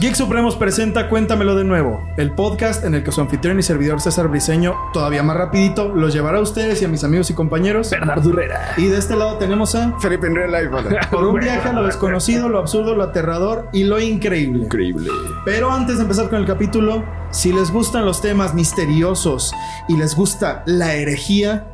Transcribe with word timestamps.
Geek 0.00 0.14
Supremos 0.14 0.56
presenta 0.56 1.10
Cuéntamelo 1.10 1.54
de 1.54 1.62
nuevo, 1.62 2.02
el 2.16 2.32
podcast 2.32 2.86
en 2.86 2.94
el 2.94 3.02
que 3.02 3.12
su 3.12 3.20
anfitrión 3.20 3.58
y 3.58 3.62
servidor 3.62 4.00
César 4.00 4.28
Briseño, 4.28 4.74
todavía 4.94 5.22
más 5.22 5.36
rapidito, 5.36 5.94
los 5.94 6.14
llevará 6.14 6.38
a 6.38 6.40
ustedes 6.40 6.80
y 6.80 6.86
a 6.86 6.88
mis 6.88 7.04
amigos 7.04 7.28
y 7.28 7.34
compañeros. 7.34 7.90
Bernardo 7.90 8.30
Herrera. 8.30 8.72
Y 8.78 8.86
de 8.86 8.96
este 8.96 9.14
lado 9.14 9.36
tenemos 9.36 9.74
a... 9.74 9.98
Felipe 9.98 10.28
en 10.28 10.36
Real 10.36 10.52
Life, 10.52 10.68
vale. 10.68 10.98
Por 11.10 11.24
un 11.24 11.38
viaje 11.38 11.68
a 11.68 11.74
lo 11.74 11.84
desconocido, 11.84 12.48
lo 12.48 12.60
absurdo, 12.60 12.96
lo 12.96 13.02
aterrador 13.02 13.68
y 13.74 13.84
lo 13.84 14.00
increíble. 14.00 14.64
Increíble. 14.64 15.10
Pero 15.44 15.70
antes 15.70 15.96
de 15.96 16.04
empezar 16.04 16.30
con 16.30 16.38
el 16.40 16.46
capítulo, 16.46 17.04
si 17.30 17.52
les 17.52 17.70
gustan 17.70 18.06
los 18.06 18.22
temas 18.22 18.54
misteriosos 18.54 19.52
y 19.86 19.98
les 19.98 20.16
gusta 20.16 20.62
la 20.64 20.94
herejía, 20.94 21.66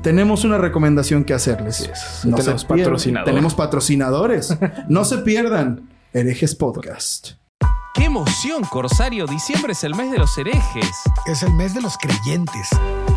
tenemos 0.00 0.44
una 0.44 0.56
recomendación 0.56 1.24
que 1.24 1.34
hacerles. 1.34 1.90
No 2.24 2.36
tenemos 2.36 2.62
se 2.62 2.66
pierdan. 2.68 2.84
patrocinador. 2.84 3.26
Tenemos 3.26 3.54
patrocinadores. 3.54 4.56
no 4.88 5.04
se 5.04 5.18
pierdan. 5.18 5.90
Herejes 6.14 6.54
Podcast. 6.54 7.32
¡Qué 7.92 8.04
emoción, 8.04 8.62
Corsario! 8.62 9.26
Diciembre 9.26 9.72
es 9.72 9.82
el 9.82 9.96
mes 9.96 10.12
de 10.12 10.18
los 10.18 10.38
herejes. 10.38 11.02
Es 11.26 11.42
el 11.42 11.52
mes 11.54 11.74
de 11.74 11.80
los 11.80 11.98
creyentes. 11.98 12.68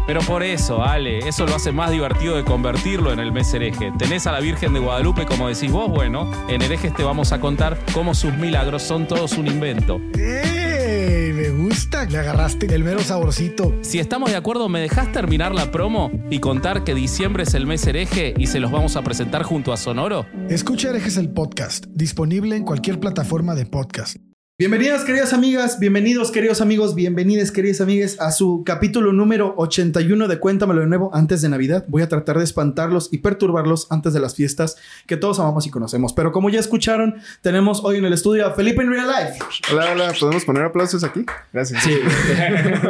Pero 0.07 0.19
por 0.21 0.41
eso, 0.41 0.83
Ale, 0.83 1.19
eso 1.19 1.45
lo 1.45 1.55
hace 1.55 1.71
más 1.71 1.91
divertido 1.91 2.35
de 2.35 2.43
convertirlo 2.43 3.13
en 3.13 3.19
el 3.19 3.31
mes 3.31 3.53
hereje. 3.53 3.91
Tenés 3.97 4.25
a 4.25 4.31
la 4.31 4.39
Virgen 4.39 4.73
de 4.73 4.79
Guadalupe, 4.79 5.27
como 5.27 5.47
decís 5.47 5.71
vos, 5.71 5.89
bueno, 5.89 6.29
en 6.47 6.61
herejes 6.63 6.93
te 6.93 7.03
vamos 7.03 7.31
a 7.31 7.39
contar 7.39 7.77
cómo 7.93 8.15
sus 8.15 8.33
milagros 8.33 8.81
son 8.81 9.07
todos 9.07 9.33
un 9.33 9.45
invento. 9.45 10.01
¡Ey! 10.17 11.33
Me 11.33 11.49
gusta. 11.49 12.05
Le 12.05 12.17
agarraste 12.17 12.73
el 12.73 12.83
mero 12.83 12.99
saborcito. 12.99 13.75
Si 13.81 13.99
estamos 13.99 14.31
de 14.31 14.37
acuerdo, 14.37 14.69
¿me 14.69 14.81
dejás 14.81 15.11
terminar 15.11 15.53
la 15.53 15.71
promo 15.71 16.11
y 16.31 16.39
contar 16.39 16.83
que 16.83 16.95
diciembre 16.95 17.43
es 17.43 17.53
el 17.53 17.67
mes 17.67 17.85
hereje 17.85 18.33
y 18.37 18.47
se 18.47 18.59
los 18.59 18.71
vamos 18.71 18.95
a 18.95 19.03
presentar 19.03 19.43
junto 19.43 19.71
a 19.71 19.77
Sonoro? 19.77 20.25
Escucha 20.49 20.89
Herejes 20.89 21.17
el 21.17 21.29
podcast. 21.29 21.85
Disponible 21.89 22.55
en 22.55 22.63
cualquier 22.63 22.99
plataforma 22.99 23.55
de 23.55 23.65
podcast. 23.65 24.17
Bienvenidas, 24.63 25.03
queridas 25.03 25.33
amigas, 25.33 25.77
bienvenidos, 25.77 26.31
queridos 26.31 26.61
amigos, 26.61 26.95
bienvenidas, 26.95 27.51
queridas 27.51 27.81
amigas, 27.81 28.15
a 28.21 28.31
su 28.31 28.63
capítulo 28.65 29.11
número 29.11 29.53
81 29.57 30.29
de 30.29 30.39
Cuéntamelo 30.39 30.79
de 30.79 30.87
nuevo 30.87 31.13
antes 31.13 31.41
de 31.41 31.49
Navidad. 31.49 31.83
Voy 31.89 32.01
a 32.01 32.07
tratar 32.07 32.37
de 32.37 32.45
espantarlos 32.45 33.09
y 33.11 33.17
perturbarlos 33.17 33.87
antes 33.89 34.13
de 34.13 34.21
las 34.21 34.35
fiestas 34.35 34.77
que 35.05 35.17
todos 35.17 35.41
amamos 35.41 35.67
y 35.67 35.69
conocemos. 35.69 36.13
Pero 36.13 36.31
como 36.31 36.49
ya 36.49 36.61
escucharon, 36.61 37.15
tenemos 37.41 37.83
hoy 37.83 37.97
en 37.97 38.05
el 38.05 38.13
estudio 38.13 38.47
a 38.47 38.51
Felipe 38.53 38.81
en 38.81 38.89
Real 38.89 39.07
Life. 39.07 39.39
Hola, 39.69 39.91
hola. 39.91 40.13
¿Podemos 40.17 40.45
poner 40.45 40.63
aplausos 40.63 41.03
aquí? 41.03 41.25
Gracias. 41.51 41.83
Sí. 41.83 41.91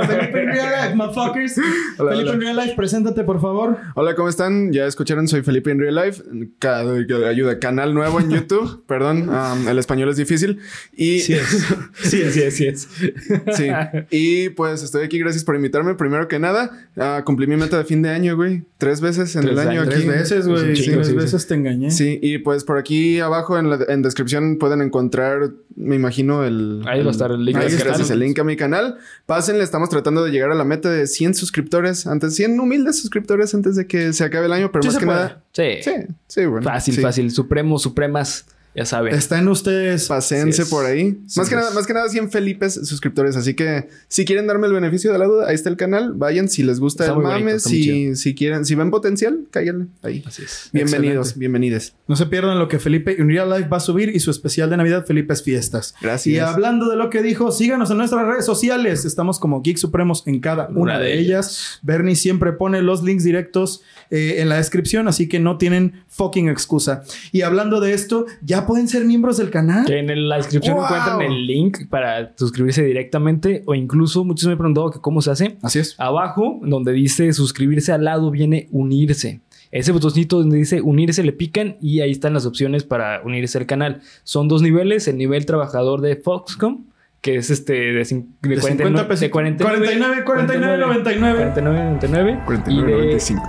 Felipe 0.07 0.41
en 0.43 0.47
Real 0.49 0.83
Life, 0.83 0.95
motherfuckers. 0.95 1.55
Hola, 1.97 2.11
Felipe 2.11 2.29
hola. 2.29 2.33
en 2.33 2.41
Real 2.41 2.55
Life, 2.57 2.73
preséntate, 2.75 3.23
por 3.23 3.41
favor. 3.41 3.77
Hola, 3.95 4.13
¿cómo 4.13 4.29
están? 4.29 4.71
Ya 4.73 4.85
escucharon, 4.85 5.27
soy 5.27 5.41
Felipe 5.41 5.71
en 5.71 5.79
Real 5.79 5.95
Life. 5.95 6.21
Ca- 6.59 6.81
ayuda, 7.27 7.57
canal 7.57 7.95
nuevo 7.95 8.19
en 8.19 8.29
YouTube. 8.29 8.83
Perdón, 8.87 9.27
um, 9.29 9.67
el 9.67 9.79
español 9.79 10.09
es 10.09 10.17
difícil. 10.17 10.59
Y 10.95 11.21
Sí 11.21 11.33
es. 11.33 11.62
Sí 12.03 12.23
sí 12.31 12.41
es, 12.41 12.55
sí 12.55 12.65
es. 12.65 12.87
sí. 13.57 13.67
Y 14.09 14.49
pues 14.49 14.83
estoy 14.83 15.03
aquí, 15.05 15.19
gracias 15.19 15.43
por 15.43 15.55
invitarme. 15.55 15.95
Primero 15.95 16.27
que 16.27 16.39
nada, 16.39 16.87
ah, 16.97 17.21
cumplí 17.25 17.47
mi 17.47 17.55
meta 17.55 17.77
de 17.77 17.85
fin 17.85 18.01
de 18.01 18.09
año, 18.09 18.35
güey. 18.35 18.63
Tres 18.77 19.01
veces 19.01 19.35
en 19.35 19.43
Tres 19.43 19.53
el 19.53 19.59
año 19.59 19.81
aquí. 19.81 19.91
Tres 19.91 20.07
veces, 20.07 20.47
güey. 20.47 20.75
Sí, 20.75 20.91
tres 20.91 21.07
sí, 21.07 21.13
sí. 21.13 21.17
veces 21.17 21.47
te 21.47 21.55
engañé. 21.55 21.91
Sí, 21.91 22.19
y 22.21 22.39
pues 22.39 22.63
por 22.63 22.77
aquí 22.77 23.19
abajo 23.19 23.57
en 23.57 23.69
la 23.69 23.79
en 23.87 24.01
descripción 24.01 24.57
pueden 24.57 24.81
encontrar, 24.81 25.51
me 25.75 25.95
imagino, 25.95 26.43
el... 26.43 26.81
Ahí 26.85 27.01
va 27.01 27.09
a 27.09 27.11
estar 27.11 27.31
el 27.31 27.45
link. 27.45 27.57
Ahí 27.57 27.67
está. 27.67 28.13
el 28.13 28.19
link 28.19 28.37
a 28.39 28.43
mi 28.43 28.55
canal. 28.55 28.97
Pásenle, 29.25 29.63
estamos 29.63 29.89
tratando 29.89 30.23
de 30.23 30.31
llegar 30.31 30.51
a 30.51 30.55
la 30.55 30.65
meta 30.65 30.89
de 30.89 31.07
100 31.07 31.35
suscriptores 31.35 32.07
antes, 32.07 32.35
100 32.35 32.59
humildes 32.59 32.99
suscriptores 32.99 33.53
antes 33.53 33.75
de 33.75 33.87
que 33.87 34.13
se 34.13 34.23
acabe 34.23 34.47
el 34.47 34.53
año, 34.53 34.71
pero 34.71 34.83
Sí 34.83 34.89
más 34.89 34.97
que 34.97 35.05
puede. 35.05 35.17
nada... 35.17 35.43
Sí. 35.53 35.77
Sí, 35.81 35.91
sí, 36.27 36.45
bueno. 36.45 36.63
Fácil, 36.63 36.95
sí. 36.95 37.01
fácil. 37.01 37.31
Supremos, 37.31 37.83
supremas, 37.83 38.45
ya 38.75 38.85
saben. 38.85 39.13
Está 39.13 39.37
en 39.37 39.47
ustedes. 39.47 40.09
Es. 40.09 40.69
por 40.69 40.85
ahí. 40.85 41.19
Sí, 41.27 41.39
más 41.39 41.49
que 41.49 41.55
nada, 41.55 41.71
más 41.71 41.85
que 41.85 41.93
nada 41.93 42.09
100 42.09 42.31
Felipes 42.31 42.73
suscriptores. 42.73 43.35
Así 43.35 43.53
que 43.53 43.87
si 44.07 44.25
quieren 44.25 44.47
darme 44.47 44.67
el 44.67 44.73
beneficio 44.73 45.11
de 45.11 45.19
la 45.19 45.25
duda, 45.25 45.47
ahí 45.47 45.55
está 45.55 45.69
el 45.69 45.77
canal. 45.77 46.13
Vayan 46.13 46.49
si 46.49 46.63
les 46.63 46.79
gusta 46.79 47.03
Está 47.03 47.15
el 47.15 47.21
bonito, 47.21 47.39
mame. 47.39 47.59
Si, 47.59 48.15
si 48.15 48.33
quieren, 48.33 48.65
si 48.65 48.73
ven 48.73 48.89
potencial, 48.89 49.45
cáiganle 49.51 49.87
ahí. 50.01 50.23
Así 50.25 50.43
es. 50.43 50.69
Bienvenidos, 50.73 51.27
Excelente. 51.27 51.39
bienvenides. 51.39 51.93
No 52.07 52.15
se 52.15 52.25
pierdan 52.25 52.57
lo 52.57 52.67
que 52.67 52.79
Felipe 52.79 53.19
en 53.19 53.29
Real 53.29 53.49
Life 53.49 53.69
va 53.69 53.77
a 53.77 53.79
subir 53.79 54.09
y 54.09 54.19
su 54.19 54.31
especial 54.31 54.69
de 54.71 54.77
Navidad, 54.77 55.05
Felipe's 55.05 55.43
Fiestas. 55.43 55.93
Gracias. 56.01 56.35
Y 56.35 56.39
hablando 56.39 56.89
de 56.89 56.95
lo 56.95 57.09
que 57.11 57.21
dijo, 57.21 57.51
síganos 57.51 57.91
en 57.91 57.97
nuestras 57.97 58.25
redes 58.25 58.45
sociales. 58.45 59.05
Estamos 59.05 59.39
como 59.39 59.61
Geek 59.61 59.77
Supremos 59.77 60.23
en 60.25 60.39
cada 60.39 60.67
una, 60.69 60.97
de, 60.97 61.19
ellas. 61.19 61.79
Bernie 61.83 62.15
siempre 62.15 62.53
pone 62.53 62.81
los 62.81 63.03
links 63.03 63.23
directos 63.23 63.81
eh, 64.09 64.35
en 64.39 64.49
la 64.49 64.55
descripción, 64.55 65.07
así 65.07 65.29
que 65.29 65.39
no 65.39 65.57
tienen 65.57 66.03
fucking 66.07 66.49
excusa. 66.49 67.03
Y 67.31 67.41
hablando 67.41 67.79
de 67.79 67.93
esto, 67.93 68.25
ya 68.41 68.62
pueden 68.65 68.87
ser 68.87 69.05
miembros 69.05 69.37
del 69.37 69.49
canal. 69.49 69.85
Que 69.85 69.99
en 69.99 70.29
la 70.29 70.37
descripción 70.37 70.75
¡Wow! 70.75 70.85
encuentran 70.85 71.21
el 71.21 71.45
link 71.45 71.87
para 71.89 72.33
suscribirse 72.37 72.83
directamente 72.83 73.63
o 73.65 73.75
incluso 73.75 74.23
muchos 74.23 74.45
me 74.47 74.53
han 74.53 74.57
preguntado 74.57 74.91
que 74.91 74.99
cómo 74.99 75.21
se 75.21 75.31
hace. 75.31 75.57
Así 75.61 75.79
es. 75.79 75.95
Abajo, 75.99 76.59
donde 76.63 76.91
dice 76.93 77.31
suscribirse 77.33 77.91
al 77.91 78.05
lado, 78.05 78.31
viene 78.31 78.67
unirse. 78.71 79.41
Ese 79.71 79.91
botoncito 79.91 80.37
donde 80.37 80.57
dice 80.57 80.81
unirse 80.81 81.23
le 81.23 81.33
pican 81.33 81.77
y 81.81 82.01
ahí 82.01 82.11
están 82.11 82.33
las 82.33 82.45
opciones 82.45 82.83
para 82.83 83.21
unirse 83.23 83.57
al 83.57 83.65
canal. 83.65 84.01
Son 84.23 84.47
dos 84.47 84.61
niveles, 84.61 85.07
el 85.07 85.17
nivel 85.17 85.47
trabajador 85.47 86.01
de 86.01 86.15
Foxcom, 86.15 86.85
que 87.23 87.37
es 87.37 87.49
este 87.49 87.71
de, 87.73 88.01
cin- 88.01 88.27
de, 88.41 88.49
De 88.49 88.59
49, 88.59 88.83
50 88.89 89.07
pesos. 89.07 89.21
de 89.21 89.31
49, 89.31 90.23
49, 90.23 90.23
49, 90.25 90.77
99. 90.77 91.51
49, 91.53 91.83
99 91.85 92.31
y 92.31 92.45
49, 92.45 92.91
de 92.91 93.07
95. 93.15 93.43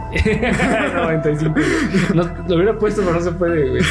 95. 0.95 1.55
No, 2.15 2.23
lo 2.49 2.55
hubiera 2.57 2.79
puesto, 2.79 3.03
pero 3.03 3.15
no 3.15 3.21
se 3.21 3.33
puede, 3.33 3.69
güey. 3.71 3.83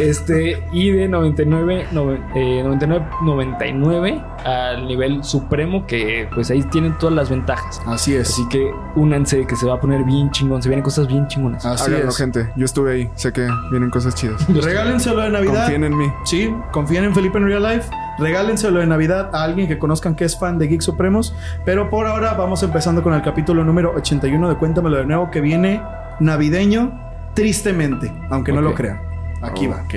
Este, 0.00 0.60
y 0.72 0.90
de 0.90 1.06
99, 1.08 1.86
nove- 1.92 2.20
eh, 2.34 2.62
99, 2.64 3.06
99 3.22 4.20
al 4.44 4.86
nivel 4.88 5.22
supremo, 5.22 5.86
que 5.86 6.28
pues 6.34 6.50
ahí 6.50 6.62
tienen 6.64 6.98
todas 6.98 7.14
las 7.14 7.30
ventajas. 7.30 7.80
Así 7.86 8.14
es. 8.16 8.30
Así 8.30 8.42
que 8.48 8.70
únanse, 8.96 9.46
que 9.46 9.54
se 9.56 9.66
va 9.66 9.74
a 9.74 9.80
poner 9.80 10.02
bien 10.04 10.30
chingón. 10.32 10.60
Se 10.62 10.68
vienen 10.68 10.82
cosas 10.82 11.06
bien 11.06 11.28
chingonas. 11.28 11.64
Así 11.64 11.90
Háganlo, 11.92 12.08
es. 12.10 12.16
gente. 12.16 12.48
Yo 12.56 12.64
estuve 12.64 12.92
ahí. 12.92 13.10
Sé 13.14 13.32
que 13.32 13.46
vienen 13.70 13.90
cosas 13.90 14.14
chidas. 14.16 14.44
Regálenselo 14.64 15.20
de 15.22 15.30
Navidad. 15.30 15.54
Confíen 15.62 15.84
en 15.84 15.96
mí. 15.96 16.06
Sí, 16.24 16.52
confíen 16.72 17.04
en 17.04 17.14
Felipe 17.14 17.38
en 17.38 17.44
Real 17.46 17.62
Life. 17.62 17.88
Regálenselo 18.18 18.80
de 18.80 18.86
Navidad 18.86 19.34
a 19.34 19.44
alguien 19.44 19.68
que 19.68 19.78
conozcan 19.78 20.14
que 20.14 20.24
es 20.24 20.38
fan 20.38 20.58
de 20.58 20.66
Geek 20.66 20.80
Supremos. 20.80 21.34
Pero 21.64 21.88
por 21.88 22.06
ahora 22.06 22.34
vamos 22.34 22.62
empezando 22.62 23.02
con 23.02 23.14
el 23.14 23.22
capítulo 23.22 23.64
número 23.64 23.92
81 23.94 24.48
de 24.48 24.56
Cuéntamelo 24.56 24.96
de 24.96 25.06
nuevo, 25.06 25.30
que 25.30 25.40
viene 25.40 25.82
navideño, 26.20 27.00
tristemente, 27.34 28.12
aunque 28.30 28.52
no 28.52 28.60
lo 28.60 28.74
crean. 28.74 29.00
Aquí 29.42 29.66
va. 29.66 29.82
Ok. 29.82 29.94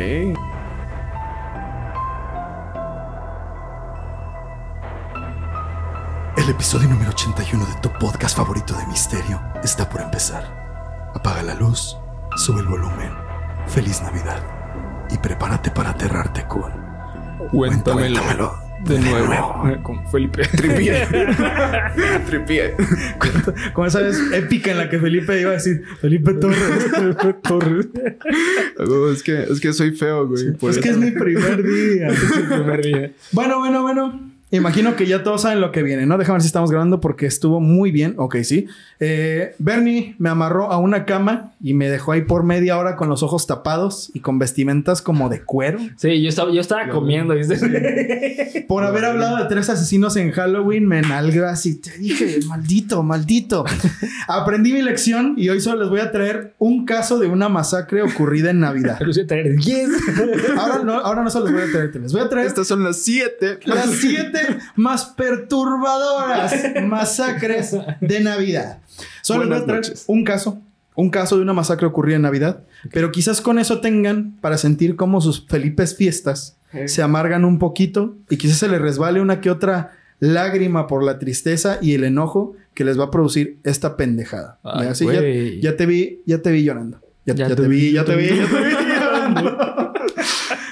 El 6.38 6.50
episodio 6.50 6.88
número 6.88 7.10
81 7.10 7.66
de 7.66 7.74
tu 7.82 7.90
podcast 8.00 8.38
favorito 8.38 8.76
de 8.76 8.88
misterio 8.88 9.42
está 9.64 9.90
por 9.90 10.02
empezar. 10.02 10.44
Apaga 11.14 11.44
la 11.44 11.56
luz, 11.56 11.98
sube 12.36 12.62
el 12.62 12.68
volumen. 12.68 13.12
Feliz 13.68 14.02
Navidad. 14.02 14.42
Y 15.10 15.18
prepárate 15.18 15.72
para 15.72 15.92
aterrarte 15.92 16.48
con. 16.48 16.81
Cuéntamelo 17.50 18.22
de 18.86 19.00
nuevo. 19.00 19.84
Con 19.84 20.08
Felipe. 20.08 20.44
Tripié. 20.56 21.08
Tripié. 22.26 22.74
Con 23.74 23.88
esa 23.88 24.02
vez 24.02 24.20
épica 24.34 24.72
en 24.72 24.78
la 24.78 24.90
que 24.90 25.00
Felipe 25.00 25.40
iba 25.40 25.52
a 25.52 25.54
decir 25.54 25.84
Felipe 26.00 26.34
Torres. 26.34 26.60
Felipe 26.92 27.34
Torres. 27.44 27.88
Es, 29.14 29.24
que, 29.24 29.44
es 29.44 29.60
que 29.60 29.74
soy 29.74 29.92
feo, 29.92 30.28
güey. 30.28 30.56
Es 30.70 30.78
que 30.80 30.90
es 30.90 30.98
mi 30.98 31.12
primer 31.12 31.64
día. 31.64 32.10
Primer 32.50 32.82
día. 32.82 33.12
Bueno, 33.32 33.60
bueno, 33.60 33.82
bueno. 33.82 34.31
Imagino 34.52 34.96
que 34.96 35.06
ya 35.08 35.24
todos 35.24 35.44
saben 35.44 35.62
lo 35.62 35.72
que 35.72 35.82
viene, 35.82 36.06
¿no? 36.06 36.18
Déjame 36.18 36.36
ver 36.36 36.42
si 36.42 36.48
estamos 36.48 36.70
grabando 36.72 37.00
porque 37.00 37.26
estuvo 37.26 37.60
muy 37.62 37.92
bien. 37.92 38.16
Ok, 38.18 38.38
sí. 38.44 38.68
Eh, 39.00 39.56
Bernie 39.60 40.16
me 40.20 40.30
amarró 40.30 40.72
a 40.72 40.78
una 40.78 41.06
cama 41.06 41.54
y 41.64 41.74
me 41.74 41.90
dejó 41.90 42.12
ahí 42.12 42.22
por 42.22 42.44
media 42.44 42.78
hora 42.78 42.96
con 42.96 43.08
los 43.10 43.24
ojos 43.24 43.48
tapados 43.48 44.12
y 44.14 44.20
con 44.20 44.40
vestimentas 44.40 45.02
como 45.02 45.30
de 45.30 45.42
cuero. 45.42 45.80
Sí, 45.96 46.22
yo 46.22 46.30
estaba, 46.30 46.52
yo 46.52 46.60
estaba 46.62 46.90
comiendo. 46.90 47.34
¿viste? 47.36 48.66
Por 48.68 48.84
haber 48.84 49.06
hablado 49.06 49.38
de 49.38 49.46
tres 49.46 49.70
asesinos 49.70 50.16
en 50.18 50.32
Halloween, 50.32 50.86
me 50.88 51.02
nalgó 51.02 51.46
así. 51.46 51.80
Te 51.80 51.98
dije, 51.98 52.40
maldito, 52.48 53.04
maldito. 53.04 53.64
Aprendí 54.28 54.74
mi 54.74 54.82
lección 54.82 55.36
y 55.38 55.50
hoy 55.50 55.62
solo 55.62 55.82
les 55.82 55.90
voy 55.90 56.00
a 56.02 56.12
traer 56.12 56.54
un 56.60 56.86
caso 56.86 57.20
de 57.20 57.28
una 57.28 57.50
masacre 57.50 58.02
ocurrida 58.02 58.50
en 58.52 58.60
Navidad. 58.60 58.98
Pero 59.00 59.14
sí, 59.14 59.26
traer 59.26 59.56
10. 59.56 59.90
Ahora 60.58 60.84
no, 60.84 60.94
ahora 61.00 61.24
no 61.24 61.30
solo 61.30 61.46
les 61.46 61.54
voy 61.54 61.64
a 61.64 61.72
traer, 61.72 61.96
les 61.96 62.12
voy 62.14 62.22
a 62.22 62.30
traer 62.30 62.48
Estas 62.48 62.68
son 62.68 62.84
las 62.84 62.98
siete. 62.98 63.60
las 63.66 63.90
siete 64.48 64.64
más 64.76 65.06
perturbadoras 65.06 66.54
masacres 66.84 67.76
de 68.00 68.20
Navidad. 68.20 68.80
Solo 69.22 69.48
voy 69.48 69.58
a 69.58 69.66
traer 69.66 69.84
un 70.08 70.24
caso, 70.24 70.62
un 70.96 71.10
caso 71.10 71.38
de 71.38 71.44
una 71.44 71.54
masacre 71.54 71.88
ocurrida 71.88 72.18
en 72.18 72.24
Navidad, 72.24 72.64
pero 72.92 73.12
quizás 73.12 73.42
con 73.42 73.60
eso 73.60 73.82
tengan 73.82 74.38
para 74.42 74.58
sentir 74.58 74.96
cómo 74.96 75.22
sus 75.22 75.46
Felipes 75.48 75.96
fiestas 75.96 76.58
se 76.86 77.02
amargan 77.02 77.46
un 77.46 77.60
poquito 77.60 78.16
y 78.30 78.38
quizás 78.38 78.58
se 78.58 78.68
les 78.70 78.82
resbale 78.82 79.22
una 79.22 79.42
que 79.42 79.50
otra 79.50 79.92
lágrima 80.20 80.88
por 80.88 81.04
la 81.04 81.20
tristeza 81.20 81.80
y 81.82 81.96
el 81.96 82.04
enojo 82.04 82.56
que 82.74 82.86
les 82.86 82.98
va 82.98 83.06
a 83.06 83.12
producir 83.12 83.58
esta 83.64 83.98
pendejada. 83.98 84.60
Ay, 84.64 84.88
Así, 84.88 85.06
ya, 85.06 85.76
te 85.76 85.86
vi, 85.86 86.22
ya 86.26 86.42
te 86.42 86.52
vi 86.52 86.64
llorando. 86.64 87.02
Ya, 87.26 87.36
ya 87.36 87.56
te, 87.56 87.68
vi, 87.68 87.92
ya 87.92 88.06
te 88.06 88.16
vi, 88.16 88.28
ya 88.30 88.48
te 88.48 88.60
vi 88.60 88.74
llorando. 88.74 89.94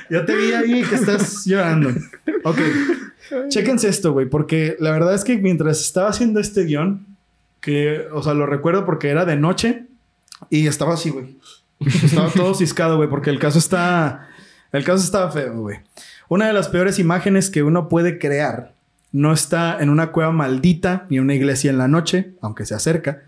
ya 0.10 0.25
te 0.25 0.36
vi 0.36 0.54
ahí 0.54 0.83
que 0.83 0.95
estás 0.95 1.45
llorando. 1.45 1.89
Ok. 2.44 2.57
Chéquense 3.49 3.89
esto, 3.89 4.13
güey, 4.13 4.27
porque 4.27 4.75
la 4.79 4.91
verdad 4.91 5.13
es 5.13 5.23
que 5.23 5.37
mientras 5.37 5.81
estaba 5.81 6.09
haciendo 6.09 6.39
este 6.39 6.63
guion, 6.63 7.05
que, 7.61 8.07
o 8.13 8.23
sea, 8.23 8.33
lo 8.33 8.45
recuerdo 8.45 8.85
porque 8.85 9.09
era 9.09 9.25
de 9.25 9.35
noche 9.35 9.85
y 10.49 10.67
estaba 10.67 10.93
así, 10.93 11.09
güey. 11.09 11.37
Estaba 11.79 12.29
todo 12.29 12.53
ciscado, 12.53 12.97
güey, 12.97 13.09
porque 13.09 13.29
el 13.29 13.39
caso 13.39 13.59
está. 13.59 14.27
El 14.71 14.83
caso 14.83 15.03
estaba 15.03 15.31
feo, 15.31 15.61
güey. 15.61 15.79
Una 16.27 16.47
de 16.47 16.53
las 16.53 16.69
peores 16.69 16.99
imágenes 16.99 17.49
que 17.49 17.63
uno 17.63 17.89
puede 17.89 18.19
crear 18.19 18.73
no 19.11 19.33
está 19.33 19.81
en 19.81 19.89
una 19.89 20.11
cueva 20.11 20.31
maldita 20.31 21.07
ni 21.09 21.17
en 21.17 21.23
una 21.23 21.33
iglesia 21.33 21.71
en 21.71 21.79
la 21.79 21.87
noche, 21.87 22.33
aunque 22.41 22.65
se 22.65 22.75
acerca, 22.75 23.23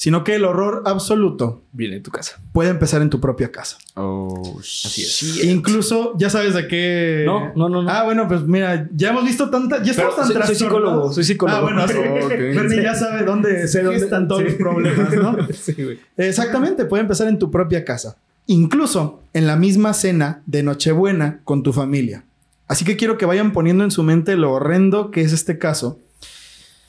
sino 0.00 0.24
que 0.24 0.34
el 0.34 0.46
horror 0.46 0.82
absoluto 0.86 1.62
Viene 1.72 1.96
de 1.96 2.00
tu 2.00 2.10
casa. 2.10 2.40
puede 2.52 2.70
empezar 2.70 3.02
en 3.02 3.10
tu 3.10 3.20
propia 3.20 3.52
casa. 3.52 3.76
Oh, 3.96 4.56
Así 4.58 5.02
es. 5.02 5.08
shit. 5.10 5.44
Incluso, 5.44 6.14
ya 6.16 6.30
sabes 6.30 6.54
de 6.54 6.66
qué. 6.68 7.24
No, 7.26 7.52
no, 7.54 7.68
no, 7.68 7.82
no. 7.82 7.90
Ah, 7.90 8.04
bueno, 8.04 8.26
pues 8.26 8.40
mira, 8.44 8.88
ya 8.94 9.10
hemos 9.10 9.24
visto 9.24 9.50
tanta. 9.50 9.82
Ya 9.82 9.90
estamos 9.90 10.16
tan 10.16 10.26
soy- 10.26 10.42
soy 10.46 10.54
psicólogo, 10.54 11.12
soy 11.12 11.24
psicólogo. 11.24 11.58
Ah, 11.58 11.60
bueno. 11.60 11.84
Oh. 12.22 12.28
Bernie 12.28 12.82
ya 12.82 12.94
sabe 12.94 13.24
dónde 13.26 13.68
se 13.68 13.82
dónde- 13.82 14.00
están 14.02 14.26
todos 14.26 14.40
sí. 14.40 14.46
los 14.48 14.54
problemas, 14.54 15.12
¿no? 15.14 15.36
sí, 15.52 15.74
güey. 15.74 15.98
Exactamente, 16.16 16.86
puede 16.86 17.02
empezar 17.02 17.28
en 17.28 17.38
tu 17.38 17.50
propia 17.50 17.84
casa. 17.84 18.16
Incluso 18.46 19.20
en 19.34 19.46
la 19.46 19.56
misma 19.56 19.92
cena 19.92 20.40
de 20.46 20.62
Nochebuena 20.62 21.40
con 21.44 21.62
tu 21.62 21.74
familia. 21.74 22.24
Así 22.68 22.86
que 22.86 22.96
quiero 22.96 23.18
que 23.18 23.26
vayan 23.26 23.52
poniendo 23.52 23.84
en 23.84 23.90
su 23.90 24.02
mente 24.02 24.34
lo 24.36 24.50
horrendo 24.52 25.10
que 25.10 25.20
es 25.20 25.34
este 25.34 25.58
caso. 25.58 25.98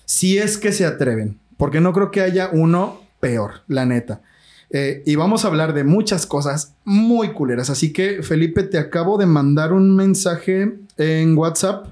Si 0.06 0.38
es 0.38 0.58
que 0.58 0.72
se 0.72 0.86
atreven. 0.86 1.40
Porque 1.58 1.81
no 1.81 1.94
creo 1.94 2.10
que 2.10 2.22
haya 2.22 2.50
uno 2.52 3.00
peor, 3.22 3.62
la 3.68 3.86
neta. 3.86 4.20
Eh, 4.72 5.04
y 5.06 5.16
vamos 5.16 5.46
a 5.46 5.48
hablar 5.48 5.74
de 5.74 5.84
muchas 5.86 6.26
cosas 6.26 6.74
muy 6.84 7.30
culeras. 7.32 7.70
Así 7.70 7.94
que, 7.94 8.24
Felipe, 8.24 8.64
te 8.64 8.78
acabo 8.78 9.18
de 9.18 9.26
mandar 9.26 9.72
un 9.74 9.96
mensaje 9.96 10.74
en 10.98 11.38
WhatsApp. 11.38 11.88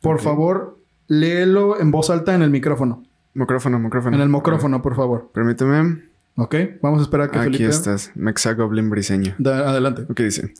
Por 0.00 0.20
favor, 0.20 0.78
léelo 1.08 1.80
en 1.80 1.90
voz 1.92 2.08
alta 2.10 2.34
en 2.34 2.42
el 2.42 2.50
micrófono. 2.50 3.04
Micrófono, 3.34 3.78
micrófono. 3.78 4.16
En 4.16 4.22
el 4.22 4.28
micrófono, 4.28 4.80
por 4.82 4.96
favor. 4.96 5.30
Permíteme. 5.34 6.02
¿Ok? 6.36 6.54
Vamos 6.80 7.00
a 7.00 7.02
esperar 7.02 7.28
a 7.28 7.30
que 7.32 7.38
Aquí 7.38 7.46
Felipe... 7.52 7.66
estás. 7.70 8.10
Mexagoblin 8.14 8.88
briseño. 8.90 9.34
Da- 9.38 9.68
adelante. 9.68 10.02
Ok, 10.08 10.20
dice. 10.20 10.52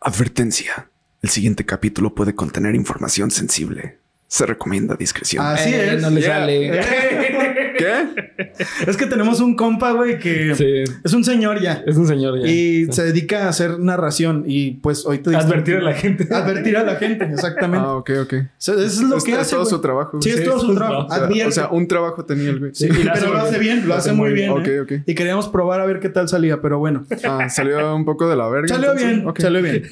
Advertencia. 0.00 0.88
El 1.22 1.30
siguiente 1.30 1.64
capítulo 1.64 2.14
puede 2.14 2.34
contener 2.34 2.74
información 2.74 3.30
sensible. 3.30 3.98
Se 4.28 4.44
recomienda 4.46 4.94
discreción. 4.96 5.44
Así 5.46 5.70
Eh, 5.72 5.94
es. 5.94 6.02
No 6.02 6.10
le 6.10 6.20
Yeah. 6.20 6.34
sale. 6.40 6.80
¿Qué? 7.78 8.43
Es 8.86 8.96
que 8.96 9.06
tenemos 9.06 9.40
un 9.40 9.56
compa, 9.56 9.92
güey, 9.92 10.18
que 10.18 10.54
Sí. 10.54 10.84
es 11.02 11.12
un 11.12 11.24
señor 11.24 11.60
ya. 11.60 11.82
Es 11.86 11.96
un 11.96 12.06
señor 12.06 12.40
ya. 12.40 12.46
Y 12.46 12.86
se 12.92 13.04
dedica 13.04 13.46
a 13.46 13.48
hacer 13.48 13.78
narración. 13.78 14.44
Y 14.46 14.72
pues 14.72 15.04
hoy 15.06 15.18
te 15.18 15.34
Advertir 15.34 15.76
a 15.76 15.82
la 15.82 15.92
gente. 15.94 16.28
Advertir 16.34 16.76
a 16.76 16.82
la 16.84 16.96
gente, 16.96 17.24
exactamente. 17.24 17.86
Ah, 17.86 17.94
ok, 17.96 18.10
ok. 18.22 18.32
O 18.34 18.46
sea, 18.58 18.74
eso 18.74 18.84
es 18.84 19.00
lo 19.02 19.16
Es- 19.16 19.24
que 19.24 19.32
es 19.32 19.38
hace. 19.38 19.50
todo 19.52 19.60
güey. 19.62 19.70
su 19.70 19.80
trabajo. 19.80 20.22
Sí, 20.22 20.30
es 20.30 20.44
todo 20.44 20.60
su 20.60 20.70
es- 20.72 20.76
trabajo. 20.76 21.06
O 21.06 21.14
sea, 21.14 21.46
o 21.48 21.50
sea, 21.50 21.68
un 21.68 21.88
trabajo 21.88 22.24
tenía 22.24 22.50
el 22.50 22.58
güey. 22.60 22.74
Sí, 22.74 22.86
y 22.86 22.88
pero 23.12 23.32
lo 23.32 23.38
hace 23.38 23.58
bien, 23.58 23.86
lo 23.88 23.94
hace 23.94 24.12
muy 24.12 24.32
bien. 24.32 24.50
Ok, 24.50 24.66
¿eh? 24.66 24.80
ok. 24.80 24.92
Y 25.06 25.14
queríamos 25.14 25.48
probar 25.48 25.80
a 25.80 25.86
ver 25.86 26.00
qué 26.00 26.08
tal 26.08 26.28
salía, 26.28 26.60
pero 26.60 26.78
bueno. 26.78 27.04
Ah, 27.24 27.48
salió 27.48 27.94
un 27.94 28.04
poco 28.04 28.28
de 28.28 28.36
la 28.36 28.48
verga. 28.48 28.68
Salió 28.68 28.90
entonces? 28.92 29.14
bien, 29.16 29.28
Ok. 29.28 29.40
salió 29.40 29.62
bien. 29.62 29.82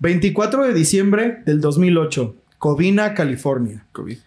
24 0.00 0.64
de 0.66 0.74
diciembre 0.74 1.38
del 1.44 1.60
2008, 1.60 2.36
Covina, 2.58 3.14
California. 3.14 3.84
COVID. 3.92 4.18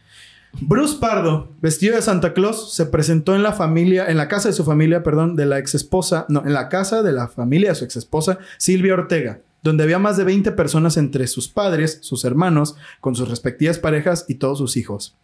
Bruce 0.60 0.98
Pardo, 1.00 1.50
vestido 1.62 1.96
de 1.96 2.02
Santa 2.02 2.34
Claus, 2.34 2.74
se 2.74 2.86
presentó 2.86 3.36
en 3.36 3.44
la 3.44 3.54
familia, 3.54 4.08
en 4.08 4.18
la 4.18 4.28
casa 4.28 4.50
de 4.50 4.54
su 4.54 4.64
familia, 4.64 5.02
perdón, 5.02 5.36
de 5.36 5.46
la 5.46 5.60
ex 5.60 5.76
esposa, 5.76 6.26
no, 6.30 6.44
en 6.46 6.54
la 6.54 6.68
casa 6.70 7.02
de 7.04 7.14
la 7.14 7.28
familia 7.30 7.70
de 7.70 7.76
su 7.76 7.86
ex 7.86 7.96
esposa, 7.96 8.38
Silvia 8.58 8.94
Ortega, 8.94 9.40
donde 9.64 9.84
había 9.84 9.98
más 9.98 10.18
de 10.18 10.26
20 10.26 10.52
personas 10.52 10.98
entre 10.98 11.28
sus 11.28 11.48
padres, 11.48 12.00
sus 12.02 12.26
hermanos, 12.26 12.76
con 13.00 13.16
sus 13.16 13.30
respectivas 13.30 13.80
parejas 13.80 14.26
y 14.28 14.36
todos 14.36 14.58
sus 14.58 14.76
hijos. 14.78 15.16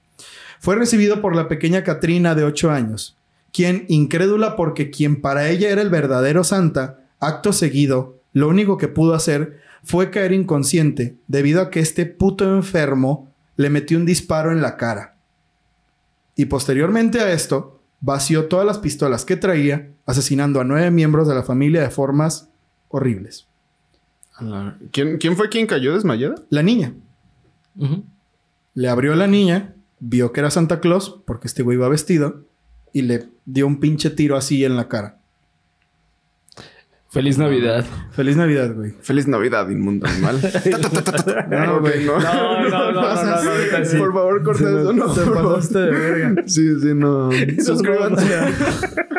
Fue 0.60 0.76
recibido 0.76 1.22
por 1.22 1.36
la 1.36 1.48
pequeña 1.48 1.84
Katrina 1.84 2.34
de 2.34 2.46
8 2.46 2.72
años, 2.72 3.18
quien, 3.52 3.86
incrédula 3.90 4.56
porque 4.56 4.90
quien 4.90 5.22
para 5.22 5.50
ella 5.50 5.70
era 5.70 5.82
el 5.82 5.90
verdadero 5.90 6.44
Santa, 6.44 7.00
acto 7.20 7.54
seguido, 7.54 8.18
lo 8.34 8.48
único 8.48 8.78
que 8.78 8.88
pudo 8.88 9.14
hacer 9.14 9.60
fue 9.84 10.10
caer 10.10 10.32
inconsciente 10.32 11.18
debido 11.28 11.62
a 11.62 11.70
que 11.70 11.80
este 11.80 12.06
puto 12.06 12.56
enfermo 12.56 13.32
le 13.56 13.70
metió 13.70 13.98
un 13.98 14.06
disparo 14.06 14.52
en 14.52 14.62
la 14.62 14.78
cara. 14.78 15.17
Y 16.38 16.46
posteriormente 16.46 17.20
a 17.20 17.34
esto, 17.34 17.82
vació 18.00 18.46
todas 18.46 18.66
las 18.66 18.78
pistolas 18.78 19.26
que 19.26 19.36
traía, 19.36 19.90
asesinando 20.06 20.62
a 20.62 20.64
nueve 20.64 20.90
miembros 20.92 21.28
de 21.28 21.36
la 21.36 21.44
familia 21.44 21.82
de 21.82 21.90
formas 21.90 22.48
horribles. 22.88 23.48
¿Quién, 24.92 25.18
¿Quién 25.18 25.36
fue 25.36 25.50
quien 25.50 25.68
cayó 25.68 25.94
desmayada? 25.96 26.36
La 26.50 26.64
niña 26.64 26.94
le 28.78 28.90
abrió 28.90 29.14
a 29.14 29.16
la 29.16 29.26
niña, 29.26 29.74
vio 30.00 30.32
que 30.32 30.40
era 30.40 30.52
Santa 30.52 30.80
Claus, 30.80 31.20
porque 31.26 31.48
este 31.48 31.64
güey 31.64 31.78
iba 31.78 31.90
vestido, 31.90 32.44
y 32.94 33.02
le 33.02 33.28
dio 33.46 33.66
un 33.66 33.80
pinche 33.80 34.12
tiro 34.12 34.38
así 34.38 34.64
en 34.64 34.76
la 34.78 34.88
cara. 34.88 35.18
Feliz 37.18 37.40
Navidad. 37.40 37.84
Feliz 38.12 38.38
Navidad, 38.38 38.76
güey. 38.76 38.94
Feliz 39.02 39.28
Navidad, 39.28 39.68
inmundo 39.70 40.06
animal. 40.06 40.40
No, 41.50 41.80
güey. 41.80 42.06
no. 42.06 42.20
No, 42.20 42.70
no, 42.70 42.92
no, 42.92 43.02
no. 43.02 44.00
Por 44.00 44.14
favor, 44.14 44.44
corta 44.44 44.64
eso. 44.70 44.94
No, 44.94 45.12
Te 45.14 45.22
por 45.22 45.34
favor. 45.34 45.56
pasaste 45.56 45.80
de 45.80 45.92
verga. 45.92 46.44
Sí, 46.46 46.80
sí, 46.80 46.94
no. 46.94 47.32
Suscríbanse. 47.66 48.26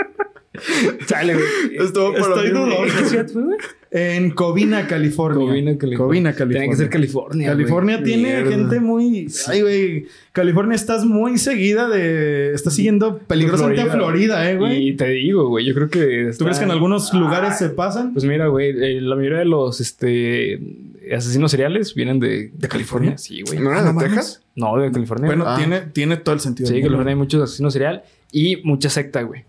Chale, 1.06 1.34
güey. 1.34 1.46
Estuvo 1.78 2.10
por 2.12 2.20
Estoy 2.20 2.50
dudoso. 2.50 2.82
¿Qué 2.98 3.04
ciudad 3.04 3.28
fue, 3.28 3.42
güey? 3.42 3.58
En 3.90 4.30
Covina, 4.32 4.86
California. 4.86 5.38
Covina, 5.46 5.78
California. 5.78 5.96
Covina, 5.98 6.32
California. 6.34 6.60
Tiene 6.60 6.70
que 6.70 6.76
ser 6.76 6.90
California. 6.90 7.48
California 7.48 7.96
güey. 7.96 8.04
tiene 8.04 8.28
Mierda. 8.34 8.50
gente 8.50 8.80
muy. 8.80 9.28
Ay, 9.46 9.62
güey. 9.62 10.06
California 10.32 10.74
estás 10.74 11.04
muy 11.06 11.38
seguida 11.38 11.88
de. 11.88 12.52
Estás 12.52 12.74
siguiendo 12.74 13.18
peligrosamente 13.18 13.80
a 13.82 13.86
Florida, 13.86 14.50
eh, 14.50 14.56
güey. 14.58 14.88
Y 14.88 14.96
te 14.96 15.08
digo, 15.08 15.48
güey, 15.48 15.64
yo 15.64 15.74
creo 15.74 15.88
que. 15.88 16.30
¿Tú 16.38 16.44
crees 16.44 16.58
que 16.58 16.64
en 16.66 16.70
algunos 16.70 17.14
lugares 17.14 17.56
se 17.58 17.70
pasan? 17.70 18.12
Pues 18.12 18.26
mira, 18.26 18.48
güey, 18.48 18.70
eh, 18.70 19.00
la 19.00 19.16
mayoría 19.16 19.38
de 19.38 19.46
los 19.46 19.80
este, 19.80 20.60
asesinos 21.14 21.50
seriales 21.50 21.94
vienen 21.94 22.20
de, 22.20 22.50
de 22.52 22.68
California? 22.68 23.16
Sí, 23.16 23.40
güey. 23.46 23.58
¿No 23.58 23.70
era 23.70 23.80
Ah, 23.80 23.84
de 23.84 23.92
no. 23.94 24.00
Texas? 24.00 24.42
No, 24.54 24.76
de 24.78 24.92
California. 24.92 25.26
Bueno, 25.28 25.44
Ah. 25.46 25.56
tiene, 25.56 25.80
tiene 25.80 26.18
todo 26.18 26.34
el 26.34 26.40
sentido. 26.40 26.68
sí, 26.68 26.82
mundo. 26.82 27.08
hay 27.08 27.14
muchos 27.14 27.42
asesinos 27.42 27.72
serial 27.72 28.02
y 28.32 28.56
mucha 28.64 28.90
secta, 28.90 29.22
güey. 29.22 29.44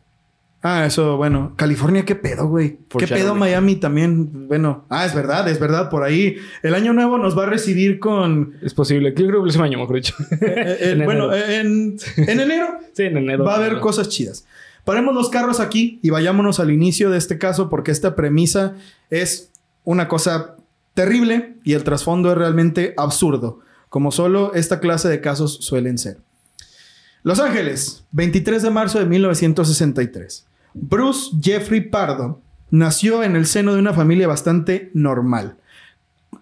Ah, 0.62 0.86
eso, 0.86 1.16
bueno. 1.16 1.54
California, 1.56 2.04
qué 2.04 2.16
pedo, 2.16 2.48
güey. 2.48 2.80
Qué 2.98 3.08
pedo. 3.08 3.34
Miami 3.34 3.78
también. 3.78 4.48
Bueno, 4.50 4.86
ah, 4.90 5.06
es 5.06 5.16
verdad, 5.16 5.48
es 5.48 5.58
verdad. 5.60 5.90
Por 5.90 6.04
ahí. 6.04 6.36
El 6.64 6.76
año 6.76 6.92
nuevo 6.92 7.18
nos 7.18 7.38
va 7.38 7.44
a 7.44 7.46
recibir 7.46 8.00
con. 8.00 8.56
Es 8.62 8.74
posible. 8.74 9.12
Yo 9.12 9.16
creo 9.16 9.28
que 9.30 9.36
el 9.36 9.42
próximo 9.44 9.64
año, 9.64 9.78
mejor 9.80 9.96
dicho. 9.96 10.16
eh, 10.32 10.38
eh, 10.42 10.78
En 10.92 11.06
bueno, 11.06 11.34
en, 11.34 11.98
en 12.18 12.40
enero 12.40 12.68
sí, 12.94 13.04
en 13.04 13.18
enero. 13.18 13.46
va 13.46 13.54
a 13.54 13.56
haber 13.56 13.70
Enero. 13.70 13.82
cosas 13.82 14.10
chidas. 14.10 14.46
Paremos 14.84 15.14
los 15.16 15.30
carros 15.30 15.60
aquí 15.62 16.00
y 16.02 16.10
vayámonos 16.10 16.60
al 16.60 16.72
inicio 16.72 17.10
de 17.10 17.18
este 17.18 17.38
caso 17.38 17.70
porque 17.70 17.92
esta 17.92 18.16
premisa 18.16 18.76
es 19.10 19.52
una 19.86 20.08
cosa 20.08 20.56
terrible 20.94 21.56
y 21.64 21.74
el 21.74 21.84
trasfondo 21.84 22.32
es 22.32 22.38
realmente 22.38 22.94
absurdo, 22.98 23.60
como 23.90 24.12
solo 24.12 24.54
esta 24.56 24.80
clase 24.80 25.08
de 25.08 25.22
casos 25.22 25.60
suelen 25.62 25.98
ser. 25.98 26.18
Los 27.24 27.40
Ángeles, 27.40 28.04
23 28.12 28.64
de 28.64 28.70
marzo 28.72 29.00
de 29.00 29.06
1963. 29.06 30.46
Bruce 30.74 31.32
Jeffrey 31.42 31.82
Pardo 31.82 32.42
nació 32.72 33.24
en 33.24 33.36
el 33.36 33.46
seno 33.46 33.74
de 33.74 33.80
una 33.80 33.94
familia 33.94 34.28
bastante 34.28 34.92
normal. 34.94 35.58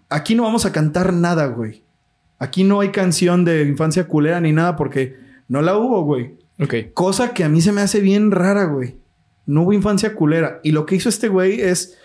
Aquí 0.09 0.35
no 0.35 0.43
vamos 0.43 0.65
a 0.65 0.71
cantar 0.71 1.13
nada, 1.13 1.47
güey. 1.47 1.83
Aquí 2.39 2.63
no 2.63 2.81
hay 2.81 2.89
canción 2.89 3.45
de 3.45 3.63
infancia 3.63 4.07
culera 4.07 4.39
ni 4.39 4.51
nada 4.51 4.75
porque 4.75 5.15
no 5.47 5.61
la 5.61 5.77
hubo, 5.77 6.03
güey. 6.03 6.35
Ok. 6.59 6.93
Cosa 6.93 7.33
que 7.33 7.43
a 7.43 7.49
mí 7.49 7.61
se 7.61 7.71
me 7.71 7.81
hace 7.81 7.99
bien 7.99 8.31
rara, 8.31 8.65
güey. 8.65 8.97
No 9.45 9.63
hubo 9.63 9.73
infancia 9.73 10.13
culera. 10.15 10.59
Y 10.63 10.71
lo 10.71 10.85
que 10.85 10.95
hizo 10.95 11.09
este 11.09 11.29
güey 11.29 11.61
es. 11.61 11.97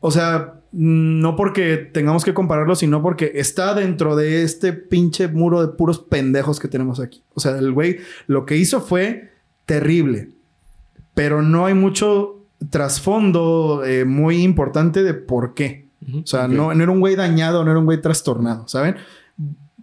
O 0.00 0.10
sea, 0.10 0.60
no 0.72 1.34
porque 1.36 1.76
tengamos 1.76 2.24
que 2.24 2.34
compararlo, 2.34 2.74
sino 2.76 3.02
porque 3.02 3.32
está 3.36 3.74
dentro 3.74 4.16
de 4.16 4.42
este 4.42 4.72
pinche 4.72 5.28
muro 5.28 5.66
de 5.66 5.72
puros 5.72 5.98
pendejos 5.98 6.60
que 6.60 6.68
tenemos 6.68 7.00
aquí. 7.00 7.22
O 7.34 7.40
sea, 7.40 7.58
el 7.58 7.72
güey 7.72 7.98
lo 8.26 8.44
que 8.44 8.56
hizo 8.56 8.80
fue 8.80 9.30
terrible. 9.66 10.30
Pero 11.14 11.42
no 11.42 11.66
hay 11.66 11.74
mucho 11.74 12.40
trasfondo 12.70 13.82
eh, 13.84 14.04
muy 14.04 14.42
importante 14.42 15.02
de 15.02 15.14
por 15.14 15.54
qué. 15.54 15.86
Ujú. 16.06 16.18
O 16.20 16.26
sea, 16.26 16.48
no, 16.48 16.74
no 16.74 16.82
era 16.82 16.92
un 16.92 17.00
güey 17.00 17.16
dañado, 17.16 17.64
no 17.64 17.70
era 17.70 17.78
un 17.80 17.86
güey 17.86 18.00
trastornado, 18.00 18.68
¿saben? 18.68 18.96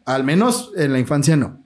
Al 0.06 0.24
menos 0.24 0.72
en 0.78 0.94
la 0.94 1.00
infancia 1.00 1.36
no. 1.36 1.60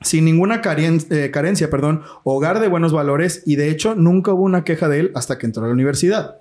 Sin 0.00 0.24
ninguna 0.24 0.62
carien- 0.62 1.04
eh, 1.10 1.30
carencia, 1.32 1.68
perdón, 1.70 2.02
hogar 2.22 2.60
de 2.60 2.68
buenos 2.68 2.92
valores 2.92 3.42
y 3.46 3.56
de 3.56 3.70
hecho 3.70 3.94
nunca 3.96 4.32
hubo 4.32 4.44
una 4.44 4.62
queja 4.64 4.88
de 4.88 5.00
él 5.00 5.12
hasta 5.14 5.38
que 5.38 5.46
entró 5.46 5.64
a 5.64 5.66
la 5.68 5.72
universidad. 5.74 6.36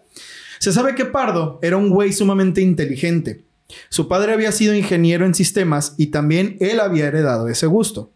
Se 0.60 0.72
sabe 0.72 0.96
que 0.96 1.06
Pardo 1.06 1.60
era 1.62 1.78
un 1.78 1.90
güey 1.90 2.14
sumamente 2.14 2.62
inteligente 2.62 3.44
Su 3.90 4.08
padre 4.08 4.34
había 4.34 4.52
sido 4.52 4.74
ingeniero 4.76 5.26
en 5.26 5.34
sistemas 5.36 5.94
y 5.98 6.08
también 6.08 6.56
él 6.60 6.80
había 6.80 7.08
heredado 7.08 7.48
ese 7.50 7.68
gusto. 7.68 8.12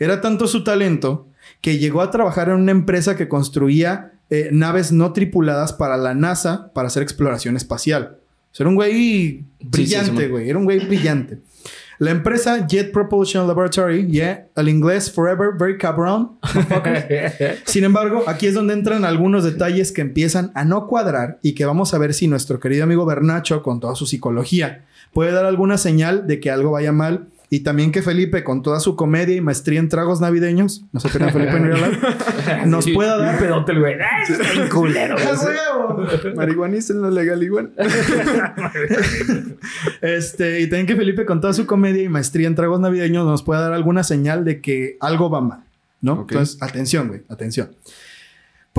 Era 0.00 0.20
tanto 0.20 0.48
su 0.48 0.64
talento 0.64 1.28
que 1.60 1.78
llegó 1.78 2.02
a 2.02 2.10
trabajar 2.10 2.48
en 2.48 2.56
una 2.56 2.72
empresa 2.72 3.16
que 3.16 3.28
construía 3.28 4.12
eh, 4.30 4.50
naves 4.52 4.92
no 4.92 5.12
tripuladas 5.12 5.72
para 5.72 5.96
la 5.96 6.14
NASA 6.14 6.70
para 6.74 6.88
hacer 6.88 7.02
exploración 7.02 7.56
espacial. 7.56 8.18
O 8.52 8.54
sea, 8.54 8.64
era 8.64 8.70
un 8.70 8.76
güey 8.76 9.44
brillante, 9.60 10.10
Simón. 10.10 10.30
güey. 10.30 10.50
Era 10.50 10.58
un 10.58 10.64
güey 10.64 10.86
brillante. 10.86 11.38
La 11.98 12.12
empresa 12.12 12.64
Jet 12.64 12.92
Propulsion 12.92 13.48
Laboratory, 13.48 14.06
yeah, 14.06 14.46
al 14.54 14.68
inglés 14.68 15.10
forever, 15.10 15.50
very 15.58 15.76
cabrón. 15.76 16.38
motherfuckers. 16.54 17.58
Sin 17.64 17.82
embargo, 17.82 18.22
aquí 18.28 18.46
es 18.46 18.54
donde 18.54 18.74
entran 18.74 19.04
algunos 19.04 19.42
detalles 19.42 19.90
que 19.90 20.00
empiezan 20.00 20.52
a 20.54 20.64
no 20.64 20.86
cuadrar 20.86 21.40
y 21.42 21.54
que 21.54 21.66
vamos 21.66 21.94
a 21.94 21.98
ver 21.98 22.14
si 22.14 22.28
nuestro 22.28 22.60
querido 22.60 22.84
amigo 22.84 23.04
Bernacho, 23.04 23.64
con 23.64 23.80
toda 23.80 23.96
su 23.96 24.06
psicología, 24.06 24.84
puede 25.12 25.32
dar 25.32 25.44
alguna 25.44 25.76
señal 25.76 26.28
de 26.28 26.38
que 26.38 26.52
algo 26.52 26.70
vaya 26.70 26.92
mal. 26.92 27.26
Y 27.50 27.60
también 27.60 27.92
que 27.92 28.02
Felipe, 28.02 28.44
con 28.44 28.62
toda 28.62 28.78
su 28.78 28.94
comedia 28.94 29.34
y 29.34 29.40
maestría 29.40 29.80
en 29.80 29.88
tragos 29.88 30.20
navideños, 30.20 30.84
no 30.92 31.00
se 31.00 31.08
pierdan 31.08 31.32
Felipe 31.32 31.56
en 31.56 32.70
nos 32.70 32.84
Sí, 32.84 32.92
pueda 32.92 33.16
dar. 33.16 33.34
Un 33.34 33.40
pedote 33.40 33.74
güey. 33.74 33.94
¡Ah, 33.94 34.22
eso 34.22 34.34
está 34.34 34.52
bien 34.52 34.68
culero! 34.68 35.14
güey! 35.18 35.26
¡A 35.28 35.78
huevo! 35.78 36.06
Marihuanicen 36.36 37.00
lo 37.00 37.10
legal 37.10 37.42
igual. 37.42 37.72
Este, 40.02 40.60
y 40.60 40.68
también 40.68 40.86
que 40.86 40.96
Felipe, 40.96 41.24
con 41.24 41.40
toda 41.40 41.52
su 41.52 41.66
comedia 41.66 42.02
y 42.02 42.08
maestría 42.08 42.46
en 42.46 42.54
tragos 42.54 42.80
navideños, 42.80 43.26
nos 43.26 43.42
pueda 43.42 43.60
dar 43.62 43.72
alguna 43.72 44.02
señal 44.02 44.44
de 44.44 44.60
que 44.60 44.96
algo 45.00 45.30
va 45.30 45.40
mal, 45.40 45.64
¿no? 46.00 46.20
Entonces, 46.28 46.62
atención, 46.62 47.08
güey, 47.08 47.22
atención. 47.28 47.70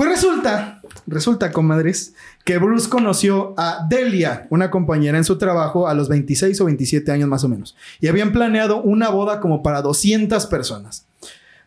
Pues 0.00 0.08
resulta, 0.12 0.80
resulta, 1.06 1.52
comadres, 1.52 2.14
que 2.46 2.56
Bruce 2.56 2.88
conoció 2.88 3.52
a 3.58 3.86
Delia, 3.86 4.46
una 4.48 4.70
compañera 4.70 5.18
en 5.18 5.24
su 5.24 5.36
trabajo, 5.36 5.88
a 5.88 5.92
los 5.92 6.08
26 6.08 6.58
o 6.62 6.64
27 6.64 7.12
años 7.12 7.28
más 7.28 7.44
o 7.44 7.50
menos, 7.50 7.76
y 8.00 8.08
habían 8.08 8.32
planeado 8.32 8.80
una 8.80 9.10
boda 9.10 9.40
como 9.40 9.62
para 9.62 9.82
200 9.82 10.46
personas. 10.46 11.06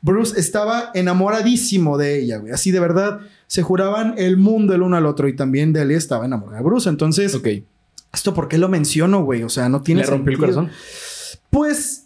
Bruce 0.01 0.39
estaba 0.39 0.89
enamoradísimo 0.95 1.99
de 1.99 2.21
ella, 2.21 2.37
güey. 2.37 2.51
Así 2.51 2.71
de 2.71 2.79
verdad, 2.79 3.19
se 3.45 3.61
juraban 3.61 4.15
el 4.17 4.37
mundo 4.37 4.73
el 4.73 4.81
uno 4.81 4.97
al 4.97 5.05
otro 5.05 5.27
y 5.27 5.35
también 5.35 5.71
Delia 5.71 5.99
estaba 5.99 6.25
enamorada 6.25 6.57
de 6.57 6.63
Bruce. 6.63 6.89
Entonces. 6.89 7.39
¿Esto 8.11 8.33
por 8.33 8.47
qué 8.47 8.57
lo 8.57 8.67
menciono, 8.67 9.23
güey? 9.23 9.43
O 9.43 9.49
sea, 9.49 9.69
no 9.69 9.83
tiene 9.83 10.01
¿Le 10.01 10.07
rompió 10.07 10.31
el 10.31 10.39
sentido. 10.39 10.55
corazón? 10.55 10.77
Pues 11.51 12.02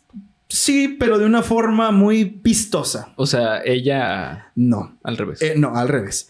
sí, 0.49 0.95
pero 0.99 1.17
de 1.17 1.25
una 1.25 1.43
forma 1.43 1.91
muy 1.91 2.25
pistosa. 2.25 3.13
O 3.15 3.25
sea, 3.25 3.61
ella 3.63 4.51
No, 4.55 4.97
al 5.03 5.17
revés. 5.17 5.41
Eh, 5.41 5.55
no, 5.57 5.75
al 5.75 5.87
revés. 5.87 6.29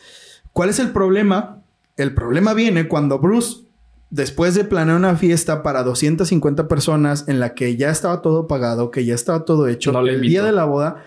¿Cuál 0.53 0.69
es 0.69 0.79
el 0.79 0.91
problema? 0.91 1.61
El 1.97 2.13
problema 2.13 2.53
viene 2.53 2.87
cuando 2.87 3.19
Bruce, 3.19 3.65
después 4.09 4.55
de 4.55 4.63
planear 4.63 4.97
una 4.97 5.15
fiesta 5.15 5.63
para 5.63 5.83
250 5.83 6.67
personas 6.67 7.27
en 7.27 7.39
la 7.39 7.53
que 7.53 7.75
ya 7.75 7.89
estaba 7.89 8.21
todo 8.21 8.47
pagado, 8.47 8.91
que 8.91 9.05
ya 9.05 9.15
estaba 9.15 9.45
todo 9.45 9.67
hecho, 9.67 9.91
No 9.91 9.99
el 10.01 10.21
día 10.21 10.43
de 10.43 10.51
la 10.51 10.65
boda, 10.65 11.03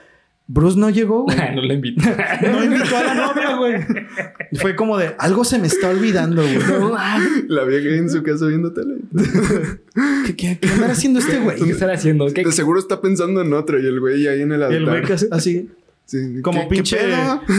Bruce 0.53 0.77
no 0.77 0.91
llegó, 0.91 1.23
güey. 1.23 1.37
no 1.55 1.63
le 1.63 1.75
invito. 1.75 2.03
No 2.43 2.65
invitó 2.65 2.97
a 2.97 3.03
la 3.05 3.15
novia, 3.15 3.57
güey. 3.57 3.75
Y 4.51 4.57
Fue 4.57 4.75
como 4.75 4.99
de, 4.99 5.15
algo 5.19 5.45
se 5.45 5.59
me 5.61 5.69
está 5.69 5.91
olvidando, 5.91 6.43
güey. 6.43 6.59
La 7.49 7.63
vieja 7.65 7.89
ahí 7.89 7.99
en 7.99 8.11
su 8.11 8.23
casa 8.25 8.47
viendo 8.47 8.73
tele. 8.73 8.97
¿Qué, 10.27 10.35
qué, 10.37 10.59
qué 10.61 10.69
andará 10.69 10.93
haciendo 10.93 11.21
este 11.21 11.39
güey? 11.39 11.57
¿Qué 11.61 11.71
están 11.71 11.91
haciendo? 11.91 12.27
¿Qué? 12.33 12.43
De 12.45 12.51
seguro 12.53 12.81
está 12.81 13.01
pensando 13.01 13.41
en 13.43 13.53
otro 13.53 13.79
y 13.81 13.87
el 13.87 14.01
güey 14.01 14.27
ahí 14.27 14.43
en 14.43 14.51
el 14.53 14.61
Y 14.61 14.65
altar. 14.65 14.97
el 14.97 15.07
güey 15.07 15.19
así, 15.31 15.71
Sí. 16.07 16.43
como 16.43 16.63
¿Qué- 16.63 16.69
qué 16.69 16.75
pinche... 16.75 16.99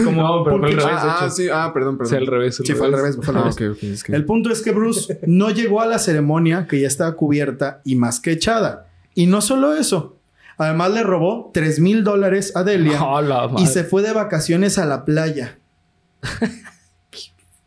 Como 0.04 0.22
No, 0.22 0.44
pero 0.44 0.58
fue 0.60 0.68
al 0.72 0.76
revés. 0.76 0.86
Ah, 1.00 1.20
ah, 1.22 1.30
sí. 1.30 1.48
Ah, 1.50 1.72
perdón, 1.74 1.98
perdón. 1.98 2.10
Sí, 2.12 2.18
al 2.18 2.28
revés. 2.28 2.60
al 2.60 2.66
Sí, 2.66 2.74
fue 2.74 2.88
al 2.88 2.94
revés. 2.94 3.16
fue 3.22 3.34
al 3.34 3.38
Ah, 3.38 3.52
revés. 3.58 3.84
Es 3.84 4.04
que... 4.04 4.14
El 4.14 4.26
punto 4.26 4.52
es 4.52 4.62
que 4.62 4.72
Bruce 4.72 5.20
no 5.26 5.50
llegó 5.52 5.80
a 5.82 5.86
la 5.86 5.98
ceremonia 6.00 6.68
que 6.68 6.82
ya 6.82 6.88
estaba 6.88 7.14
cubierta 7.16 7.80
y 7.86 7.96
más 7.96 8.20
que 8.20 8.32
echada. 8.34 8.88
Y 9.16 9.28
no 9.28 9.40
solo 9.40 9.74
eso. 9.76 10.18
Además 10.62 10.92
le 10.94 11.04
robó 11.04 11.52
3 11.54 11.80
mil 11.80 12.04
dólares 12.04 12.56
a 12.56 12.64
Delia 12.64 13.04
Oh, 13.04 13.22
la 13.22 13.50
y 13.58 13.66
se 13.68 13.84
fue 13.84 14.02
de 14.02 14.14
vacaciones 14.14 14.78
a 14.78 14.86
la 14.86 15.06
playa. 15.06 15.58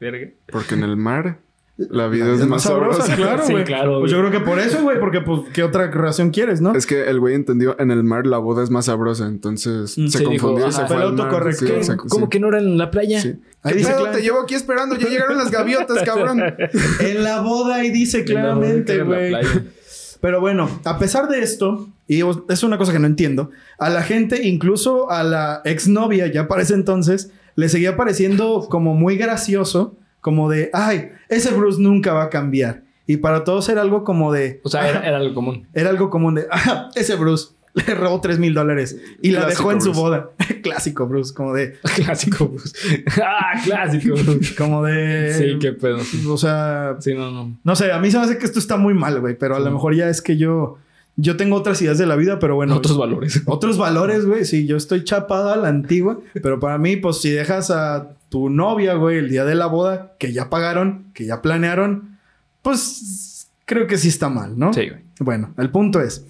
Verga. 0.01 0.29
Porque 0.51 0.75
en 0.75 0.83
el 0.83 0.97
mar 0.97 1.39
la 1.77 2.07
vida 2.07 2.27
La 2.27 2.35
es 2.35 2.47
más 2.47 2.63
sabrosa. 2.63 3.17
claro, 3.17 3.45
Sí, 3.45 3.53
güey. 3.53 3.65
claro, 3.65 3.99
Pues 3.99 4.13
yo 4.13 4.19
creo 4.21 4.31
que 4.31 4.39
por 4.41 4.61
eso, 4.61 4.81
güey, 4.83 5.01
porque 5.01 5.23
pues 5.23 5.41
qué 5.53 5.65
otra 5.65 5.91
relación 5.91 6.31
quieres, 6.31 6.61
¿no? 6.61 6.73
Es 6.75 6.87
que 6.87 7.09
el 7.11 7.19
güey 7.19 7.35
entendió 7.35 7.75
en 7.81 7.91
el 7.91 8.05
mar 8.05 8.27
la 8.29 8.39
boda 8.39 8.63
es 8.63 8.71
más 8.71 8.85
sabrosa, 8.85 9.27
entonces 9.27 9.99
Mm, 9.99 10.07
se 10.07 10.19
dijo, 10.21 10.31
confundió 10.31 10.67
y 10.67 10.69
ajá, 10.69 10.83
se 10.83 10.87
fue 10.87 11.03
al 11.03 11.13
mar. 11.15 11.27
autocorrecto. 11.27 11.67
Sí, 11.67 11.73
¿Qué? 11.91 11.97
¿Cómo 11.97 12.27
sí. 12.27 12.31
que 12.31 12.39
no 12.41 12.49
eran 12.49 12.63
en 12.65 12.79
la 12.79 12.93
playa? 12.93 13.21
Sí. 13.21 13.41
Ahí 13.63 13.73
¿Qué 13.73 13.79
dice 13.79 13.93
claro- 13.93 14.11
Te 14.13 14.23
llevo 14.23 14.43
aquí 14.43 14.55
esperando. 14.55 14.95
Ya 14.97 15.09
llegaron 15.09 15.37
las 15.37 15.51
gaviotas, 15.51 16.03
cabrón. 16.05 16.41
En 17.01 17.25
la 17.25 17.41
boda 17.41 17.77
ahí 17.77 17.91
dice 17.91 18.25
claramente, 18.25 18.93
En 18.93 18.99
la 18.99 19.05
güey. 19.05 19.33
Pero 20.25 20.41
bueno, 20.41 20.71
a 20.87 20.99
pesar 20.99 21.29
de 21.29 21.43
esto, 21.43 21.87
y 22.09 22.23
es 22.49 22.63
una 22.63 22.79
cosa 22.79 22.95
que 22.95 22.99
no 22.99 23.07
entiendo, 23.07 23.51
a 23.79 23.91
la 23.91 24.03
gente, 24.03 24.49
incluso 24.49 25.11
a 25.11 25.23
la 25.23 25.61
exnovia 25.67 26.29
ya 26.29 26.49
para 26.49 26.63
ese 26.63 26.73
entonces, 26.73 27.31
le 27.57 27.69
seguía 27.69 27.95
pareciendo 27.95 28.67
como 28.71 28.95
muy 28.95 29.19
gracioso, 29.19 29.99
como 30.23 30.49
de, 30.49 30.71
ay, 30.73 31.11
ese 31.29 31.53
Bruce 31.53 31.79
nunca 31.79 32.15
va 32.15 32.23
a 32.23 32.31
cambiar. 32.31 32.85
Y 33.07 33.19
para 33.19 33.45
todos 33.45 33.69
era 33.69 33.83
algo 33.83 34.03
como 34.03 34.33
de, 34.33 34.63
O 34.65 34.71
sea, 34.71 34.89
era, 34.89 35.07
era 35.07 35.19
algo 35.19 35.35
común. 35.35 35.69
era 35.75 35.91
algo 35.91 36.09
común 36.09 36.37
de, 36.37 36.47
ah, 36.51 36.89
ese 36.95 37.17
Bruce 37.17 37.49
le 37.87 37.95
robó 37.95 38.21
3 38.21 38.39
mil 38.39 38.55
dólares 38.55 38.97
y 39.21 39.31
la 39.33 39.41
Clásico 39.41 39.59
dejó 39.63 39.73
en 39.73 39.81
su 39.81 39.89
Bruce. 39.89 40.01
boda. 40.01 40.31
Clásico 40.63 41.07
Bruce, 41.07 41.35
como 41.35 41.53
de, 41.55 41.73
Clásico, 41.97 42.49
Bruce. 42.49 43.05
ah, 43.23 43.61
clásico, 43.65 44.15
Bruce. 44.15 44.55
como 44.55 44.83
de... 44.85 45.35
Sí, 45.35 45.59
qué 45.61 45.73
pedo. 45.73 45.99
O 46.29 46.39
sea, 46.39 46.97
Sí, 47.01 47.15
no, 47.15 47.31
no. 47.31 47.57
no 47.63 47.77
sé, 47.77 47.93
a 47.93 47.99
mí 47.99 48.11
se 48.11 48.19
me 48.19 48.25
hace 48.25 48.39
que 48.39 48.47
esto 48.47 48.59
está 48.59 48.77
muy 48.77 48.95
mal, 48.95 49.21
güey, 49.21 49.37
pero 49.37 49.57
a 49.57 49.61
lo 49.61 49.71
mejor 49.71 49.95
ya 49.95 50.09
es 50.09 50.23
que 50.23 50.37
yo, 50.37 50.79
yo 51.17 51.37
tengo 51.37 51.57
otras 51.57 51.83
ideas 51.83 51.99
de 51.99 52.07
la 52.07 52.17
vida, 52.17 52.39
pero 52.39 52.55
bueno. 52.55 52.77
Otros 52.77 52.97
valores. 52.97 53.43
Otros 53.47 53.77
valores, 53.77 54.25
güey. 54.25 54.45
Sí, 54.45 54.67
yo 54.67 54.77
estoy 54.77 55.05
chapado 55.05 55.53
a 55.53 55.57
la 55.57 55.69
antigua, 55.69 56.19
pero 56.43 56.61
para 56.61 56.79
mí, 56.79 56.97
pues 56.97 57.21
si 57.21 57.31
dejas 57.31 57.71
a 57.71 58.11
tu 58.29 58.49
novia, 58.51 58.95
güey, 58.95 59.19
el 59.19 59.29
día 59.31 59.45
de 59.45 59.55
la 59.55 59.67
boda, 59.67 60.15
que 60.19 60.33
ya 60.33 60.49
pagaron, 60.49 61.07
que 61.13 61.25
ya 61.27 61.43
planearon, 61.43 62.19
pues 62.63 63.49
creo 63.65 63.87
que 63.87 63.99
sí 63.99 64.09
está 64.09 64.29
mal, 64.29 64.59
¿no? 64.59 64.73
Sí, 64.73 64.89
güey. 64.89 65.03
Bueno, 65.21 65.55
el 65.59 65.71
punto 65.71 66.01
es, 66.01 66.27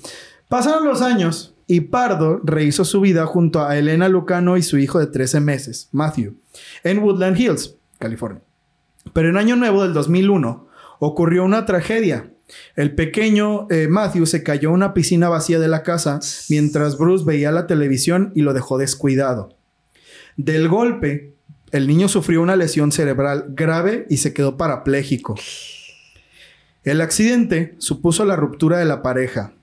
pasaron 0.55 0.85
los 0.85 1.03
años 1.03 1.53
y 1.67 1.81
Pardo 1.81 2.41
rehizo 2.45 2.85
su 2.85 3.01
vida 3.01 3.27
junto 3.27 3.65
a 3.65 3.77
Elena 3.77 4.09
Lucano 4.09 4.57
y 4.57 4.63
su 4.63 4.79
hijo 4.79 5.01
de 5.01 5.09
13 5.09 5.41
meses, 5.41 5.89
Matthew, 5.91 6.37
en 6.85 7.01
Woodland 7.01 7.37
Hills, 7.37 7.75
California. 7.99 8.41
Pero 9.13 9.31
en 9.31 9.37
Año 9.37 9.57
Nuevo 9.57 9.83
del 9.83 9.93
2001 9.93 10.69
ocurrió 11.01 11.43
una 11.43 11.67
tragedia. 11.67 12.31
El 12.77 12.95
pequeño 12.95 13.67
eh, 13.69 13.89
Matthew 13.89 14.27
se 14.27 14.45
cayó 14.45 14.69
a 14.69 14.75
una 14.75 14.95
piscina 14.95 15.29
vacía 15.29 15.59
de 15.59 15.67
la 15.67 15.83
casa 15.83 16.21
mientras 16.49 16.99
Bruce 16.99 17.25
veía 17.25 17.51
la 17.51 17.67
televisión 17.67 18.31
y 18.37 18.43
lo 18.43 18.55
dejó 18.55 18.79
descuidado. 18.79 19.57
Del 20.37 20.69
golpe, 20.69 21.35
el 21.73 21.89
niño 21.89 22.07
sufrió 22.07 22.41
una 22.41 22.55
lesión 22.55 22.93
cerebral 22.93 23.47
grave 23.49 24.07
y 24.09 24.19
se 24.19 24.33
quedó 24.33 24.57
parapléjico. 24.57 25.35
El 26.85 27.01
accidente 27.01 27.75
supuso 27.79 28.25
la 28.25 28.37
ruptura 28.37 28.79
de 28.79 28.85
la 28.85 29.03
pareja. 29.03 29.55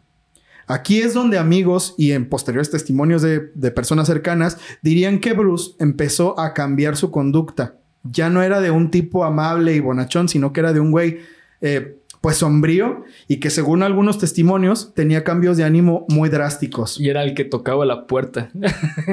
Aquí 0.68 1.00
es 1.02 1.14
donde 1.14 1.38
amigos 1.38 1.96
y 1.98 2.12
en 2.14 2.28
posteriores 2.30 2.70
testimonios 2.72 3.22
de, 3.22 3.52
de 3.56 3.72
personas 3.72 4.08
cercanas 4.08 4.58
dirían 4.82 5.20
que 5.20 5.34
Bruce 5.34 5.72
empezó 5.80 6.40
a 6.40 6.54
cambiar 6.54 6.96
su 6.98 7.12
conducta. 7.12 7.76
Ya 8.04 8.30
no 8.30 8.42
era 8.42 8.62
de 8.62 8.72
un 8.72 8.90
tipo 8.92 9.24
amable 9.26 9.76
y 9.76 9.80
bonachón, 9.80 10.28
sino 10.30 10.54
que 10.54 10.60
era 10.62 10.74
de 10.74 10.80
un 10.80 10.92
güey 10.92 11.20
eh, 11.62 11.98
pues 12.22 12.38
sombrío 12.38 13.04
y 13.28 13.38
que 13.38 13.50
según 13.50 13.84
algunos 13.84 14.18
testimonios 14.20 14.94
tenía 14.94 15.24
cambios 15.24 15.58
de 15.58 15.64
ánimo 15.64 16.06
muy 16.10 16.30
drásticos. 16.30 17.00
Y 17.00 17.10
era 17.10 17.24
el 17.24 17.34
que 17.34 17.46
tocaba 17.46 17.86
la 17.86 18.06
puerta. 18.08 18.50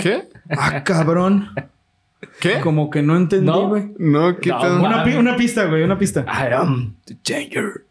¿Qué? 0.00 0.28
Ah, 0.50 0.84
cabrón. 0.84 1.48
¿Qué? 2.40 2.60
Como 2.60 2.90
que 2.90 3.02
no 3.02 3.16
entendí, 3.16 3.46
No. 3.46 3.68
güey. 3.68 3.92
No, 3.98 4.36
¿qué 4.38 4.50
No, 4.50 4.80
Una, 4.84 5.04
pi- 5.04 5.14
una 5.14 5.36
pista, 5.36 5.66
güey, 5.66 5.82
una 5.82 5.98
pista. 5.98 6.24
I 6.26 6.52
am 6.52 6.94
the 7.04 7.16
danger. 7.24 7.84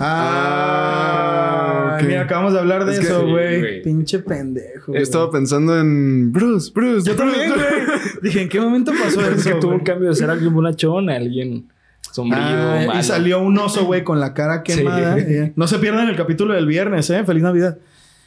Ah, 0.00 1.90
Ah, 1.92 1.96
ok. 2.00 2.06
mira, 2.06 2.22
acabamos 2.22 2.52
de 2.52 2.58
hablar 2.60 2.84
de 2.84 2.92
Es 2.92 2.98
eso, 3.00 3.20
Sí, 3.24 3.30
güey. 3.30 3.82
Pinche 3.82 4.18
pendejo. 4.20 4.92
güey. 4.92 5.02
Estaba 5.02 5.30
pensando 5.30 5.78
en 5.78 6.32
Bruce, 6.32 6.70
Bruce. 6.74 7.08
Yo 7.08 7.16
Bruce. 7.16 7.30
también, 7.38 7.52
güey. 7.54 7.98
Dije, 8.22 8.42
¿en 8.42 8.48
qué 8.48 8.60
momento 8.60 8.92
pasó 8.92 9.20
Es 9.22 9.38
eso? 9.38 9.50
que 9.50 9.54
tuvo 9.60 9.72
un 9.72 9.80
cambio 9.80 10.08
de 10.10 10.14
ser 10.14 10.30
alguien 10.30 10.52
bonachón 10.54 11.10
a 11.10 11.16
alguien 11.16 11.68
sombrío, 12.12 12.40
Ah, 12.42 12.84
malo. 12.86 13.00
y 13.00 13.02
salió 13.02 13.40
un 13.40 13.56
oso, 13.58 13.84
güey, 13.84 14.02
con 14.04 14.18
la 14.20 14.34
cara 14.34 14.62
Sí. 14.66 14.76
quemada. 14.78 15.18
Eh, 15.18 15.52
No 15.56 15.66
se 15.66 15.78
pierdan 15.78 16.08
el 16.08 16.16
capítulo 16.16 16.54
del 16.54 16.66
viernes, 16.66 17.08
¿eh? 17.10 17.22
Feliz 17.24 17.42
Navidad. 17.42 17.78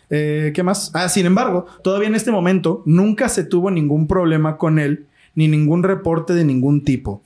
Eh, 0.10 0.52
¿Qué 0.54 0.64
más? 0.64 0.92
Ah, 0.94 1.10
sin 1.10 1.26
embargo, 1.26 1.66
todavía 1.84 2.08
en 2.08 2.16
este 2.16 2.32
momento 2.32 2.84
nunca 2.86 3.30
se 3.30 3.44
tuvo 3.44 3.72
ningún 3.72 4.08
problema 4.08 4.58
con 4.58 4.78
él, 4.80 5.08
ni 5.36 5.48
ningún 5.48 5.82
reporte 5.84 6.34
de 6.34 6.46
ningún 6.46 6.84
tipo. 6.84 7.24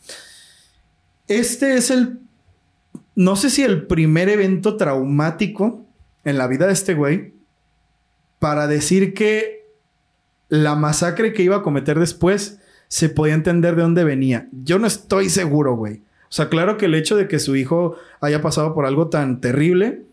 Este 1.28 1.76
es 1.76 1.92
el, 1.92 2.20
no 3.18 3.36
sé 3.36 3.50
si 3.50 3.64
el 3.64 3.88
primer 3.88 4.30
evento 4.30 4.78
traumático 4.78 5.84
en 6.24 6.38
la 6.38 6.46
vida 6.46 6.68
de 6.68 6.74
este 6.74 6.94
güey 6.94 7.34
para 8.38 8.68
decir 8.68 9.16
que 9.16 9.66
la 10.50 10.76
masacre 10.76 11.34
que 11.34 11.42
iba 11.42 11.56
a 11.56 11.64
cometer 11.64 12.00
después 12.00 12.60
se 12.90 13.10
podía 13.10 13.34
entender 13.34 13.76
de 13.76 13.82
dónde 13.82 14.04
venía. 14.04 14.48
Yo 14.64 14.78
no 14.78 14.86
estoy 14.86 15.32
seguro, 15.32 15.76
güey. 15.76 16.04
O 16.30 16.32
sea, 16.32 16.48
claro 16.50 16.78
que 16.78 16.86
el 16.86 16.94
hecho 16.94 17.18
de 17.18 17.28
que 17.28 17.40
su 17.40 17.56
hijo 17.56 17.96
haya 18.22 18.44
pasado 18.44 18.76
por 18.76 18.86
algo 18.86 19.08
tan 19.08 19.42
terrible, 19.42 20.04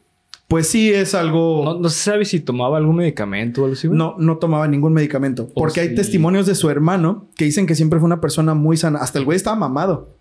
Pues 0.49 0.69
sí 0.69 0.93
es 0.93 1.15
algo... 1.15 1.63
No, 1.63 1.81
no 1.81 1.89
se 1.91 2.11
sabe 2.11 2.25
si 2.25 2.41
tomaba 2.41 2.79
algún 2.79 2.97
medicamento 2.97 3.61
o 3.61 3.65
algo 3.65 3.75
así, 3.75 3.87
güey. 3.87 3.99
No, 3.99 4.15
no 4.19 4.39
tomaba 4.39 4.67
ningún 4.67 4.95
medicamento. 4.95 5.51
Oh, 5.55 5.61
Porque 5.61 5.81
hay 5.81 5.95
testimonios 5.95 6.47
de 6.47 6.55
su 6.55 6.71
hermano 6.71 7.29
que 7.37 7.45
dicen 7.45 7.67
que 7.67 7.75
siempre 7.75 7.99
fue 7.99 8.07
una 8.07 8.21
persona 8.21 8.55
muy 8.55 8.77
sana. 8.79 9.01
Hasta 9.01 9.19
el 9.19 9.27
güey 9.27 9.37
estaba 9.37 9.57
mamado. 9.57 10.17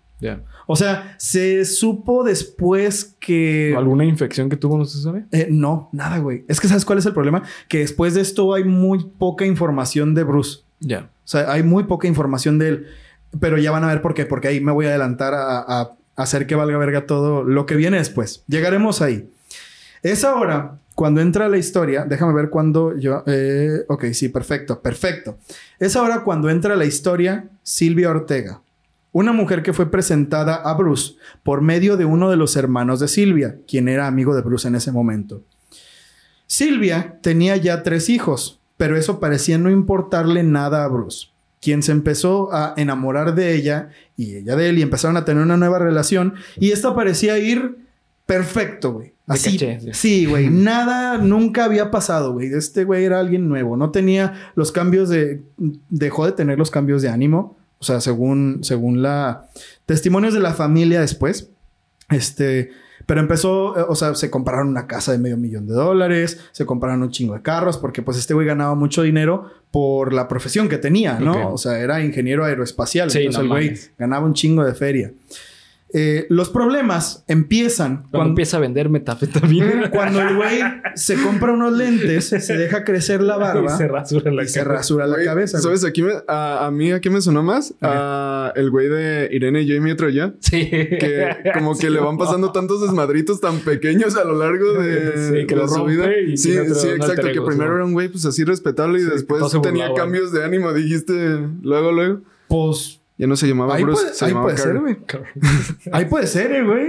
O 0.66 0.76
sea, 0.76 1.14
se 1.18 1.64
supo 1.64 2.24
después 2.24 3.16
que... 3.20 3.74
¿Alguna 3.76 4.04
infección 4.04 4.48
que 4.48 4.56
tuvo 4.56 4.78
no 4.78 4.84
se 4.84 5.02
sabe? 5.02 5.26
Eh, 5.30 5.48
no, 5.50 5.88
nada, 5.92 6.18
güey. 6.18 6.44
Es 6.48 6.60
que 6.60 6.68
¿sabes 6.68 6.84
cuál 6.84 6.98
es 6.98 7.06
el 7.06 7.12
problema? 7.12 7.42
Que 7.68 7.80
después 7.80 8.14
de 8.14 8.20
esto 8.22 8.54
hay 8.54 8.64
muy 8.64 9.04
poca 9.18 9.44
información 9.44 10.14
de 10.14 10.24
Bruce. 10.24 10.60
Ya. 10.80 11.10
O 11.24 11.28
sea, 11.28 11.52
hay 11.52 11.62
muy 11.62 11.84
poca 11.84 12.08
información 12.08 12.58
de 12.58 12.68
él. 12.68 12.86
Pero 13.40 13.58
ya 13.58 13.70
van 13.70 13.84
a 13.84 13.88
ver 13.88 14.00
por 14.00 14.14
qué. 14.14 14.24
Porque 14.26 14.48
ahí 14.48 14.60
me 14.60 14.72
voy 14.72 14.86
a 14.86 14.90
adelantar 14.90 15.34
a, 15.34 15.58
a 15.60 15.96
hacer 16.16 16.46
que 16.46 16.54
valga 16.54 16.78
verga 16.78 17.06
todo 17.06 17.42
lo 17.42 17.66
que 17.66 17.76
viene 17.76 17.98
después. 17.98 18.44
Llegaremos 18.46 19.02
ahí. 19.02 19.28
Es 20.02 20.24
ahora 20.24 20.78
cuando 20.94 21.20
entra 21.20 21.48
la 21.48 21.58
historia. 21.58 22.04
Déjame 22.04 22.32
ver 22.32 22.50
cuándo 22.50 22.96
yo. 22.96 23.22
eh, 23.26 23.84
ok, 23.88 24.06
sí, 24.12 24.28
perfecto, 24.28 24.80
perfecto. 24.80 25.38
Es 25.78 25.96
ahora 25.96 26.22
cuando 26.22 26.50
entra 26.50 26.76
la 26.76 26.84
historia 26.84 27.48
Silvia 27.62 28.10
Ortega. 28.10 28.60
Una 29.14 29.32
mujer 29.32 29.62
que 29.62 29.72
fue 29.72 29.92
presentada 29.92 30.56
a 30.56 30.74
Bruce 30.74 31.14
por 31.44 31.62
medio 31.62 31.96
de 31.96 32.04
uno 32.04 32.30
de 32.30 32.36
los 32.36 32.56
hermanos 32.56 32.98
de 32.98 33.06
Silvia, 33.06 33.58
quien 33.64 33.86
era 33.86 34.08
amigo 34.08 34.34
de 34.34 34.42
Bruce 34.42 34.66
en 34.66 34.74
ese 34.74 34.90
momento. 34.90 35.44
Silvia 36.48 37.20
tenía 37.22 37.56
ya 37.56 37.84
tres 37.84 38.08
hijos, 38.08 38.58
pero 38.76 38.96
eso 38.96 39.20
parecía 39.20 39.56
no 39.56 39.70
importarle 39.70 40.42
nada 40.42 40.82
a 40.82 40.88
Bruce, 40.88 41.28
quien 41.60 41.84
se 41.84 41.92
empezó 41.92 42.52
a 42.52 42.74
enamorar 42.76 43.36
de 43.36 43.54
ella 43.54 43.90
y 44.16 44.34
ella 44.34 44.56
de 44.56 44.70
él 44.70 44.78
y 44.80 44.82
empezaron 44.82 45.16
a 45.16 45.24
tener 45.24 45.44
una 45.44 45.56
nueva 45.56 45.78
relación 45.78 46.34
y 46.58 46.72
esto 46.72 46.96
parecía 46.96 47.38
ir 47.38 47.78
perfecto, 48.26 48.94
güey. 48.94 49.14
Así, 49.28 49.52
caché, 49.52 49.78
sí. 49.80 49.90
sí, 49.92 50.26
güey. 50.26 50.50
Nada 50.50 51.18
nunca 51.18 51.66
había 51.66 51.92
pasado, 51.92 52.32
güey. 52.32 52.52
Este 52.52 52.82
güey 52.82 53.04
era 53.04 53.20
alguien 53.20 53.48
nuevo. 53.48 53.76
No 53.76 53.92
tenía 53.92 54.50
los 54.56 54.72
cambios 54.72 55.08
de... 55.08 55.40
Dejó 55.88 56.26
de 56.26 56.32
tener 56.32 56.58
los 56.58 56.72
cambios 56.72 57.00
de 57.00 57.10
ánimo. 57.10 57.56
O 57.84 57.86
sea, 57.86 58.00
según, 58.00 58.60
según 58.62 59.02
la... 59.02 59.50
Testimonios 59.84 60.32
de 60.32 60.40
la 60.40 60.54
familia 60.54 61.02
después. 61.02 61.50
Este... 62.08 62.70
Pero 63.04 63.20
empezó, 63.20 63.78
eh, 63.78 63.84
o 63.86 63.94
sea, 63.94 64.14
se 64.14 64.30
compraron 64.30 64.68
una 64.68 64.86
casa 64.86 65.12
de 65.12 65.18
medio 65.18 65.36
millón 65.36 65.66
de 65.66 65.74
dólares, 65.74 66.40
se 66.52 66.64
compraron 66.64 67.02
un 67.02 67.10
chingo 67.10 67.34
de 67.34 67.42
carros, 67.42 67.76
porque 67.76 68.00
pues 68.00 68.16
este 68.16 68.32
güey 68.32 68.46
ganaba 68.46 68.74
mucho 68.74 69.02
dinero 69.02 69.50
por 69.70 70.14
la 70.14 70.26
profesión 70.26 70.70
que 70.70 70.78
tenía, 70.78 71.18
¿no? 71.20 71.52
O 71.52 71.58
sea, 71.58 71.78
era 71.80 72.02
ingeniero 72.02 72.46
aeroespacial. 72.46 73.10
Sí, 73.10 73.18
entonces 73.18 73.38
no 73.38 73.44
el 73.44 73.48
güey 73.50 73.78
ganaba 73.98 74.24
un 74.24 74.32
chingo 74.32 74.64
de 74.64 74.72
feria. 74.72 75.12
Eh, 75.96 76.26
los 76.28 76.50
problemas 76.50 77.24
empiezan 77.28 77.98
Cuando 77.98 78.10
cuando, 78.10 78.28
empieza 78.30 78.56
a 78.56 78.60
vender 78.60 78.88
metafetamina. 78.90 79.90
cuando 79.92 80.20
el 80.20 80.34
güey 80.34 80.58
se 80.96 81.14
compra 81.22 81.52
unos 81.52 81.72
lentes, 81.72 82.24
se 82.26 82.56
deja 82.56 82.82
crecer 82.82 83.22
la 83.22 83.36
barba 83.38 83.72
y 83.72 83.76
se 83.78 83.86
rasura 83.86 84.32
la 84.32 84.42
y 84.42 84.48
se 84.48 84.58
cara. 84.58 84.72
rasura 84.72 85.06
la 85.06 85.14
Güey, 85.14 85.26
cabeza. 85.26 85.58
güey. 85.58 85.62
¿Sabes? 85.62 85.84
Aquí 85.84 86.02
me- 86.02 86.14
a, 86.26 86.66
a 86.66 86.70
mí, 86.72 86.90
¿a 86.90 87.00
qué 87.00 87.10
me 87.10 87.20
sonó 87.20 87.44
más? 87.44 87.74
A 87.80 88.52
el 88.56 88.70
güey 88.70 88.88
de 88.88 89.28
Irene 89.30 89.62
y 89.62 89.68
Jamie 89.72 89.94
Troya. 89.94 90.34
Sí. 90.40 90.68
Que 90.68 91.28
como 91.54 91.78
que 91.78 91.88
le 91.90 92.00
van 92.00 92.18
pasando 92.18 92.50
tantos 92.50 92.82
desmadritos 92.82 93.40
tan 93.40 93.60
pequeños 93.60 94.16
a 94.16 94.24
lo 94.24 94.36
largo 94.36 94.72
de, 94.72 95.12
Sí, 95.40 95.46
que 95.46 95.54
de 95.54 95.60
lo 95.60 95.68
su 95.68 95.84
vida. 95.84 96.08
y 96.26 96.36
Sí, 96.36 96.58
otro- 96.58 96.74
sí, 96.74 96.88
exacto. 96.88 97.28
Que 97.32 97.40
primero 97.40 97.76
era 97.76 97.84
un 97.84 97.92
güey 97.92 98.08
pues 98.08 98.24
así 98.26 98.42
respetable 98.42 98.98
y 98.98 99.02
Sí, 99.04 99.10
después 99.10 99.48
se 99.48 99.60
tenía 99.60 99.94
cambios 99.94 100.32
de 100.32 100.44
ánimo. 100.44 100.72
Dijiste 100.72 101.38
luego, 101.62 101.92
luego. 101.92 102.20
Pues 102.48 103.00
Ya 103.16 103.26
no 103.26 103.36
se 103.36 103.46
llamaba 103.46 103.76
ahí 103.76 103.84
Bruce, 103.84 104.02
puede, 104.02 104.14
se 104.14 104.24
ahí 104.24 104.30
llamaba 104.30 104.46
puede 104.46 104.58
ser, 104.58 104.78
güey. 104.80 104.96
Ahí 105.92 106.04
puede 106.06 106.26
ser, 106.26 106.52
eh, 106.52 106.64
güey. 106.64 106.86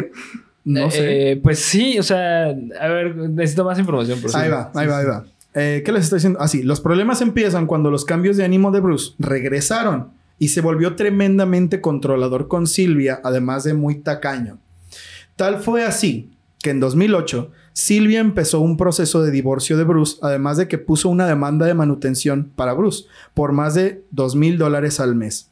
No 0.64 0.90
sé. 0.90 1.32
Eh, 1.32 1.38
pues 1.38 1.60
sí, 1.60 2.00
o 2.00 2.04
sea, 2.04 2.48
a 2.48 2.88
ver, 2.88 3.16
necesito 3.16 3.64
más 3.64 3.78
información. 3.78 4.20
Por 4.20 4.36
Ahí 4.36 4.50
va, 4.50 4.72
ahí 4.74 4.88
va, 4.88 4.98
ahí 4.98 5.06
va. 5.06 5.26
Eh, 5.54 5.84
¿Qué 5.86 5.92
les 5.92 6.04
estoy 6.04 6.18
diciendo? 6.18 6.40
Así, 6.42 6.64
los 6.64 6.82
problemas 6.82 7.22
empiezan 7.22 7.68
cuando 7.68 7.92
los 7.92 8.04
cambios 8.04 8.38
de 8.38 8.44
ánimo 8.44 8.72
de 8.72 8.80
Bruce 8.80 9.14
regresaron 9.20 10.10
y 10.40 10.50
se 10.50 10.62
volvió 10.62 10.96
tremendamente 10.96 11.80
controlador 11.80 12.48
con 12.48 12.68
Silvia, 12.68 13.22
además 13.24 13.64
de 13.64 13.74
muy 13.74 13.96
tacaño. 13.96 14.58
Tal 15.36 15.60
fue 15.60 15.86
así 15.86 16.32
que 16.62 16.72
en 16.72 16.80
2008 16.80 17.52
Silvia 17.74 18.20
empezó 18.20 18.60
un 18.60 18.78
proceso 18.78 19.22
de 19.22 19.32
divorcio 19.32 19.78
de 19.78 19.84
Bruce, 19.84 20.18
además 20.22 20.58
de 20.58 20.68
que 20.68 20.78
puso 20.78 21.10
una 21.10 21.28
demanda 21.28 21.66
de 21.66 21.74
manutención 21.74 22.52
para 22.56 22.74
Bruce 22.74 23.06
por 23.34 23.52
más 23.52 23.76
de 23.76 24.04
2 24.12 24.36
mil 24.36 24.58
dólares 24.58 25.00
al 25.00 25.14
mes. 25.14 25.50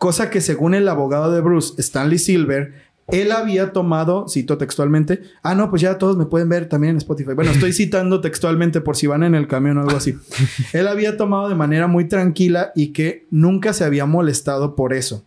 Cosa 0.00 0.30
que 0.30 0.40
según 0.40 0.72
el 0.72 0.88
abogado 0.88 1.30
de 1.30 1.42
Bruce, 1.42 1.74
Stanley 1.76 2.18
Silver, 2.18 2.72
él 3.08 3.32
había 3.32 3.74
tomado, 3.74 4.30
cito 4.30 4.56
textualmente, 4.56 5.20
ah, 5.42 5.54
no, 5.54 5.68
pues 5.68 5.82
ya 5.82 5.98
todos 5.98 6.16
me 6.16 6.24
pueden 6.24 6.48
ver 6.48 6.70
también 6.70 6.92
en 6.92 6.96
Spotify. 6.96 7.34
Bueno, 7.34 7.50
estoy 7.50 7.72
citando 7.74 8.22
textualmente 8.22 8.80
por 8.80 8.96
si 8.96 9.06
van 9.06 9.24
en 9.24 9.34
el 9.34 9.46
camión 9.46 9.76
o 9.76 9.82
algo 9.82 9.98
así. 9.98 10.16
Él 10.72 10.88
había 10.88 11.18
tomado 11.18 11.50
de 11.50 11.54
manera 11.54 11.86
muy 11.86 12.08
tranquila 12.08 12.72
y 12.74 12.94
que 12.94 13.26
nunca 13.30 13.74
se 13.74 13.84
había 13.84 14.06
molestado 14.06 14.74
por 14.74 14.94
eso. 14.94 15.22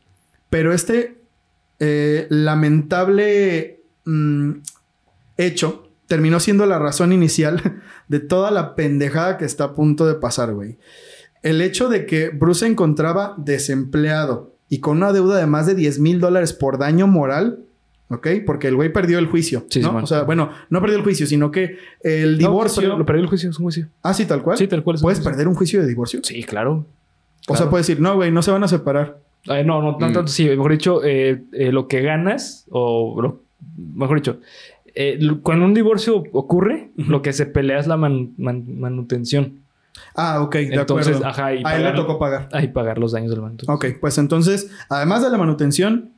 Pero 0.49 0.73
este 0.73 1.21
eh, 1.79 2.25
lamentable 2.31 3.83
mm, 4.05 4.53
hecho 5.37 5.91
terminó 6.07 6.39
siendo 6.39 6.65
la 6.65 6.79
razón 6.79 7.13
inicial 7.13 7.83
de 8.07 8.19
toda 8.19 8.49
la 8.49 8.73
pendejada 8.73 9.37
que 9.37 9.45
está 9.45 9.65
a 9.65 9.75
punto 9.75 10.07
de 10.07 10.15
pasar, 10.15 10.51
güey. 10.51 10.79
El 11.43 11.61
hecho 11.61 11.89
de 11.89 12.07
que 12.07 12.29
Bruce 12.29 12.61
se 12.61 12.71
encontraba 12.71 13.35
desempleado 13.37 14.52
y 14.73 14.79
con 14.79 14.97
una 14.97 15.11
deuda 15.13 15.37
de 15.37 15.45
más 15.45 15.65
de 15.67 15.75
10 15.75 15.99
mil 15.99 16.19
dólares 16.19 16.53
por 16.53 16.77
daño 16.77 17.05
moral, 17.07 17.59
¿ok? 18.09 18.27
Porque 18.45 18.67
el 18.69 18.75
güey 18.75 18.91
perdió 18.91 19.19
el 19.19 19.27
juicio, 19.27 19.65
Sí, 19.69 19.81
¿no? 19.81 19.87
Simón. 19.89 20.03
o 20.03 20.07
sea, 20.07 20.23
bueno, 20.23 20.49
no 20.69 20.81
perdió 20.81 20.97
el 20.97 21.03
juicio, 21.03 21.25
sino 21.27 21.51
que 21.51 21.77
el 22.01 22.37
divorcio... 22.37 22.81
Lo 22.81 22.87
perdió, 22.87 22.97
lo 22.99 23.05
perdió 23.05 23.21
el 23.23 23.29
juicio, 23.29 23.49
es 23.49 23.57
un 23.59 23.63
juicio. 23.65 23.87
Ah, 24.01 24.13
sí, 24.13 24.25
tal 24.25 24.41
cual. 24.41 24.57
Sí, 24.57 24.67
tal 24.67 24.83
cual. 24.83 24.97
¿Puedes 25.01 25.19
perder 25.19 25.47
un 25.47 25.55
juicio 25.55 25.81
de 25.81 25.87
divorcio? 25.87 26.19
Sí, 26.23 26.43
claro. 26.43 26.85
O 27.47 27.55
sea, 27.55 27.69
puedes 27.69 27.85
decir, 27.87 28.01
no, 28.01 28.15
güey, 28.15 28.31
no 28.31 28.41
se 28.41 28.51
van 28.51 28.63
a 28.63 28.67
separar. 28.67 29.19
Eh, 29.45 29.63
no, 29.65 29.81
no, 29.81 29.91
no 29.91 29.97
Mm. 30.09 30.13
tanto 30.13 30.27
sí. 30.27 30.45
Mejor 30.47 30.71
dicho, 30.71 31.03
eh, 31.03 31.43
eh, 31.51 31.71
lo 31.71 31.87
que 31.87 32.01
ganas, 32.01 32.65
o 32.69 33.21
lo- 33.21 33.41
mejor 33.95 34.17
dicho, 34.17 34.39
eh, 34.95 35.19
cuando 35.41 35.65
un 35.65 35.73
divorcio 35.73 36.23
ocurre, 36.31 36.89
lo 36.95 37.21
que 37.21 37.33
se 37.33 37.45
pelea 37.45 37.79
es 37.79 37.87
la 37.87 37.97
man- 37.97 38.31
man- 38.37 38.79
manutención. 38.79 39.59
Ah, 40.15 40.41
ok, 40.41 40.53
de 40.55 40.63
Entonces, 40.75 41.15
acuerdo. 41.15 41.27
ajá, 41.27 41.53
y 41.55 41.61
A 41.65 41.75
él 41.77 41.83
le 41.83 41.91
tocó 41.93 42.19
pagar. 42.19 42.49
Ahí 42.51 42.67
pagar 42.67 42.97
los 42.97 43.11
daños 43.13 43.31
del 43.31 43.41
manutención. 43.41 43.75
Ok, 43.75 43.85
pues 43.99 44.17
entonces, 44.17 44.69
además 44.89 45.23
de 45.23 45.29
la 45.29 45.37
manutención, 45.37 46.11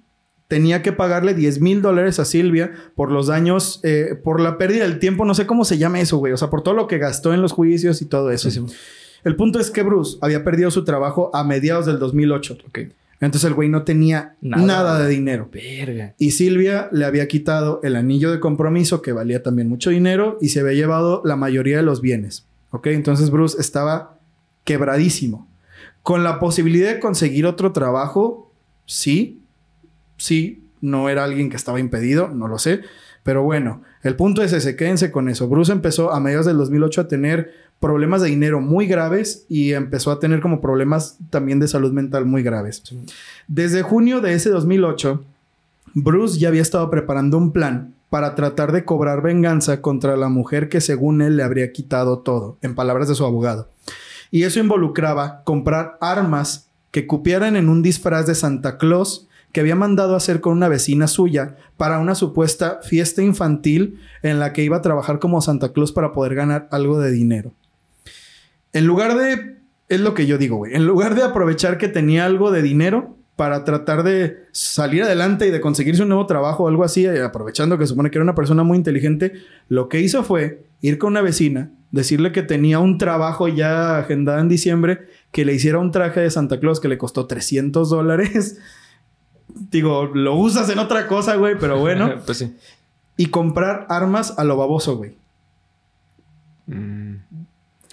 tenía 0.48 0.82
que 0.82 0.92
pagarle 0.92 1.34
10 1.34 1.62
mil 1.62 1.82
dólares 1.82 2.20
a 2.20 2.26
Silvia 2.26 2.72
por 2.96 3.12
los 3.12 3.28
daños, 3.28 3.80
eh, 3.84 4.20
por 4.24 4.40
la 4.40 4.58
pérdida 4.58 4.84
del 4.84 5.00
tiempo, 5.00 5.26
no 5.26 5.34
sé 5.34 5.46
cómo 5.48 5.66
se 5.66 5.78
llama 5.78 6.00
eso, 6.00 6.18
güey. 6.18 6.34
O 6.34 6.38
sea, 6.38 6.50
por 6.50 6.62
todo 6.62 6.74
lo 6.76 6.88
que 6.88 6.98
gastó 6.98 7.34
en 7.34 7.42
los 7.42 7.52
juicios 7.52 8.02
y 8.02 8.06
todo 8.06 8.32
eso. 8.32 8.50
Sí, 8.52 8.60
sí. 8.68 8.76
El 9.24 9.36
punto 9.36 9.60
es 9.60 9.72
que 9.72 9.82
Bruce 9.82 10.18
había 10.22 10.44
perdido 10.44 10.70
su 10.70 10.84
trabajo 10.84 11.32
a 11.34 11.44
mediados 11.44 11.86
del 11.88 11.98
2008. 11.98 12.58
Ok. 12.68 12.80
Entonces 13.22 13.48
el 13.48 13.56
güey 13.56 13.70
no 13.70 13.84
tenía 13.84 14.36
Nada. 14.42 14.64
nada 14.66 15.00
de 15.00 15.10
dinero. 15.10 15.50
Verga. 15.52 16.14
Y 16.20 16.32
Silvia 16.32 16.90
le 16.92 17.06
había 17.06 17.28
quitado 17.28 17.80
el 17.82 17.96
anillo 17.96 18.30
de 18.30 18.40
compromiso 18.42 19.02
que 19.02 19.14
valía 19.14 19.42
también 19.42 19.68
mucho 19.70 19.90
dinero 19.90 20.38
y 20.42 20.50
se 20.50 20.60
había 20.60 20.74
llevado 20.74 21.22
la 21.26 21.38
mayoría 21.38 21.78
de 21.78 21.84
los 21.84 22.02
bienes. 22.02 22.46
¿Ok? 22.76 22.88
Entonces 22.88 23.30
Bruce 23.30 23.60
estaba 23.60 24.20
quebradísimo. 24.64 25.48
Con 26.04 26.24
la 26.24 26.40
posibilidad 26.40 26.94
de 26.94 27.00
conseguir 27.00 27.46
otro 27.46 27.72
trabajo, 27.72 28.52
sí, 28.86 29.42
sí, 30.18 30.64
no 30.82 31.10
era 31.10 31.24
alguien 31.24 31.50
que 31.50 31.56
estaba 31.56 31.80
impedido, 31.80 32.30
no 32.30 32.48
lo 32.48 32.60
sé. 32.60 32.82
Pero 33.24 33.42
bueno, 33.42 33.82
el 34.04 34.16
punto 34.16 34.44
es 34.44 34.54
ese, 34.54 34.76
quédense 34.76 35.12
con 35.12 35.30
eso. 35.30 35.48
Bruce 35.48 35.72
empezó 35.72 36.12
a 36.12 36.20
mediados 36.20 36.46
del 36.46 36.58
2008 36.58 37.02
a 37.02 37.08
tener 37.08 37.54
problemas 37.80 38.22
de 38.22 38.30
dinero 38.30 38.62
muy 38.62 38.86
graves 38.88 39.46
y 39.50 39.74
empezó 39.74 40.12
a 40.12 40.20
tener 40.20 40.42
como 40.42 40.62
problemas 40.62 41.18
también 41.30 41.60
de 41.60 41.68
salud 41.68 41.92
mental 41.92 42.26
muy 42.26 42.44
graves. 42.44 42.84
Desde 43.48 43.82
junio 43.82 44.22
de 44.22 44.34
ese 44.34 44.50
2008, 44.50 45.24
Bruce 45.96 46.38
ya 46.40 46.50
había 46.50 46.62
estado 46.62 46.90
preparando 46.92 47.38
un 47.38 47.52
plan 47.52 47.96
para 48.10 48.36
tratar 48.36 48.72
de 48.72 48.86
cobrar 48.86 49.22
venganza 49.22 49.82
contra 49.82 50.16
la 50.18 50.30
mujer 50.30 50.70
que 50.70 50.82
según 50.82 51.22
él 51.22 51.38
le 51.38 51.44
habría 51.44 51.72
quitado 51.72 52.20
todo, 52.20 52.58
en 52.62 52.76
palabras 52.76 53.08
de 53.08 53.16
su 53.16 53.26
abogado. 53.26 53.70
Y 54.32 54.44
eso 54.44 54.60
involucraba 54.60 55.44
comprar 55.44 55.98
armas 56.02 56.70
que 56.92 57.08
cupieran 57.08 57.56
en 57.56 57.70
un 57.70 57.82
disfraz 57.82 58.26
de 58.26 58.36
Santa 58.36 58.78
Claus 58.78 59.28
que 59.52 59.62
había 59.62 59.76
mandado 59.76 60.18
hacer 60.18 60.42
con 60.42 60.52
una 60.52 60.68
vecina 60.68 61.08
suya 61.08 61.56
para 61.78 62.00
una 62.00 62.14
supuesta 62.14 62.80
fiesta 62.84 63.22
infantil 63.22 64.02
en 64.22 64.38
la 64.38 64.52
que 64.52 64.64
iba 64.64 64.78
a 64.78 64.82
trabajar 64.82 65.20
como 65.20 65.42
Santa 65.42 65.72
Claus 65.72 65.94
para 65.94 66.12
poder 66.12 66.36
ganar 66.36 66.68
algo 66.72 67.00
de 67.00 67.12
dinero. 67.12 67.54
En 68.74 68.86
lugar 68.86 69.16
de, 69.16 69.58
es 69.88 70.02
lo 70.02 70.14
que 70.14 70.26
yo 70.26 70.38
digo, 70.38 70.58
güey, 70.58 70.76
en 70.76 70.86
lugar 70.86 71.16
de 71.16 71.24
aprovechar 71.24 71.78
que 71.78 71.88
tenía 71.88 72.26
algo 72.26 72.52
de 72.52 72.62
dinero 72.62 73.15
para 73.36 73.66
tratar 73.66 74.04
de 74.04 74.46
salir 74.52 75.04
adelante 75.04 75.48
y 75.48 75.52
de 75.52 75.60
conseguirse 75.60 76.04
un 76.04 76.10
nuevo 76.10 76.26
trabajo 76.26 76.64
o 76.64 76.68
algo 76.68 76.84
así, 76.84 77.06
eh, 77.06 77.22
aprovechando 77.22 77.78
que 77.78 77.88
supone 77.88 78.10
que 78.10 78.18
era 78.18 78.24
una 78.24 78.36
persona 78.36 78.64
muy 78.64 78.78
inteligente, 78.78 79.34
lo 79.68 79.90
que 79.90 80.00
hizo 80.00 80.24
fue 80.24 80.66
ir 80.82 80.98
con 80.98 81.12
una 81.12 81.22
vecina, 81.22 81.72
decirle 81.92 82.32
que 82.32 82.44
tenía 82.44 82.80
un 82.80 82.98
trabajo 82.98 83.48
ya 83.48 83.98
agendado 83.98 84.40
en 84.40 84.48
diciembre, 84.48 85.08
que 85.32 85.44
le 85.44 85.54
hiciera 85.54 85.80
un 85.80 85.92
traje 85.92 86.22
de 86.22 86.32
Santa 86.32 86.60
Claus 86.60 86.80
que 86.80 86.88
le 86.88 86.98
costó 86.98 87.26
300 87.26 87.90
dólares. 87.90 88.58
Digo, 89.72 90.06
lo 90.06 90.36
usas 90.36 90.70
en 90.70 90.80
otra 90.80 91.08
cosa, 91.08 91.36
güey, 91.36 91.56
pero 91.60 91.80
bueno. 91.80 92.16
pues 92.26 92.38
sí. 92.38 92.56
y 93.18 93.28
comprar 93.28 93.86
armas 93.90 94.38
a 94.38 94.44
lo 94.44 94.56
baboso, 94.56 94.98
güey. 94.98 95.16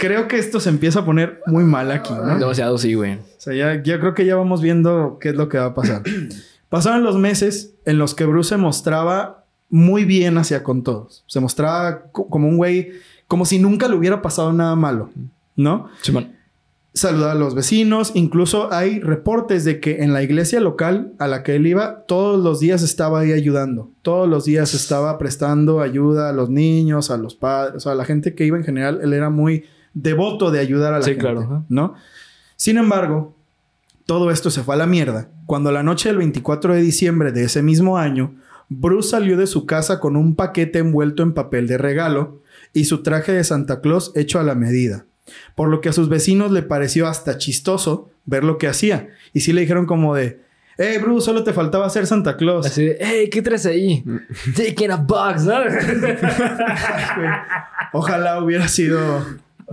Creo 0.03 0.27
que 0.29 0.37
esto 0.39 0.59
se 0.61 0.69
empieza 0.69 1.01
a 1.01 1.05
poner 1.05 1.41
muy 1.47 1.65
mal 1.65 1.91
aquí, 1.93 2.13
¿no? 2.13 2.39
Demasiado, 2.39 2.77
sí, 2.77 2.95
güey. 2.95 3.15
O 3.15 3.21
sea, 3.39 3.55
ya, 3.55 3.83
ya 3.83 4.01
creo 4.01 4.15
que 4.15 4.27
ya 4.27 4.35
vamos 4.37 4.61
viendo 4.61 5.19
qué 5.21 5.29
es 5.31 5.37
lo 5.37 5.49
que 5.49 5.59
va 5.59 5.67
a 5.67 5.75
pasar. 5.75 6.03
Pasaron 6.69 7.05
los 7.05 7.17
meses 7.19 7.75
en 7.85 7.99
los 7.99 8.15
que 8.15 8.25
Bruce 8.25 8.51
se 8.51 8.57
mostraba 8.57 9.45
muy 9.71 10.05
bien 10.05 10.39
hacia 10.39 10.63
con 10.63 10.83
todos. 10.83 11.23
Se 11.27 11.39
mostraba 11.41 12.03
co- 12.13 12.29
como 12.29 12.49
un 12.49 12.57
güey, 12.57 12.93
como 13.29 13.45
si 13.45 13.59
nunca 13.59 13.89
le 13.89 13.95
hubiera 13.97 14.23
pasado 14.23 14.53
nada 14.53 14.75
malo, 14.75 15.11
¿no? 15.57 15.89
Simón. 16.03 16.33
Saludaba 16.95 17.33
a 17.33 17.37
los 17.37 17.55
vecinos. 17.55 18.13
Incluso 18.15 18.73
hay 18.73 19.01
reportes 19.01 19.65
de 19.65 19.81
que 19.81 20.03
en 20.03 20.13
la 20.13 20.23
iglesia 20.23 20.61
local 20.61 21.13
a 21.19 21.27
la 21.27 21.43
que 21.43 21.57
él 21.57 21.67
iba, 21.67 22.03
todos 22.07 22.43
los 22.43 22.61
días 22.61 22.83
estaba 22.83 23.21
ahí 23.21 23.33
ayudando. 23.33 23.91
Todos 24.03 24.29
los 24.29 24.45
días 24.45 24.75
estaba 24.75 25.17
prestando 25.17 25.81
ayuda 25.81 26.29
a 26.29 26.33
los 26.33 26.51
niños, 26.51 27.11
a 27.11 27.17
los 27.17 27.35
padres, 27.35 27.77
o 27.77 27.81
sea, 27.81 27.93
a 27.93 27.95
la 27.95 28.05
gente 28.05 28.35
que 28.35 28.45
iba 28.45 28.59
en 28.59 28.65
general. 28.65 29.01
Él 29.03 29.13
era 29.15 29.31
muy 29.31 29.65
devoto 29.95 30.51
de 30.51 30.61
ayudar 30.61 30.95
a 30.95 30.99
la 30.99 31.05
Sí, 31.05 31.11
gente, 31.11 31.23
claro. 31.23 31.65
¿no? 31.69 31.95
Sin 32.57 32.79
embargo, 32.79 33.35
todo 34.07 34.31
esto 34.31 34.51
se 34.51 34.63
fue 34.63 34.75
a 34.75 34.79
la 34.79 34.87
mierda 34.87 35.29
cuando 35.47 35.71
la 35.73 35.83
noche 35.83 36.09
del 36.09 36.19
24 36.19 36.75
de 36.75 36.81
diciembre 36.81 37.31
de 37.33 37.45
ese 37.45 37.63
mismo 37.63 37.99
año, 37.99 38.35
Bruce 38.71 39.11
salió 39.11 39.37
de 39.37 39.47
su 39.47 39.67
casa 39.67 40.01
con 40.01 40.17
un 40.17 40.35
paquete 40.35 40.79
envuelto 40.79 41.23
en 41.23 41.35
papel 41.35 41.67
de 41.67 41.77
regalo 41.77 42.41
y 42.73 42.87
su 42.87 43.03
traje 43.03 43.33
de 43.33 43.45
Santa 43.45 43.81
Claus 43.83 44.13
hecho 44.15 44.41
a 44.41 44.45
la 44.45 44.55
medida. 44.55 45.05
Por 45.55 45.69
lo 45.69 45.81
que 45.81 45.89
a 45.91 45.93
sus 45.93 46.09
vecinos 46.09 46.53
le 46.53 46.63
pareció 46.63 47.07
hasta 47.07 47.37
chistoso 47.39 48.09
ver 48.25 48.45
lo 48.45 48.57
que 48.57 48.67
hacía. 48.67 49.11
Y 49.35 49.41
sí 49.41 49.53
le 49.53 49.61
dijeron 49.61 49.85
como 49.85 50.15
de, 50.15 50.41
hey 50.79 50.97
Bruce, 51.03 51.27
solo 51.27 51.45
te 51.45 51.53
faltaba 51.53 51.91
ser 51.91 52.07
Santa 52.07 52.37
Claus. 52.39 52.65
Así 52.65 52.87
de, 52.87 52.97
hey, 53.01 53.29
¿qué 53.31 53.43
traes 53.43 53.67
ahí? 53.67 54.03
Dick 54.57 54.81
in 54.81 54.93
a 54.93 54.97
box, 54.97 55.45
¿no? 55.45 55.55
Ojalá 57.93 58.43
hubiera 58.43 58.69
sido 58.69 59.23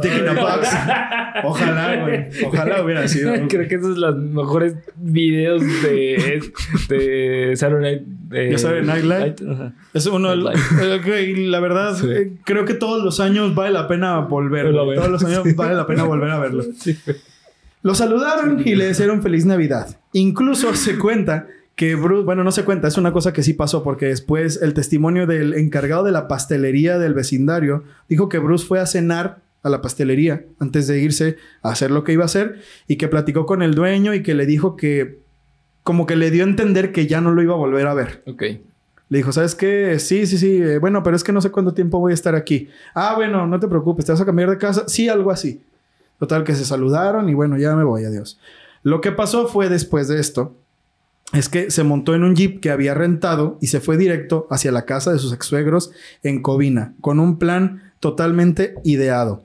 Ojalá, 1.44 2.02
güey. 2.02 2.28
Ojalá 2.46 2.84
hubiera 2.84 3.08
sido. 3.08 3.34
Creo 3.48 3.68
que 3.68 3.76
esos 3.76 3.94
son 3.98 4.02
los 4.02 4.16
mejores 4.18 4.76
videos 4.96 5.62
de, 5.84 6.42
de 6.90 7.54
Saturday 7.56 7.96
Night. 7.98 8.08
De 8.08 8.40
¿De 8.52 8.58
Saturday 8.58 9.04
Night. 9.08 9.42
Es 9.94 10.06
uno 10.08 10.30
de 10.32 10.36
los- 10.38 10.56
eh, 10.82 11.34
la 11.48 11.60
verdad, 11.60 11.96
Sí. 11.96 12.08
eh, 12.10 12.34
creo 12.46 12.66
que 12.66 12.74
todos 12.74 13.04
los 13.04 13.20
años 13.20 13.56
vale 13.56 13.72
la 13.72 13.88
pena 13.88 14.20
volver. 14.20 14.72
Todos 14.72 15.10
los 15.10 15.24
años 15.24 15.44
vale 15.56 15.76
la 15.76 15.86
pena 15.88 16.04
volver 16.04 16.30
a 16.32 16.40
verlo. 16.40 16.64
Lo 17.82 17.96
saludaron 17.96 18.62
y 18.66 18.76
le 18.76 18.88
desearon 18.88 19.22
feliz 19.22 19.46
Navidad. 19.46 19.98
Incluso 20.12 20.74
se 20.76 20.98
cuenta 20.98 21.48
que 21.76 21.96
Bruce, 21.96 22.26
bueno, 22.26 22.44
no 22.44 22.52
se 22.52 22.66
cuenta, 22.66 22.90
es 22.90 22.98
una 22.98 23.14
cosa 23.14 23.32
que 23.32 23.42
sí 23.42 23.54
pasó 23.54 23.84
porque 23.84 24.08
después 24.08 24.62
el 24.62 24.74
testimonio 24.74 25.26
del 25.28 25.54
encargado 25.54 26.04
de 26.04 26.12
la 26.12 26.28
pastelería 26.28 27.00
del 27.00 27.14
vecindario 27.14 27.86
dijo 28.10 28.28
que 28.28 28.38
Bruce 28.38 28.66
fue 28.68 28.82
a 28.82 28.86
cenar 28.86 29.38
a 29.64 29.70
la 29.70 29.82
pastelería 29.82 30.46
antes 30.60 30.88
de 30.88 31.00
irse 31.00 31.38
a 31.62 31.72
hacer 31.72 31.92
lo 31.92 32.04
que 32.04 32.14
iba 32.14 32.24
a 32.24 32.26
hacer 32.26 32.60
y 32.88 32.96
que 32.98 33.08
platicó 33.08 33.46
con 33.46 33.62
el 33.62 33.76
dueño 33.76 34.14
y 34.14 34.24
que 34.24 34.34
le 34.34 34.46
dijo 34.46 34.76
que 34.76 35.20
como 35.84 36.06
que 36.06 36.16
le 36.16 36.32
dio 36.32 36.44
a 36.44 36.48
entender 36.48 36.92
que 36.92 37.08
ya 37.08 37.22
no 37.22 37.32
lo 37.32 37.42
iba 37.42 37.54
a 37.54 37.58
volver 37.58 37.88
a 37.88 37.94
ver. 37.94 38.24
Ok. 38.28 38.44
Le 39.10 39.18
dijo, 39.18 39.32
¿sabes 39.32 39.56
qué? 39.56 39.98
Sí, 39.98 40.28
sí, 40.28 40.38
sí. 40.38 40.62
eh, 40.62 40.78
bueno, 40.78 41.02
pero 41.02 41.16
es 41.16 41.24
que 41.24 41.32
no 41.32 41.42
sé 41.42 41.50
cuánto 41.50 41.74
tiempo 41.74 42.00
voy 42.00 42.12
a 42.12 42.14
estar 42.14 42.36
aquí. 42.36 42.70
Ah, 42.94 43.16
bueno, 43.16 43.48
no 43.48 43.60
te 43.60 43.68
preocupes. 43.68 44.06
¿Te 44.06 44.12
vas 44.12 44.22
a 44.22 44.26
cambiar 44.26 44.52
de 44.52 44.58
casa? 44.60 44.88
Sí, 44.88 45.10
algo 45.10 45.32
así. 45.32 45.64
Total, 46.20 46.44
que 46.44 46.54
se 46.54 46.64
saludaron 46.64 47.28
y 47.28 47.34
bueno, 47.34 47.58
ya 47.58 47.76
me 47.76 47.84
voy, 47.84 48.06
adiós. 48.06 48.40
Lo 48.84 49.02
que 49.02 49.12
pasó 49.12 49.48
fue 49.48 49.68
después 49.68 50.08
de 50.08 50.20
esto, 50.20 50.56
es 51.34 51.50
que 51.50 51.70
se 51.70 51.84
montó 51.84 52.16
en 52.16 52.24
un 52.24 52.36
jeep 52.36 52.60
que 52.60 52.72
había 52.72 52.94
rentado 52.94 53.58
y 53.62 53.68
se 53.68 53.80
fue 53.80 53.98
directo 53.98 54.48
hacia 54.50 54.72
la 54.72 54.86
casa 54.86 55.12
de 55.12 55.20
sus 55.20 55.34
ex-suegros 55.34 55.92
en 56.24 56.42
Covina, 56.42 56.94
con 57.02 57.20
un 57.20 57.38
plan 57.38 57.89
totalmente 58.00 58.76
ideado. 58.84 59.44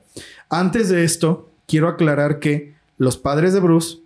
Antes 0.49 0.89
de 0.89 1.03
esto, 1.03 1.51
quiero 1.67 1.87
aclarar 1.87 2.39
que 2.39 2.75
los 2.97 3.17
padres 3.17 3.53
de 3.53 3.59
Bruce, 3.59 3.97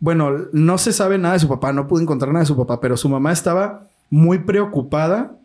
bueno, 0.00 0.48
no 0.52 0.78
se 0.78 0.92
sabe 0.92 1.18
nada 1.18 1.34
de 1.34 1.40
su 1.40 1.48
papá, 1.48 1.72
no 1.72 1.88
pude 1.88 2.02
encontrar 2.02 2.32
nada 2.32 2.44
de 2.44 2.46
su 2.46 2.56
papá, 2.56 2.80
pero 2.80 2.96
su 2.96 3.08
mamá 3.08 3.32
estaba 3.32 3.88
muy 4.10 4.40
preocupada 4.40 5.36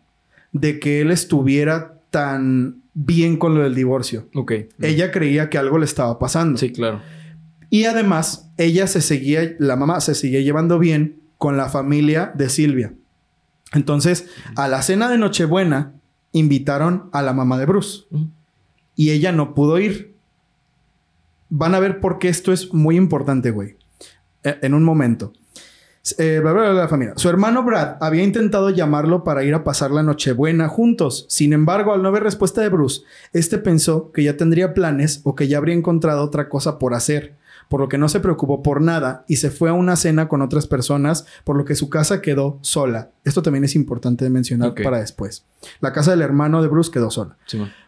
de 0.52 0.78
que 0.78 1.00
él 1.00 1.10
estuviera 1.10 2.00
tan 2.10 2.82
bien 2.94 3.36
con 3.36 3.54
lo 3.54 3.62
del 3.62 3.74
divorcio. 3.74 4.28
Ok. 4.34 4.52
Ella 4.80 5.10
creía 5.10 5.50
que 5.50 5.58
algo 5.58 5.78
le 5.78 5.84
estaba 5.84 6.18
pasando. 6.18 6.58
Sí, 6.58 6.72
claro. 6.72 7.00
Y 7.70 7.86
además, 7.86 8.50
ella 8.56 8.86
se 8.86 9.00
seguía, 9.00 9.56
la 9.58 9.74
mamá 9.74 10.00
se 10.00 10.14
seguía 10.14 10.40
llevando 10.40 10.78
bien 10.78 11.20
con 11.38 11.56
la 11.56 11.68
familia 11.68 12.32
de 12.36 12.48
Silvia. 12.48 12.94
Entonces, 13.72 14.28
a 14.54 14.68
la 14.68 14.80
cena 14.82 15.10
de 15.10 15.18
Nochebuena, 15.18 15.94
invitaron 16.30 17.10
a 17.12 17.22
la 17.22 17.32
mamá 17.32 17.58
de 17.58 17.66
Bruce. 17.66 18.04
Y 18.94 19.10
ella 19.10 19.32
no 19.32 19.54
pudo 19.54 19.78
ir. 19.78 20.14
Van 21.48 21.74
a 21.74 21.80
ver 21.80 22.00
por 22.00 22.18
qué 22.18 22.28
esto 22.28 22.52
es 22.52 22.72
muy 22.72 22.96
importante, 22.96 23.50
güey. 23.50 23.76
Eh, 24.42 24.58
En 24.62 24.74
un 24.74 24.84
momento. 24.84 25.32
Eh, 26.18 26.40
bla, 26.42 26.52
bla, 26.52 26.62
bla, 26.64 26.72
la 26.74 26.88
familia. 26.88 27.14
Su 27.16 27.30
hermano 27.30 27.62
Brad 27.62 27.96
había 28.00 28.22
intentado 28.22 28.68
llamarlo 28.68 29.24
para 29.24 29.42
ir 29.42 29.54
a 29.54 29.64
pasar 29.64 29.90
la 29.90 30.02
Nochebuena 30.02 30.68
juntos. 30.68 31.24
Sin 31.30 31.54
embargo, 31.54 31.94
al 31.94 32.02
no 32.02 32.12
ver 32.12 32.22
respuesta 32.22 32.60
de 32.60 32.68
Bruce, 32.68 33.02
este 33.32 33.56
pensó 33.56 34.12
que 34.12 34.22
ya 34.22 34.36
tendría 34.36 34.74
planes 34.74 35.22
o 35.24 35.34
que 35.34 35.48
ya 35.48 35.56
habría 35.56 35.74
encontrado 35.74 36.22
otra 36.22 36.50
cosa 36.50 36.78
por 36.78 36.92
hacer, 36.92 37.36
por 37.68 37.80
lo 37.80 37.88
que 37.88 37.98
no 37.98 38.08
se 38.08 38.20
preocupó 38.20 38.62
por 38.62 38.80
nada 38.80 39.24
y 39.28 39.36
se 39.36 39.50
fue 39.50 39.70
a 39.70 39.72
una 39.72 39.96
cena 39.96 40.28
con 40.28 40.42
otras 40.42 40.66
personas, 40.66 41.26
por 41.44 41.56
lo 41.56 41.64
que 41.64 41.74
su 41.74 41.88
casa 41.90 42.20
quedó 42.20 42.58
sola. 42.62 43.10
Esto 43.24 43.42
también 43.42 43.64
es 43.64 43.74
importante 43.74 44.24
de 44.24 44.30
mencionar 44.30 44.74
para 44.82 45.00
después. 45.00 45.44
La 45.80 45.92
casa 45.92 46.10
del 46.10 46.22
hermano 46.22 46.62
de 46.62 46.68
Bruce 46.68 46.90
quedó 46.90 47.10
sola. 47.10 47.36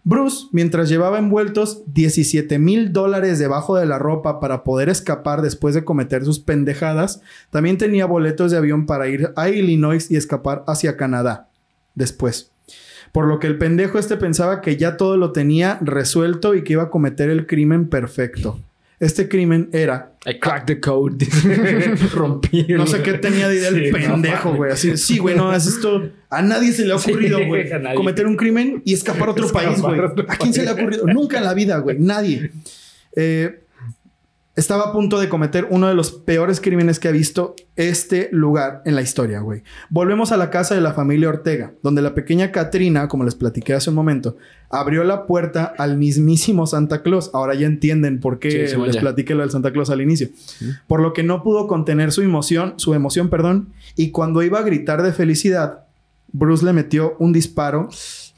Bruce, 0.05 0.47
mientras 0.53 0.89
llevaba 0.89 1.19
envueltos 1.19 1.83
17 1.87 2.59
mil 2.59 2.93
dólares 2.93 3.39
debajo 3.39 3.77
de 3.77 3.87
la 3.87 3.99
ropa 3.99 4.41
para 4.41 4.65
poder 4.65 4.89
escapar 4.89 5.43
después 5.43 5.75
de 5.75 5.85
cometer 5.85 6.25
sus 6.25 6.39
pendejadas, 6.39 7.21
también 7.51 7.79
tenía 7.79 8.07
boletos 8.07 8.51
de 8.51 8.59
avión 8.59 8.87
para 8.87 9.09
ir 9.09 9.33
a 9.37 9.49
Illinois 9.49 10.11
y 10.11 10.17
escapar 10.17 10.65
hacia 10.67 10.97
Canadá 10.97 11.49
después. 11.95 12.51
Por 13.13 13.27
lo 13.27 13.39
que 13.39 13.47
el 13.47 13.59
pendejo 13.59 13.99
este 13.99 14.17
pensaba 14.17 14.61
que 14.61 14.77
ya 14.77 14.97
todo 14.97 15.17
lo 15.17 15.33
tenía 15.33 15.79
resuelto 15.81 16.55
y 16.55 16.63
que 16.65 16.75
iba 16.75 16.85
a 16.85 16.91
cometer 16.91 17.31
el 17.31 17.47
crimen 17.47 17.89
perfecto. 17.89 18.61
Este 18.99 19.29
crimen 19.29 19.69
era 19.73 20.13
I 20.25 20.39
cracked 20.39 20.67
the 20.67 20.81
code. 20.81 21.19
Rompí. 22.15 22.65
el- 22.69 22.79
no 22.79 22.87
sé 22.87 23.03
qué 23.03 23.15
tenía 23.15 23.49
de 23.49 23.57
idea 23.57 23.69
el 23.69 23.85
Sí, 23.87 23.91
no 23.93 24.13
pendejo, 24.15 24.55
güey. 24.55 24.73
Así, 24.73 24.97
sí, 24.97 25.19
güey, 25.19 25.37
no, 25.37 25.55
es 25.55 25.67
esto. 25.67 26.11
A 26.31 26.41
nadie 26.43 26.73
se 26.73 26.85
le 26.87 26.93
ha 26.93 26.97
ocurrido, 26.97 27.39
güey. 27.47 27.69
cometer 27.95 28.27
un 28.27 28.37
crimen 28.37 28.83
y 28.85 28.95
escapar 28.95 29.29
a 29.29 29.33
otro 29.33 29.47
Escapar 29.47 29.67
país, 29.69 29.81
güey. 29.83 30.01
¿A 30.29 30.37
quién 30.37 30.53
se 30.55 30.63
le 30.63 30.71
ha 30.71 30.73
ocurrido? 30.73 31.07
Nunca 31.07 31.39
en 31.39 31.45
la 31.45 31.55
vida, 31.55 31.79
güey. 31.79 31.99
Nadie. 31.99 32.51
Eh, 33.15 33.61
estaba 34.57 34.85
a 34.85 34.93
punto 34.93 35.21
de 35.21 35.29
cometer 35.29 35.69
uno 35.71 35.87
de 35.87 35.95
los 35.95 36.11
peores 36.11 36.61
crímenes 36.61 36.99
que 36.99 37.09
ha 37.09 37.13
visto 37.13 37.55
este 37.77 38.31
lugar 38.33 38.81
en 38.87 38.95
la 38.95 39.03
historia, 39.03 39.41
güey. 39.41 39.63
Volvemos 39.91 40.33
a 40.33 40.39
la 40.39 40.49
casa 40.49 40.75
de 40.75 40.81
la 40.81 40.95
familia 40.95 41.29
Ortega, 41.29 41.75
donde 41.83 42.01
la 42.01 42.15
pequeña 42.15 42.51
Katrina, 42.53 43.07
como 43.07 43.25
les 43.25 43.35
platiqué 43.35 43.75
hace 43.75 43.91
un 43.91 43.97
momento, 43.97 44.39
abrió 44.71 45.05
la 45.05 45.27
puerta 45.27 45.75
al 45.77 45.99
mismísimo 45.99 46.67
Santa 46.67 47.03
Claus. 47.03 47.31
Ahora 47.35 47.55
ya 47.55 47.67
entienden 47.67 48.19
por 48.19 48.39
qué 48.39 48.67
Sí, 48.67 48.75
sí, 48.75 48.81
les 48.81 48.97
platiqué 48.97 49.35
lo 49.35 49.43
del 49.43 49.51
Santa 49.51 49.73
Claus 49.73 49.91
al 49.91 50.01
inicio. 50.01 50.31
Por 50.87 51.01
lo 51.01 51.13
que 51.13 51.23
no 51.23 51.43
pudo 51.43 51.67
contener 51.67 52.11
su 52.11 52.23
emoción, 52.23 52.75
su 52.79 52.95
emoción, 52.95 53.29
perdón, 53.29 53.75
y 53.95 54.11
cuando 54.11 54.43
iba 54.43 54.59
a 54.59 54.63
gritar 54.63 55.03
de 55.03 55.13
felicidad, 55.13 55.85
Bruce 56.33 56.65
le 56.65 56.73
metió 56.73 57.17
un 57.19 57.33
disparo 57.33 57.89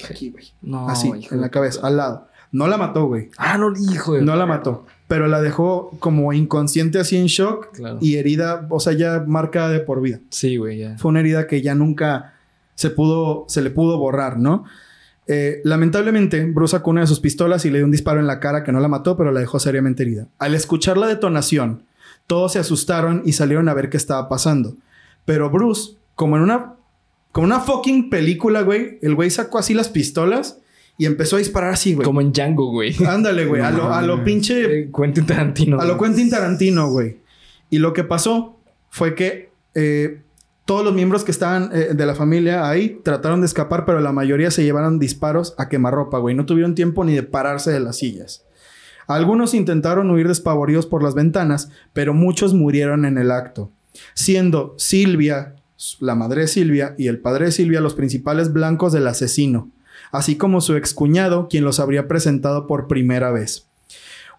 aquí, 0.09 0.31
güey. 0.31 0.47
No, 0.63 0.89
así, 0.89 1.11
hijo 1.17 1.35
en 1.35 1.41
la 1.41 1.51
cabeza, 1.51 1.87
al 1.87 1.97
lado. 1.97 2.28
No 2.53 2.67
la 2.67 2.77
mató, 2.79 3.07
güey. 3.07 3.31
Ah, 3.37 3.59
no, 3.59 3.73
hijo 3.79 4.15
de... 4.15 4.23
No 4.23 4.35
la 4.37 4.47
mató. 4.47 4.87
Pero 5.07 5.27
la 5.29 5.41
dejó 5.41 5.91
como 6.01 6.33
inconsciente 6.33 6.99
así 6.99 7.17
en 7.17 7.27
shock 7.27 7.73
Claro. 7.73 7.99
y 8.01 8.17
herida, 8.17 8.67
o 8.71 8.81
sea, 8.81 8.93
ya 8.95 9.25
marcada 9.27 9.71
de 9.71 9.81
por 9.81 10.01
vida. 10.01 10.21
Sí, 10.31 10.57
güey, 10.57 10.79
ya. 10.79 10.97
Fue 10.99 11.11
una 11.11 11.21
herida 11.21 11.47
que 11.47 11.63
ya 11.63 11.75
nunca 11.75 12.35
se 12.75 12.91
pudo, 12.91 13.45
se 13.49 13.61
le 13.63 13.71
pudo 13.71 13.99
borrar, 13.99 14.39
¿no? 14.39 14.65
Eh, 15.27 15.61
lamentablemente, 15.65 16.45
Bruce 16.47 16.73
sacó 16.73 16.91
una 16.91 17.03
de 17.03 17.07
sus 17.07 17.21
pistolas 17.21 17.65
y 17.65 17.71
le 17.71 17.79
dio 17.79 17.85
un 17.85 17.91
disparo 17.91 18.19
en 18.21 18.27
la 18.27 18.41
cara 18.41 18.65
que 18.65 18.73
no 18.73 18.81
la 18.81 18.89
mató, 18.89 19.17
pero 19.17 19.31
la 19.31 19.41
dejó 19.41 19.59
seriamente 19.59 20.03
herida. 20.03 20.27
Al 20.39 20.55
escuchar 20.55 20.97
la 20.97 21.07
detonación, 21.07 21.83
todos 22.27 22.53
se 22.55 22.59
asustaron 22.59 23.23
y 23.27 23.33
salieron 23.33 23.69
a 23.69 23.75
ver 23.75 23.91
qué 23.91 23.97
estaba 23.99 24.29
pasando. 24.29 24.75
Pero 25.27 25.51
Bruce, 25.51 25.93
como 26.15 26.37
en 26.37 26.43
una, 26.43 26.75
como 27.33 27.47
una 27.47 27.61
fucking 27.61 28.09
película, 28.11 28.63
güey, 28.63 28.99
el 29.03 29.15
güey 29.15 29.31
sacó 29.31 29.59
así 29.59 29.75
las 29.75 29.89
pistolas 29.91 30.59
y 30.99 31.07
empezó 31.07 31.37
a 31.37 31.39
disparar 31.39 31.73
así, 31.73 31.95
güey. 31.95 32.05
Como 32.05 32.21
en 32.21 32.33
Django, 32.33 32.71
güey. 32.71 32.95
Ándale, 33.07 33.47
güey, 33.47 33.63
a 33.63 33.71
lo, 33.71 33.95
a 33.95 34.03
lo 34.03 34.25
pinche 34.25 34.81
Eh, 34.81 34.91
Quentin 34.95 35.25
Tarantino. 35.25 35.81
a 35.81 35.87
lo. 35.87 35.97
Quentin 35.97 36.29
Tarantino, 36.29 36.91
güey. 36.91 37.19
Y 37.71 37.79
lo 37.79 37.93
que 37.93 38.03
pasó 38.03 38.59
fue 38.91 39.15
que 39.15 39.51
eh, 39.75 40.23
todos 40.65 40.85
los 40.85 40.93
miembros 40.93 41.25
que 41.25 41.31
estaban 41.31 41.71
eh, 41.73 41.95
de 41.95 42.05
la 42.05 42.15
familia 42.17 42.69
ahí 42.69 43.01
trataron 43.05 43.41
de 43.41 43.47
escapar, 43.47 43.85
pero 43.87 44.01
la 44.01 44.13
mayoría 44.13 44.51
se 44.51 44.65
llevaron 44.65 44.99
disparos 44.99 45.55
a 45.57 45.69
quemarropa, 45.69 46.19
güey. 46.19 46.35
No 46.35 46.47
tuvieron 46.47 46.75
tiempo 46.75 47.05
ni 47.05 47.15
de 47.15 47.23
pararse 47.23 47.71
de 47.71 47.81
las 47.81 47.97
sillas. 47.97 48.45
Algunos 49.07 49.55
intentaron 49.55 50.11
huir 50.11 50.27
despavoridos 50.29 50.87
por 50.87 51.03
las 51.03 51.15
ventanas, 51.15 51.71
pero 51.93 52.13
muchos 52.13 52.53
murieron 52.55 53.05
en 53.07 53.17
el 53.17 53.31
acto, 53.31 53.71
siendo 54.15 54.75
Silvia, 54.77 55.55
la 56.01 56.15
madre 56.15 56.43
de 56.43 56.49
Silvia 56.49 56.95
y 56.99 57.07
el 57.07 57.19
padre 57.21 57.47
de 57.47 57.53
Silvia 57.53 57.81
los 57.81 57.95
principales 57.95 58.53
blancos 58.53 58.93
del 58.93 59.07
asesino. 59.07 59.71
Así 60.13 60.37
como 60.37 60.61
su 60.61 60.77
excuñado, 60.77 61.49
quien 61.49 61.65
los 61.65 61.81
habría 61.81 62.09
presentado 62.09 62.67
por 62.67 62.89
primera 62.89 63.31
vez. 63.31 63.69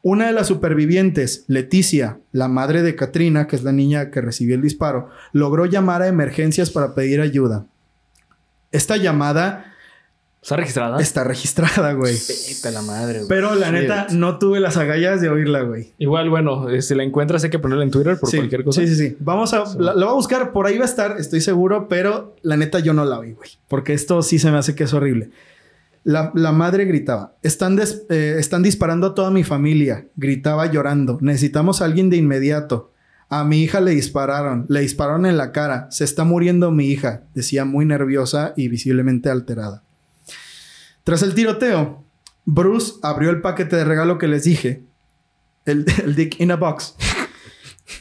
Una 0.02 0.28
de 0.28 0.34
las 0.34 0.48
supervivientes, 0.48 1.44
Leticia, 1.48 2.20
la 2.32 2.48
madre 2.48 2.84
de 2.84 2.96
Katrina, 2.96 3.48
que 3.48 3.58
es 3.58 3.64
la 3.64 3.74
niña 3.74 4.12
que 4.12 4.22
recibió 4.22 4.56
el 4.56 4.62
disparo, 4.62 5.10
logró 5.34 5.66
llamar 5.66 6.02
a 6.02 6.08
emergencias 6.08 6.70
para 6.70 6.96
pedir 6.96 7.20
ayuda. 7.20 7.66
Esta 8.72 8.96
llamada 8.96 9.70
¿Está 10.42 10.56
registrada? 10.56 11.02
está 11.02 11.24
registrada, 11.26 11.92
güey. 11.94 12.16
La 12.72 12.82
madre, 12.82 13.20
güey. 13.20 13.28
Pero 13.28 13.56
la 13.56 13.72
neta, 13.72 14.08
no 14.12 14.40
tuve 14.40 14.62
las 14.62 14.78
agallas 14.78 15.20
de 15.20 15.30
oírla, 15.30 15.64
güey. 15.64 15.94
Igual, 15.98 16.30
bueno, 16.30 16.70
eh, 16.70 16.82
si 16.82 16.96
la 16.96 17.04
encuentras 17.04 17.44
hay 17.44 17.50
que 17.50 17.60
ponerla 17.60 17.84
en 17.84 17.92
Twitter 17.92 18.18
por 18.18 18.30
sí, 18.30 18.38
cualquier 18.38 18.64
cosa. 18.64 18.80
Sí, 18.80 18.88
sí, 18.88 18.96
sí. 18.96 19.18
Vamos 19.20 19.54
a... 19.54 19.66
La, 19.78 19.94
la 19.94 20.06
voy 20.06 20.14
a 20.14 20.16
buscar. 20.16 20.54
Por 20.54 20.66
ahí 20.66 20.78
va 20.78 20.86
a 20.86 20.88
estar, 20.88 21.20
estoy 21.20 21.42
seguro. 21.42 21.90
Pero 21.90 22.38
la 22.42 22.56
neta 22.56 22.80
yo 22.80 22.94
no 22.94 23.04
la 23.04 23.20
oí, 23.20 23.34
güey. 23.34 23.50
Porque 23.68 23.94
esto 23.94 24.22
sí 24.22 24.40
se 24.40 24.50
me 24.50 24.58
hace 24.58 24.76
que 24.76 24.86
es 24.86 24.94
horrible. 24.94 25.32
La, 26.04 26.32
madre 26.52 26.86
gritaba, 26.86 27.34
están, 27.44 27.76
des- 27.76 28.04
eh, 28.10 28.36
están 28.40 28.64
disparando 28.64 29.08
a 29.08 29.16
toda 29.16 29.30
mi 29.32 29.44
familia. 29.44 30.08
Gritaba 30.16 30.66
llorando, 30.72 31.18
necesitamos 31.22 31.82
a 31.82 31.86
alguien 31.86 32.10
de 32.10 32.18
inmediato. 32.18 32.92
A 33.30 33.44
mi 33.44 33.62
hija 33.62 33.80
le 33.80 33.92
dispararon, 33.92 34.66
le 34.70 34.80
dispararon 34.80 35.26
en 35.28 35.38
la 35.38 35.52
cara. 35.52 35.88
Se 35.92 36.04
está 36.04 36.24
muriendo 36.24 36.72
mi 36.72 36.88
hija, 36.88 37.24
decía 37.36 37.64
muy 37.66 37.86
nerviosa 37.86 38.54
y 38.58 38.70
visiblemente 38.70 39.30
alterada. 39.30 39.84
Tras 41.04 41.22
el 41.22 41.36
tiroteo, 41.36 42.04
Bruce 42.46 42.94
abrió 43.04 43.30
el 43.30 43.42
paquete 43.42 43.76
de 43.76 43.84
regalo 43.86 44.18
que 44.18 44.28
les 44.28 44.44
dije, 44.46 44.84
el 45.66 45.86
Dick 46.16 46.40
in 46.40 46.52
a 46.52 46.56
Box, 46.56 46.96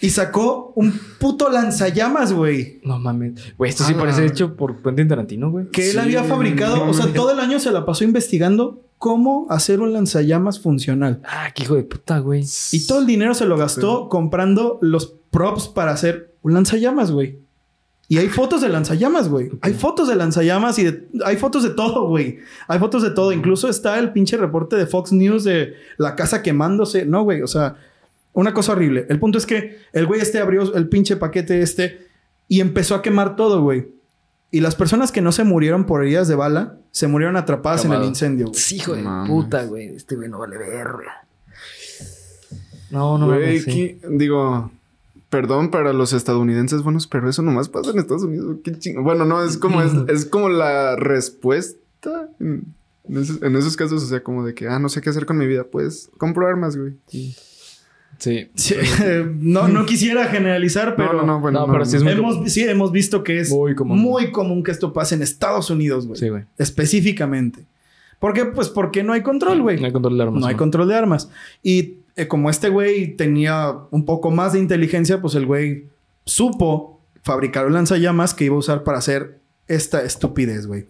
y 0.00 0.10
sacó 0.10 0.72
un 0.76 0.92
puto 1.18 1.48
lanzallamas, 1.50 2.32
güey. 2.32 2.80
No 2.84 2.98
mames. 2.98 3.34
Güey, 3.56 3.70
esto 3.70 3.84
sí 3.84 3.92
Ah, 3.96 3.98
parece 4.00 4.26
hecho 4.26 4.54
por 4.56 4.82
Quentin 4.82 5.08
Tarantino, 5.08 5.50
güey. 5.50 5.68
Que 5.70 5.86
él 5.86 5.92
Sí, 5.92 5.98
había 5.98 6.24
fabricado, 6.24 6.76
no 6.84 6.90
o 6.90 6.94
sea, 6.94 7.12
todo 7.12 7.30
el 7.32 7.40
año 7.40 7.58
se 7.58 7.70
la 7.72 7.84
pasó 7.86 8.04
investigando 8.04 8.82
cómo 8.98 9.46
hacer 9.50 9.80
un 9.80 9.92
lanzallamas 9.92 10.60
funcional. 10.60 11.20
Ah, 11.24 11.50
qué 11.54 11.62
hijo 11.64 11.74
de 11.76 11.84
puta, 11.84 12.18
güey. 12.18 12.44
Y 12.72 12.86
todo 12.86 13.00
el 13.00 13.06
dinero 13.06 13.34
se 13.34 13.46
lo 13.46 13.56
gastó 13.56 14.08
comprando 14.08 14.78
los 14.82 15.14
props 15.30 15.68
para 15.68 15.92
hacer 15.92 16.34
un 16.42 16.54
lanzallamas, 16.54 17.10
güey. 17.10 17.38
Y 18.10 18.16
hay 18.16 18.28
fotos 18.28 18.62
de 18.62 18.70
lanzallamas, 18.70 19.28
güey. 19.28 19.50
Hay 19.60 19.74
fotos 19.74 20.08
de 20.08 20.16
lanzallamas 20.16 20.78
y 20.78 20.84
de- 20.84 21.08
hay 21.26 21.36
fotos 21.36 21.62
de 21.62 21.68
todo, 21.70 22.08
güey. 22.08 22.38
Hay 22.66 22.78
fotos 22.78 23.02
de 23.02 23.10
todo. 23.10 23.32
Incluso 23.32 23.68
está 23.68 23.98
el 23.98 24.12
pinche 24.12 24.38
reporte 24.38 24.76
de 24.76 24.86
Fox 24.86 25.12
News 25.12 25.44
de 25.44 25.74
la 25.98 26.16
casa 26.16 26.42
quemándose. 26.42 27.04
No, 27.04 27.22
güey. 27.24 27.42
O 27.42 27.46
sea, 27.46 27.76
una 28.40 28.54
cosa 28.54 28.72
horrible. 28.72 29.06
El 29.08 29.18
punto 29.18 29.38
es 29.38 29.46
que 29.46 29.78
el 29.92 30.06
güey 30.06 30.20
este 30.20 30.38
abrió 30.38 30.74
el 30.74 30.88
pinche 30.88 31.16
paquete 31.16 31.60
este 31.60 32.06
y 32.48 32.60
empezó 32.60 32.94
a 32.94 33.02
quemar 33.02 33.36
todo, 33.36 33.62
güey. 33.62 33.88
Y 34.50 34.60
las 34.60 34.74
personas 34.76 35.12
que 35.12 35.20
no 35.20 35.32
se 35.32 35.44
murieron 35.44 35.84
por 35.84 36.02
heridas 36.02 36.28
de 36.28 36.34
bala 36.34 36.78
se 36.90 37.06
murieron 37.08 37.36
atrapadas 37.36 37.84
en 37.84 37.92
el 37.92 38.04
incendio, 38.04 38.46
güey. 38.46 38.58
Sí, 38.58 38.76
hijo 38.76 38.94
de 38.94 39.02
Mames. 39.02 39.28
puta, 39.30 39.64
güey. 39.64 39.88
Este 39.88 40.16
güey 40.16 40.28
no 40.28 40.38
vale 40.38 40.56
verga. 40.56 41.26
No, 42.90 43.18
no 43.18 43.26
Güey, 43.26 43.60
sí. 43.60 44.00
digo, 44.08 44.70
perdón 45.28 45.70
para 45.70 45.92
los 45.92 46.12
estadounidenses 46.14 46.82
buenos, 46.82 47.06
pero 47.06 47.28
eso 47.28 47.42
nomás 47.42 47.68
pasa 47.68 47.90
en 47.90 47.98
Estados 47.98 48.22
Unidos. 48.22 48.56
Qué 48.64 48.72
ching- 48.72 49.02
Bueno, 49.02 49.24
no, 49.26 49.44
es 49.44 49.58
como, 49.58 49.82
es, 49.82 49.92
es 50.08 50.24
como 50.24 50.48
la 50.48 50.96
respuesta 50.96 52.30
en, 52.40 52.74
en 53.06 53.16
esos, 53.18 53.42
en 53.42 53.56
esos 53.56 53.76
casos, 53.76 54.02
o 54.02 54.06
sea, 54.06 54.22
como 54.22 54.46
de 54.46 54.54
que, 54.54 54.68
ah, 54.68 54.78
no 54.78 54.88
sé 54.88 55.02
qué 55.02 55.10
hacer 55.10 55.26
con 55.26 55.36
mi 55.36 55.46
vida, 55.46 55.64
pues 55.64 56.08
compro 56.16 56.46
armas, 56.46 56.76
güey. 56.78 56.94
Sí. 57.08 57.36
Sí, 58.18 58.50
no, 59.38 59.68
no 59.68 59.86
quisiera 59.86 60.26
generalizar, 60.26 60.96
pero... 60.96 61.12
no, 61.12 61.20
no, 61.20 61.26
no, 61.26 61.40
bueno, 61.40 61.60
no, 61.60 61.66
no, 61.68 61.72
pero 61.72 61.84
sí 61.84 61.96
es 61.96 62.02
muy 62.02 62.12
hemos, 62.12 62.52
sí, 62.52 62.64
hemos 62.64 62.90
visto 62.90 63.22
que 63.22 63.38
es 63.38 63.50
Muy 63.50 63.74
común. 63.76 63.98
muy 63.98 64.32
común 64.32 64.64
que 64.64 64.72
esto 64.72 64.92
pase 64.92 65.14
en 65.14 65.22
Estados 65.22 65.70
Unidos, 65.70 66.06
güey. 66.06 66.18
Sí, 66.18 66.28
güey. 66.28 66.44
Específicamente. 66.58 67.64
¿Por 68.18 68.32
qué? 68.32 68.44
Pues 68.46 68.68
porque 68.68 69.04
no 69.04 69.12
hay 69.12 69.22
control, 69.22 69.62
güey. 69.62 69.78
No 69.78 69.86
hay 69.86 69.92
control 69.92 70.16
de 70.16 70.22
armas. 70.24 70.40
No 70.40 70.46
hay 70.48 70.56
control 70.56 70.88
de 70.88 70.94
armas. 70.96 71.30
Y 71.62 71.98
eh, 72.16 72.26
como 72.26 72.50
este 72.50 72.68
güey 72.68 73.14
tenía 73.16 73.72
un 73.92 74.04
poco 74.04 74.32
más 74.32 74.52
de 74.52 74.58
inteligencia, 74.58 75.20
pues 75.20 75.36
el 75.36 75.46
güey 75.46 75.86
supo 76.24 77.00
fabricar 77.22 77.66
un 77.66 77.74
lanzallamas 77.74 78.34
que 78.34 78.46
iba 78.46 78.56
a 78.56 78.58
usar 78.58 78.82
para 78.82 78.98
hacer 78.98 79.38
esta 79.68 80.02
estupidez, 80.02 80.66
güey. 80.66 80.86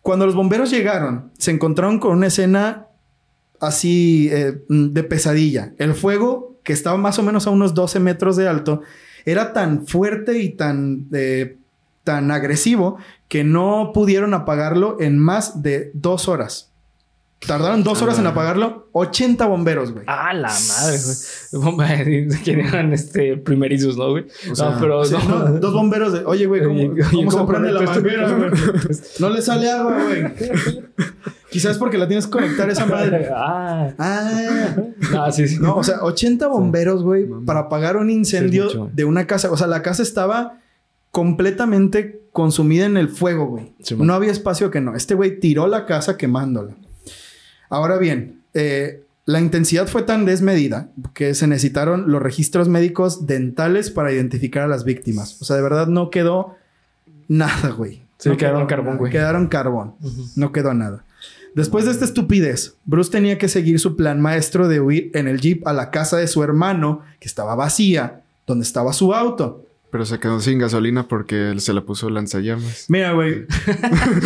Cuando 0.00 0.24
los 0.24 0.34
bomberos 0.34 0.70
llegaron, 0.70 1.30
se 1.36 1.50
encontraron 1.50 1.98
con 1.98 2.12
una 2.16 2.28
escena 2.28 2.86
así 3.60 4.28
eh, 4.32 4.62
de 4.68 5.02
pesadilla. 5.04 5.74
El 5.78 5.94
fuego, 5.94 6.56
que 6.62 6.72
estaba 6.72 6.96
más 6.96 7.18
o 7.18 7.22
menos 7.22 7.46
a 7.46 7.50
unos 7.50 7.74
12 7.74 8.00
metros 8.00 8.36
de 8.36 8.48
alto, 8.48 8.82
era 9.24 9.52
tan 9.52 9.86
fuerte 9.86 10.38
y 10.38 10.50
tan, 10.50 11.06
eh, 11.12 11.58
tan 12.04 12.30
agresivo 12.30 12.96
que 13.28 13.44
no 13.44 13.92
pudieron 13.94 14.34
apagarlo 14.34 14.96
en 15.00 15.18
más 15.18 15.62
de 15.62 15.90
dos 15.94 16.28
horas. 16.28 16.69
Tardaron 17.46 17.82
dos 17.82 18.02
horas 18.02 18.18
en 18.18 18.26
apagarlo. 18.26 18.88
80 18.92 19.46
bomberos, 19.46 19.92
güey. 19.92 20.04
Ah, 20.06 20.34
la 20.34 20.48
madre, 20.48 20.98
güey. 21.02 21.62
Bomba, 21.64 21.88
que 22.44 22.52
eran 22.52 22.92
este 22.92 23.38
primerizos, 23.38 23.96
¿no, 23.96 24.10
güey? 24.10 24.26
O 24.50 24.54
sea, 24.54 24.70
no, 24.70 24.80
pero 24.80 25.04
Sí, 25.04 25.14
no. 25.26 25.48
no, 25.48 25.58
dos 25.58 25.72
bomberos 25.72 26.12
de... 26.12 26.24
Oye, 26.26 26.44
güey, 26.46 26.62
¿cómo, 26.62 26.78
Oye, 26.78 27.02
cómo 27.10 27.30
se 27.30 27.36
¿cómo 27.38 27.48
prende 27.48 27.72
la 27.72 27.80
manguera, 27.80 28.30
güey? 28.32 28.50
No 29.20 29.30
le 29.30 29.40
sale 29.40 29.70
agua, 29.70 30.02
güey. 30.04 30.24
Quizás 31.50 31.78
porque 31.78 31.96
la 31.98 32.06
tienes 32.06 32.26
que 32.26 32.32
conectar 32.32 32.68
esa 32.70 32.84
madre. 32.86 33.28
Ah. 33.34 33.88
Ah. 33.98 34.76
Ah, 35.18 35.32
sí, 35.32 35.48
sí. 35.48 35.58
No, 35.58 35.76
o 35.76 35.82
sea, 35.82 36.02
80 36.04 36.46
bomberos, 36.46 37.02
güey, 37.02 37.26
para 37.46 37.60
apagar 37.60 37.96
un 37.96 38.10
incendio 38.10 38.68
Sí, 38.70 38.78
de 38.92 39.04
una 39.04 39.26
casa. 39.26 39.50
O 39.50 39.56
sea, 39.56 39.66
la 39.66 39.82
casa 39.82 40.02
estaba 40.02 40.58
completamente 41.10 42.22
consumida 42.32 42.86
en 42.86 42.96
el 42.96 43.08
fuego, 43.08 43.46
güey. 43.46 43.72
Sí, 43.82 43.96
no 43.96 44.12
había 44.14 44.30
espacio 44.30 44.70
que 44.70 44.80
no. 44.80 44.94
Este 44.94 45.14
güey 45.14 45.40
tiró 45.40 45.66
la 45.66 45.86
casa 45.86 46.16
quemándola. 46.16 46.76
Ahora 47.70 47.96
bien, 47.98 48.42
eh, 48.52 49.04
la 49.24 49.40
intensidad 49.40 49.86
fue 49.86 50.02
tan 50.02 50.24
desmedida 50.24 50.90
que 51.14 51.34
se 51.34 51.46
necesitaron 51.46 52.10
los 52.10 52.20
registros 52.20 52.68
médicos 52.68 53.26
dentales 53.26 53.90
para 53.90 54.12
identificar 54.12 54.64
a 54.64 54.68
las 54.68 54.84
víctimas. 54.84 55.40
O 55.40 55.44
sea, 55.44 55.56
de 55.56 55.62
verdad 55.62 55.86
no 55.86 56.10
quedó 56.10 56.56
nada, 57.28 57.70
güey. 57.70 58.02
Sí, 58.18 58.28
No 58.28 58.36
quedaron 58.36 58.66
quedó 58.66 58.68
carbón, 58.68 58.98
güey. 58.98 59.12
Quedaron 59.12 59.46
carbón. 59.46 59.94
No 60.36 60.52
quedó 60.52 60.74
nada. 60.74 61.04
Después 61.54 61.84
de 61.84 61.92
esta 61.92 62.04
estupidez, 62.04 62.74
Bruce 62.84 63.10
tenía 63.10 63.38
que 63.38 63.48
seguir 63.48 63.80
su 63.80 63.96
plan 63.96 64.20
maestro 64.20 64.68
de 64.68 64.80
huir 64.80 65.10
en 65.14 65.26
el 65.26 65.40
jeep 65.40 65.66
a 65.66 65.72
la 65.72 65.90
casa 65.90 66.16
de 66.16 66.28
su 66.28 66.42
hermano, 66.42 67.02
que 67.18 67.26
estaba 67.26 67.54
vacía, 67.54 68.22
donde 68.46 68.64
estaba 68.64 68.92
su 68.92 69.14
auto. 69.14 69.64
Pero 69.90 70.06
se 70.06 70.18
quedó 70.20 70.40
sin 70.40 70.58
gasolina 70.58 71.08
porque 71.08 71.50
él 71.50 71.60
se 71.60 71.72
la 71.72 71.80
puso 71.80 72.08
lanzallamas. 72.10 72.84
Mira, 72.88 73.12
güey, 73.12 73.44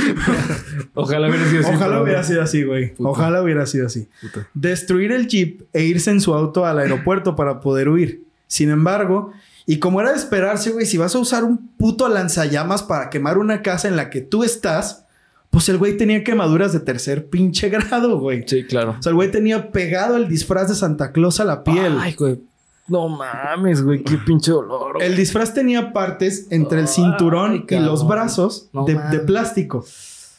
Ojalá 0.95 1.29
hubiera 1.29 1.47
sido 1.47 1.61
así. 1.63 1.75
ojalá 1.75 2.03
hubiera 2.03 2.23
sido 2.23 2.43
así, 2.43 2.63
güey. 2.65 2.93
Ojalá 2.99 3.43
hubiera 3.43 3.67
sido 3.67 3.87
así. 3.87 4.09
Puta. 4.21 4.47
Destruir 4.55 5.13
el 5.13 5.27
jeep 5.27 5.63
e 5.73 5.85
irse 5.85 6.11
en 6.11 6.21
su 6.21 6.35
auto 6.35 6.67
al 6.67 6.79
aeropuerto 6.79 7.35
para 7.37 7.61
poder 7.61 7.89
huir. 7.89 8.25
Sin 8.47 8.71
embargo, 8.71 9.33
y 9.67 9.79
como 9.79 10.01
era 10.01 10.11
de 10.11 10.17
esperarse, 10.19 10.71
güey, 10.71 10.87
si 10.87 10.99
vas 10.99 11.15
a 11.15 11.19
usar 11.19 11.45
un 11.45 11.69
puto 11.77 12.09
lanzallamas 12.09 12.83
para 12.83 13.09
quemar 13.11 13.39
una 13.39 13.63
casa 13.63 13.89
en 13.89 13.97
la 13.97 14.11
que 14.11 14.21
tú 14.21 14.45
estás, 14.45 15.07
pues 15.51 15.69
el 15.69 15.79
güey 15.79 15.97
tenía 15.97 16.23
quemaduras 16.25 16.73
de 16.73 16.81
tercer 16.81 17.29
pinche 17.31 17.69
grado, 17.71 18.19
güey. 18.19 18.45
Sí, 18.47 18.65
claro. 18.65 18.97
O 18.99 19.03
sea, 19.03 19.11
el 19.11 19.17
güey 19.17 19.31
tenía 19.31 19.71
pegado 19.73 20.17
el 20.17 20.29
disfraz 20.29 20.69
de 20.69 20.75
Santa 20.75 21.13
Claus 21.13 21.41
a 21.41 21.45
la 21.45 21.65
piel. 21.65 21.97
Ay, 21.99 22.15
güey. 22.15 22.41
No 22.89 23.09
mames, 23.09 23.83
güey. 23.83 24.03
Qué 24.05 24.19
pinche 24.19 24.51
dolor. 24.53 24.95
güey. 24.95 25.07
El 25.07 25.17
disfraz 25.17 25.55
tenía 25.55 25.93
partes 25.93 26.49
entre 26.51 26.81
el 26.81 26.87
Ay, 26.87 26.93
cinturón 26.93 27.65
y 27.69 27.75
los 27.77 28.07
brazos 28.07 28.69
No 28.73 28.85
de, 28.85 28.97
plástico. 29.21 29.85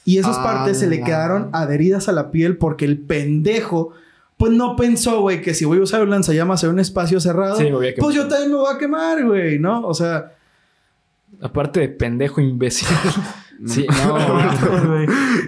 Y 0.03 0.19
esas 0.19 0.37
Ah, 0.37 0.43
partes 0.43 0.79
se 0.79 0.87
le 0.87 1.01
quedaron 1.01 1.49
adheridas 1.53 2.07
a 2.07 2.11
la 2.11 2.29
piel 2.29 2.57
porque 2.57 2.85
el 2.85 2.99
pendejo, 2.99 3.91
pues 4.37 4.51
no 4.51 4.75
pensó, 4.75 5.21
güey, 5.21 5.41
que 5.41 5.55
si 5.55 5.65
voy 5.65 5.79
a 5.79 5.81
usar 5.81 6.03
un 6.03 6.11
lanzallamas 6.11 6.63
en 6.63 6.69
un 6.69 6.79
espacio 6.79 7.19
cerrado, 7.19 7.55
Sí, 7.57 7.65
pues 7.99 8.15
yo 8.15 8.27
también 8.27 8.51
me 8.51 8.57
voy 8.57 8.73
a 8.73 8.77
quemar, 8.77 9.25
güey, 9.25 9.57
¿no? 9.59 9.81
O 9.87 9.93
sea, 9.93 10.31
Aparte 11.41 11.79
de 11.81 11.89
pendejo 11.89 12.39
imbécil. 12.39 12.87
sí, 13.65 13.85
no. 13.87 14.15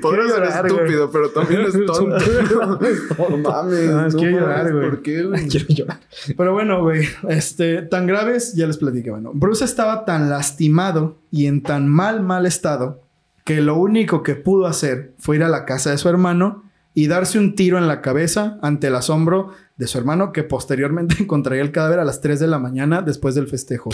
Quiero 0.01 0.29
ser 0.35 0.43
estúpido, 0.43 1.11
pero 1.11 1.29
también 1.29 1.61
es 1.61 1.73
tonto. 1.85 2.17
no 3.29 3.37
mames. 3.37 3.89
No, 3.89 4.09
no 4.09 4.17
quiero 4.17 4.39
llorar, 4.39 4.73
güey. 4.73 4.89
¿Por 4.89 5.01
qué, 5.01 5.23
güey? 5.23 5.47
Quiero 5.47 5.65
llorar. 5.69 5.99
Pero 6.35 6.53
bueno, 6.53 6.81
güey, 6.81 7.07
este, 7.29 7.81
tan 7.81 8.07
graves, 8.07 8.53
ya 8.55 8.67
les 8.67 8.77
platiqué. 8.77 9.11
Bueno, 9.11 9.31
Bruce 9.33 9.65
estaba 9.65 10.05
tan 10.05 10.29
lastimado 10.29 11.17
y 11.31 11.47
en 11.47 11.63
tan 11.63 11.87
mal, 11.87 12.23
mal 12.23 12.45
estado 12.45 13.01
que 13.43 13.61
lo 13.61 13.75
único 13.75 14.23
que 14.23 14.35
pudo 14.35 14.67
hacer 14.67 15.13
fue 15.19 15.37
ir 15.37 15.43
a 15.43 15.49
la 15.49 15.65
casa 15.65 15.91
de 15.91 15.97
su 15.97 16.09
hermano 16.09 16.63
y 16.93 17.07
darse 17.07 17.39
un 17.39 17.55
tiro 17.55 17.77
en 17.77 17.87
la 17.87 18.01
cabeza 18.01 18.57
ante 18.61 18.87
el 18.87 18.95
asombro 18.95 19.51
de 19.77 19.87
su 19.87 19.97
hermano 19.97 20.33
que 20.33 20.43
posteriormente 20.43 21.15
encontraría 21.19 21.61
el 21.61 21.71
cadáver 21.71 21.99
a 21.99 22.03
las 22.03 22.21
3 22.21 22.39
de 22.39 22.47
la 22.47 22.59
mañana 22.59 23.01
después 23.01 23.35
del 23.35 23.47
festejo. 23.47 23.89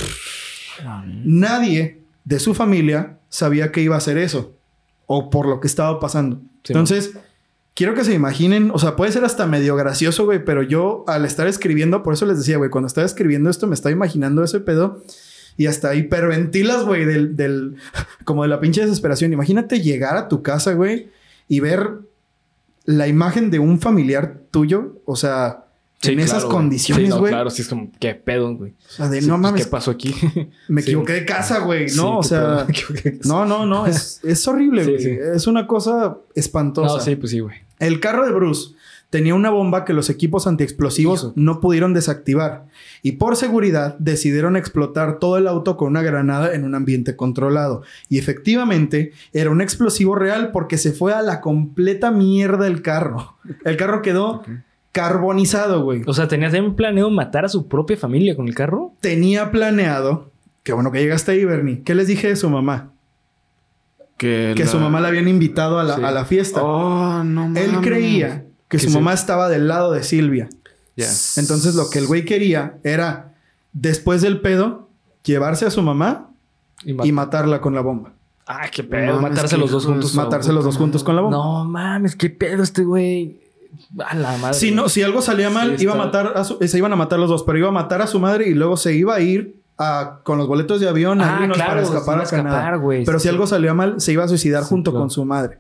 Nadie 1.23 2.02
de 2.25 2.39
su 2.39 2.53
familia 2.53 3.19
sabía 3.29 3.71
que 3.71 3.81
iba 3.81 3.95
a 3.95 3.97
hacer 3.97 4.17
eso 4.17 4.55
o 5.07 5.29
por 5.29 5.47
lo 5.47 5.59
que 5.59 5.67
estaba 5.67 5.99
pasando. 5.99 6.37
Sí, 6.63 6.73
Entonces, 6.73 7.13
quiero 7.73 7.93
que 7.93 8.03
se 8.03 8.13
imaginen, 8.13 8.71
o 8.71 8.79
sea, 8.79 8.95
puede 8.95 9.11
ser 9.11 9.25
hasta 9.25 9.45
medio 9.45 9.75
gracioso, 9.75 10.25
güey, 10.25 10.43
pero 10.43 10.63
yo 10.63 11.03
al 11.07 11.25
estar 11.25 11.47
escribiendo, 11.47 12.03
por 12.03 12.13
eso 12.13 12.25
les 12.25 12.37
decía, 12.37 12.57
güey, 12.57 12.69
cuando 12.69 12.87
estaba 12.87 13.05
escribiendo 13.05 13.49
esto 13.49 13.67
me 13.67 13.75
estaba 13.75 13.91
imaginando 13.91 14.43
ese 14.43 14.59
pedo 14.59 15.03
y 15.57 15.67
hasta 15.67 15.93
hiperventilas, 15.95 16.83
güey, 16.83 17.05
del, 17.05 17.35
del, 17.35 17.75
como 18.25 18.43
de 18.43 18.49
la 18.49 18.59
pinche 18.59 18.81
desesperación. 18.81 19.33
Imagínate 19.33 19.81
llegar 19.81 20.17
a 20.17 20.27
tu 20.27 20.41
casa, 20.41 20.73
güey, 20.73 21.09
y 21.47 21.59
ver 21.59 21.99
la 22.85 23.07
imagen 23.07 23.51
de 23.51 23.59
un 23.59 23.79
familiar 23.79 24.41
tuyo, 24.51 25.01
o 25.05 25.15
sea, 25.15 25.62
en 26.03 26.19
esas 26.19 26.31
claro, 26.31 26.47
güey. 26.47 26.57
condiciones, 26.57 27.05
Sí, 27.05 27.09
no, 27.09 27.23
claro, 27.23 27.49
sí 27.49 27.61
es 27.61 27.67
como, 27.67 27.91
qué 27.99 28.15
pedo, 28.15 28.55
güey. 28.55 28.71
O 28.71 28.91
sea, 28.91 29.09
de 29.09 29.21
Sí, 29.21 29.27
no 29.27 29.33
pues, 29.33 29.41
mames, 29.41 29.65
¿Qué 29.65 29.69
pasó 29.69 29.91
aquí? 29.91 30.13
me 30.67 30.81
equivoqué 30.81 31.13
de 31.13 31.25
casa, 31.25 31.59
güey. 31.59 31.87
No, 31.95 32.19
o 32.19 32.23
sea, 32.23 32.67
no, 33.25 33.45
no, 33.45 33.65
no, 33.65 33.87
es, 33.87 34.19
es 34.23 34.47
horrible, 34.47 34.83
güey. 34.83 35.19
Es 35.35 35.47
una 35.47 35.67
cosa 35.67 36.17
espantosa. 36.35 36.97
No, 36.97 36.99
sí, 36.99 37.15
pues 37.15 37.31
sí, 37.31 37.39
güey. 37.39 37.57
El 37.79 37.99
carro 37.99 38.25
de 38.25 38.31
Bruce 38.31 38.75
tenía 39.13 39.35
una 39.35 39.51
bomba 39.51 39.85
que 39.85 39.93
los 39.93 40.09
equipos 40.09 40.47
antiexplosivos 40.47 41.33
no 41.35 41.59
pudieron 41.59 41.93
desactivar 41.93 42.65
y 43.03 43.11
por 43.11 43.35
seguridad 43.35 43.95
decidieron 43.99 44.55
explotar 44.55 45.19
todo 45.19 45.37
el 45.37 45.47
auto 45.47 45.77
con 45.77 45.89
una 45.89 46.01
granada 46.01 46.55
en 46.55 46.63
un 46.63 46.73
ambiente 46.73 47.15
controlado. 47.15 47.83
Y 48.09 48.17
efectivamente 48.17 49.11
era 49.31 49.51
un 49.51 49.61
explosivo 49.61 50.15
real 50.15 50.51
porque 50.51 50.79
se 50.79 50.93
fue 50.93 51.13
a 51.13 51.21
la 51.21 51.41
completa 51.41 52.09
mierda 52.09 52.65
el 52.65 52.81
carro. 52.81 53.37
El 53.63 53.77
carro 53.77 54.01
quedó 54.01 54.41
carbonizado, 54.93 55.83
güey. 55.83 56.03
O 56.07 56.13
sea, 56.13 56.29
¿tenía 56.29 56.49
también 56.49 56.75
planeado 56.75 57.09
matar 57.09 57.43
a 57.43 57.49
su 57.49 57.67
propia 57.67 57.97
familia 57.97 58.35
con 58.37 58.47
el 58.47 58.55
carro? 58.55 58.93
Tenía 59.01 59.51
planeado, 59.51 60.31
qué 60.63 60.71
bueno 60.71 60.91
que 60.93 60.99
llegaste 60.99 61.33
ahí, 61.33 61.43
Bernie. 61.43 61.81
¿Qué 61.83 61.93
les 61.95 62.07
dije 62.07 62.29
de 62.29 62.35
su 62.37 62.49
mamá? 62.49 62.91
Que, 64.17 64.53
Que 64.55 64.65
su 64.67 64.79
mamá 64.79 65.01
la 65.01 65.09
habían 65.09 65.27
invitado 65.27 65.79
a 65.79 65.83
la, 65.83 65.95
Sí. 65.97 66.03
a 66.03 66.11
la 66.11 66.23
fiesta. 66.25 66.63
Oh, 66.63 67.23
no 67.23 67.41
mames. 67.49 67.63
Él 67.63 67.81
creía 67.81 68.45
que 68.69 68.77
Que 68.77 68.79
su 68.79 68.89
sí. 68.89 68.95
mamá 68.95 69.13
estaba 69.13 69.49
del 69.49 69.67
lado 69.67 69.91
de 69.91 70.03
Silvia. 70.03 70.47
Ya. 70.95 71.07
Entonces 71.37 71.75
lo 71.75 71.89
que 71.89 71.99
el 71.99 72.07
güey 72.07 72.23
quería 72.23 72.77
era, 72.83 73.33
después 73.73 74.21
del 74.21 74.39
pedo, 74.41 74.89
llevarse 75.25 75.65
a 75.65 75.71
su 75.71 75.81
mamá 75.81 76.29
Y, 76.85 76.91
y 77.07 77.11
matarla 77.11 77.59
con 77.61 77.73
la 77.73 77.81
bomba. 77.81 78.13
Ah, 78.45 78.67
qué 78.71 78.83
pedo. 78.83 79.19
matarse 79.21 79.57
los 79.57 79.71
dos 79.71 79.85
juntos. 79.85 80.13
Matarse 80.15 80.53
los 80.53 80.63
dos 80.63 80.77
juntos 80.77 81.03
con 81.03 81.15
la 81.15 81.21
bomba. 81.23 81.37
No 81.37 81.65
mames, 81.65 82.15
qué 82.15 82.29
pedo 82.29 82.61
este 82.61 82.83
güey. 82.83 83.39
A 84.05 84.15
la 84.15 84.37
madre. 84.37 84.53
Si, 84.53 84.71
no, 84.71 84.89
si 84.89 85.01
algo 85.01 85.21
salía 85.21 85.49
mal, 85.49 85.77
Sí, 85.77 85.83
iba 85.83 85.93
a 85.93 85.97
matar 85.97 86.33
a 86.35 86.43
su- 86.43 86.57
se 86.61 86.77
iban 86.77 86.93
a 86.93 86.95
matar 86.95 87.19
los 87.19 87.29
dos, 87.29 87.43
pero 87.43 87.57
iba 87.57 87.67
a 87.69 87.71
matar 87.71 88.01
a 88.01 88.07
su 88.07 88.19
madre 88.19 88.47
y 88.47 88.53
luego 88.53 88.77
se 88.77 88.93
iba 88.95 89.15
a 89.15 89.19
ir 89.19 89.55
a- 89.77 90.19
con 90.23 90.37
los 90.37 90.47
boletos 90.47 90.79
de 90.79 90.87
avión 90.87 91.19
a 91.21 91.37
Ah, 91.37 91.41
irnos 91.41 91.57
claro, 91.57 91.71
para 91.71 91.81
escapar 91.83 92.19
a 92.19 92.23
escapar, 92.23 92.45
Canadá. 92.45 92.81
Pero 93.05 93.19
Sí, 93.19 93.23
si 93.23 93.29
algo 93.29 93.47
salía 93.47 93.73
mal, 93.73 93.99
se 93.99 94.13
iba 94.13 94.23
a 94.23 94.27
suicidar 94.27 94.63
Sí, 94.63 94.69
junto 94.69 94.91
claro. 94.91 95.03
con 95.03 95.09
su 95.09 95.25
madre. 95.25 95.59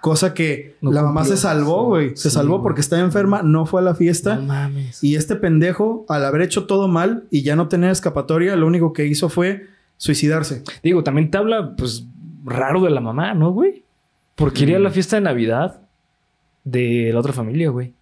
Cosa 0.00 0.34
que 0.34 0.74
No 0.80 0.90
la 0.90 1.02
mamá 1.02 1.20
cumplió. 1.20 1.36
se 1.36 1.42
salvó, 1.42 1.84
güey. 1.84 2.16
Se 2.16 2.28
salvó 2.28 2.60
porque 2.60 2.80
estaba 2.80 3.02
enferma, 3.02 3.42
no 3.42 3.66
fue 3.66 3.80
a 3.82 3.84
la 3.84 3.94
fiesta. 3.94 4.34
No 4.36 4.42
mames. 4.42 5.04
Y 5.04 5.14
este 5.14 5.36
pendejo, 5.36 6.04
al 6.08 6.24
haber 6.24 6.42
hecho 6.42 6.64
todo 6.66 6.88
mal 6.88 7.22
y 7.30 7.42
ya 7.42 7.54
no 7.54 7.68
tener 7.68 7.90
escapatoria, 7.92 8.56
lo 8.56 8.66
único 8.66 8.92
que 8.92 9.06
hizo 9.06 9.28
fue 9.28 9.66
suicidarse. 9.98 10.64
Digo, 10.82 11.04
también 11.04 11.30
te 11.30 11.38
habla, 11.38 11.76
pues, 11.76 12.04
raro 12.44 12.80
de 12.82 12.90
la 12.90 13.00
mamá, 13.00 13.34
¿no, 13.34 13.52
güey? 13.52 13.84
Porque 14.34 14.64
iría 14.64 14.78
a 14.78 14.80
la 14.80 14.90
fiesta 14.90 15.14
de 15.16 15.22
Navidad 15.22 15.81
de 16.64 17.10
la 17.12 17.20
otra 17.20 17.32
familia, 17.32 17.70
güey. 17.70 17.92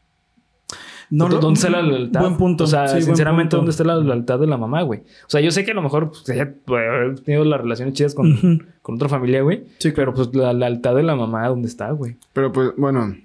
No 1.12 1.24
¿Dó- 1.26 1.32
lo- 1.36 1.40
¿Dónde 1.40 1.58
está 1.58 1.70
la 1.70 1.82
lealtad? 1.82 2.20
Buen 2.20 2.36
punto. 2.36 2.64
O 2.64 2.66
sea, 2.68 2.86
Sí, 2.86 3.02
sinceramente. 3.02 3.56
¿dónde 3.56 3.72
está 3.72 3.82
la 3.82 3.96
lealtad 3.96 4.38
de 4.38 4.46
la 4.46 4.56
mamá, 4.56 4.82
güey? 4.82 5.00
O 5.00 5.28
sea, 5.30 5.40
yo 5.40 5.50
sé 5.50 5.64
que 5.64 5.72
a 5.72 5.74
lo 5.74 5.82
mejor 5.82 6.10
pues, 6.10 6.28
ella 6.28 6.52
puede 6.64 6.86
haber 6.88 7.18
tenido 7.20 7.44
las 7.44 7.60
relaciones 7.60 7.94
chidas 7.94 8.14
con, 8.14 8.68
con 8.82 8.94
otra 8.94 9.08
familia, 9.08 9.42
güey. 9.42 9.64
Sí, 9.78 9.90
Pero 9.90 10.14
pues 10.14 10.32
la 10.34 10.52
lealtad 10.52 10.94
de 10.94 11.02
la 11.02 11.16
mamá, 11.16 11.48
¿dónde 11.48 11.66
está, 11.66 11.90
güey? 11.90 12.16
Pero 12.32 12.52
pues, 12.52 12.70
bueno. 12.76 13.16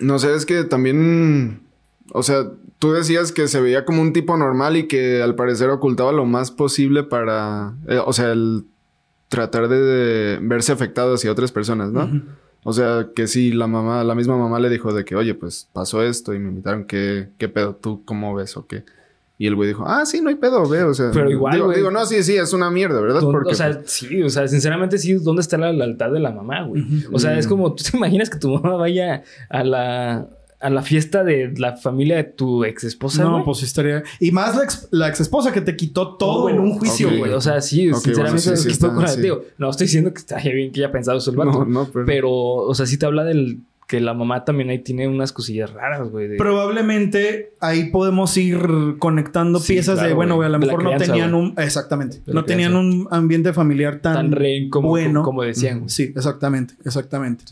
No 0.00 0.18
sé, 0.20 0.34
es 0.34 0.46
que 0.46 0.62
también. 0.64 1.60
O 2.12 2.22
sea, 2.22 2.44
tú 2.78 2.92
decías 2.92 3.32
que 3.32 3.48
se 3.48 3.60
veía 3.60 3.84
como 3.84 4.02
un 4.02 4.12
tipo 4.12 4.36
normal 4.36 4.76
y 4.76 4.86
que 4.86 5.22
al 5.22 5.34
parecer 5.34 5.70
ocultaba 5.70 6.12
lo 6.12 6.24
más 6.24 6.52
posible 6.52 7.02
para. 7.02 7.74
eh, 7.88 7.98
o 8.04 8.12
sea, 8.12 8.30
el 8.32 8.64
tratar 9.28 9.66
de, 9.68 9.78
de 9.80 10.38
verse 10.40 10.70
afectado 10.72 11.14
hacia 11.14 11.32
otras 11.32 11.50
personas, 11.52 11.90
¿no? 11.90 12.04
Ujú. 12.04 12.20
O 12.62 12.72
sea, 12.72 13.08
que 13.14 13.26
sí, 13.26 13.52
la 13.52 13.66
mamá, 13.66 14.04
la 14.04 14.14
misma 14.14 14.36
mamá 14.36 14.58
le 14.60 14.68
dijo 14.68 14.92
de 14.92 15.04
que, 15.04 15.16
oye, 15.16 15.34
pues 15.34 15.68
pasó 15.72 16.02
esto 16.02 16.34
y 16.34 16.38
me 16.38 16.48
invitaron, 16.50 16.84
¿qué, 16.84 17.28
qué 17.38 17.48
pedo? 17.48 17.74
¿Tú 17.74 18.02
cómo 18.04 18.34
ves 18.34 18.56
o 18.56 18.66
qué? 18.66 18.84
Y 19.38 19.46
el 19.46 19.54
güey 19.54 19.68
dijo, 19.68 19.84
ah, 19.86 20.04
sí, 20.04 20.20
no 20.20 20.28
hay 20.28 20.34
pedo, 20.34 20.68
ve, 20.68 20.82
o 20.82 20.92
sea. 20.92 21.10
Pero 21.14 21.30
igual, 21.30 21.54
Digo, 21.54 21.64
güey. 21.66 21.78
digo, 21.78 21.90
no, 21.90 22.04
sí, 22.04 22.22
sí, 22.22 22.36
es 22.36 22.52
una 22.52 22.70
mierda, 22.70 23.00
¿verdad? 23.00 23.22
¿Dónde- 23.22 23.32
Porque. 23.38 23.52
o 23.52 23.54
sea, 23.54 23.72
pues, 23.72 23.90
sí, 23.90 24.22
o 24.22 24.28
sea, 24.28 24.46
sinceramente 24.46 24.98
sí, 24.98 25.14
¿dónde 25.14 25.40
está 25.40 25.56
la 25.56 25.72
lealtad 25.72 26.10
de 26.12 26.20
la 26.20 26.30
mamá, 26.30 26.64
güey? 26.64 26.84
O 27.10 27.18
sea, 27.18 27.38
es 27.38 27.46
como, 27.46 27.72
¿tú 27.74 27.82
te 27.82 27.96
imaginas 27.96 28.28
que 28.28 28.38
tu 28.38 28.50
mamá 28.50 28.76
vaya 28.76 29.22
a 29.48 29.64
la, 29.64 30.28
a 30.60 30.68
la 30.70 30.82
fiesta 30.82 31.24
de 31.24 31.52
la 31.56 31.76
familia 31.76 32.16
de 32.16 32.24
tu 32.24 32.64
ex 32.64 32.84
esposa, 32.84 33.24
No, 33.24 33.32
güey? 33.32 33.44
pues 33.44 33.62
estaría. 33.62 34.02
Y 34.20 34.30
más 34.30 34.56
la 34.56 34.64
ex, 34.64 34.88
la 34.90 35.08
ex 35.08 35.20
esposa 35.20 35.52
que 35.52 35.62
te 35.62 35.74
quitó 35.74 36.16
todo 36.16 36.44
Oh, 36.44 36.50
en 36.50 36.58
un 36.60 36.72
juicio, 36.78 37.08
güey. 37.16 37.32
O 37.32 37.40
sea, 37.40 37.60
sí, 37.62 37.90
sinceramente, 37.94 38.42
bueno, 38.44 38.56
sí, 38.56 38.62
sí 38.64 38.70
está, 38.70 38.92
con- 38.94 39.08
sí. 39.08 39.20
digo, 39.22 39.42
no 39.58 39.70
estoy 39.70 39.86
diciendo 39.86 40.12
que 40.12 40.18
está 40.18 40.36
bien 40.38 40.70
que 40.70 40.80
haya 40.84 40.92
pensado 40.92 41.18
eso 41.18 41.30
el 41.30 41.36
vato. 41.38 41.50
no, 41.50 41.64
no, 41.64 41.88
pero. 41.92 42.04
Pero, 42.06 42.30
o 42.30 42.74
sea, 42.74 42.84
sí 42.86 42.98
te 42.98 43.06
habla 43.06 43.24
del 43.24 43.60
que 43.88 44.00
la 44.00 44.14
mamá 44.14 44.44
también 44.44 44.70
ahí 44.70 44.78
tiene 44.78 45.08
unas 45.08 45.32
cosillas 45.32 45.72
raras, 45.72 46.08
güey. 46.10 46.28
de- 46.28 46.36
Probablemente 46.36 47.54
ahí 47.60 47.90
podemos 47.90 48.36
ir 48.36 48.60
conectando 48.98 49.58
Sí, 49.58 49.72
piezas 49.72 50.00
de, 50.00 50.12
bueno, 50.14 50.36
güey. 50.36 50.46
a 50.46 50.50
lo 50.50 50.58
mejor 50.60 50.84
no 50.84 50.96
tenían 50.96 51.32
güey. 51.32 51.42
un. 51.42 51.54
Exactamente. 51.58 52.20
No 52.26 52.44
tenían 52.44 52.76
un 52.76 53.08
ambiente 53.10 53.52
familiar 53.52 54.00
tan, 54.00 54.14
tan 54.14 54.32
re 54.32 54.68
como, 54.70 54.90
bueno. 54.90 55.22
como 55.22 55.42
decían. 55.42 55.78
güey. 55.80 55.90
Sí, 55.90 56.12
exactamente, 56.14 56.74
exactamente. 56.84 57.44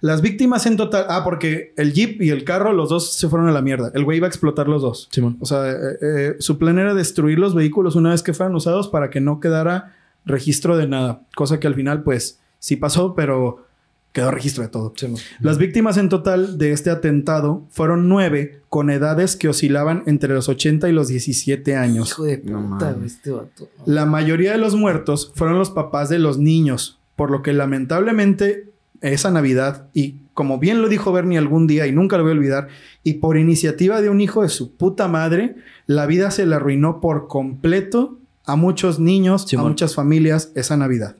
Las 0.00 0.22
víctimas 0.22 0.66
en 0.66 0.76
total. 0.76 1.06
Ah, 1.08 1.22
porque 1.24 1.74
el 1.76 1.92
jeep 1.92 2.22
y 2.22 2.30
el 2.30 2.44
carro, 2.44 2.72
los 2.72 2.88
dos 2.88 3.12
se 3.12 3.28
fueron 3.28 3.48
a 3.48 3.52
la 3.52 3.62
mierda. 3.62 3.90
El 3.94 4.04
güey 4.04 4.18
iba 4.18 4.26
a 4.26 4.28
explotar 4.28 4.68
los 4.68 4.82
dos. 4.82 5.08
Simón. 5.10 5.36
O 5.40 5.46
sea, 5.46 5.70
eh, 5.70 5.76
eh, 6.00 6.36
su 6.38 6.58
plan 6.58 6.78
era 6.78 6.94
destruir 6.94 7.38
los 7.38 7.54
vehículos 7.54 7.96
una 7.96 8.10
vez 8.10 8.22
que 8.22 8.32
fueran 8.32 8.54
usados 8.54 8.88
para 8.88 9.10
que 9.10 9.20
no 9.20 9.40
quedara 9.40 9.96
registro 10.24 10.76
de 10.76 10.86
nada. 10.86 11.22
Cosa 11.34 11.60
que 11.60 11.66
al 11.66 11.74
final, 11.74 12.02
pues, 12.02 12.40
sí 12.58 12.76
pasó, 12.76 13.14
pero 13.14 13.64
quedó 14.12 14.30
registro 14.30 14.62
de 14.62 14.70
todo. 14.70 14.92
Simón. 14.96 15.20
Las 15.40 15.58
víctimas 15.58 15.96
en 15.96 16.08
total 16.08 16.58
de 16.58 16.72
este 16.72 16.90
atentado 16.90 17.64
fueron 17.70 18.08
nueve 18.08 18.60
con 18.68 18.90
edades 18.90 19.36
que 19.36 19.48
oscilaban 19.48 20.02
entre 20.06 20.34
los 20.34 20.48
80 20.48 20.88
y 20.88 20.92
los 20.92 21.08
17 21.08 21.76
años. 21.76 22.10
Hijo 22.10 22.24
de 22.24 22.38
puta, 22.38 22.96
este 23.04 23.30
vato. 23.30 23.68
La 23.84 24.06
mayoría 24.06 24.52
de 24.52 24.58
los 24.58 24.74
muertos 24.74 25.32
fueron 25.34 25.58
los 25.58 25.70
papás 25.70 26.08
de 26.08 26.18
los 26.18 26.38
niños, 26.38 26.98
por 27.16 27.30
lo 27.30 27.42
que 27.42 27.52
lamentablemente 27.52 28.69
esa 29.00 29.30
Navidad, 29.30 29.88
y 29.94 30.16
como 30.34 30.58
bien 30.58 30.82
lo 30.82 30.88
dijo 30.88 31.12
Bernie 31.12 31.38
algún 31.38 31.66
día 31.66 31.86
y 31.86 31.92
nunca 31.92 32.16
lo 32.16 32.22
voy 32.24 32.32
a 32.32 32.36
olvidar, 32.36 32.68
y 33.02 33.14
por 33.14 33.36
iniciativa 33.36 34.00
de 34.02 34.08
un 34.10 34.20
hijo 34.20 34.42
de 34.42 34.48
su 34.48 34.74
puta 34.76 35.08
madre, 35.08 35.56
la 35.86 36.06
vida 36.06 36.30
se 36.30 36.46
le 36.46 36.54
arruinó 36.54 37.00
por 37.00 37.28
completo 37.28 38.18
a 38.44 38.56
muchos 38.56 38.98
niños, 38.98 39.46
a 39.58 39.62
muchas 39.68 39.94
familias 39.94 40.50
esa 40.54 40.76
Navidad. 40.76 41.16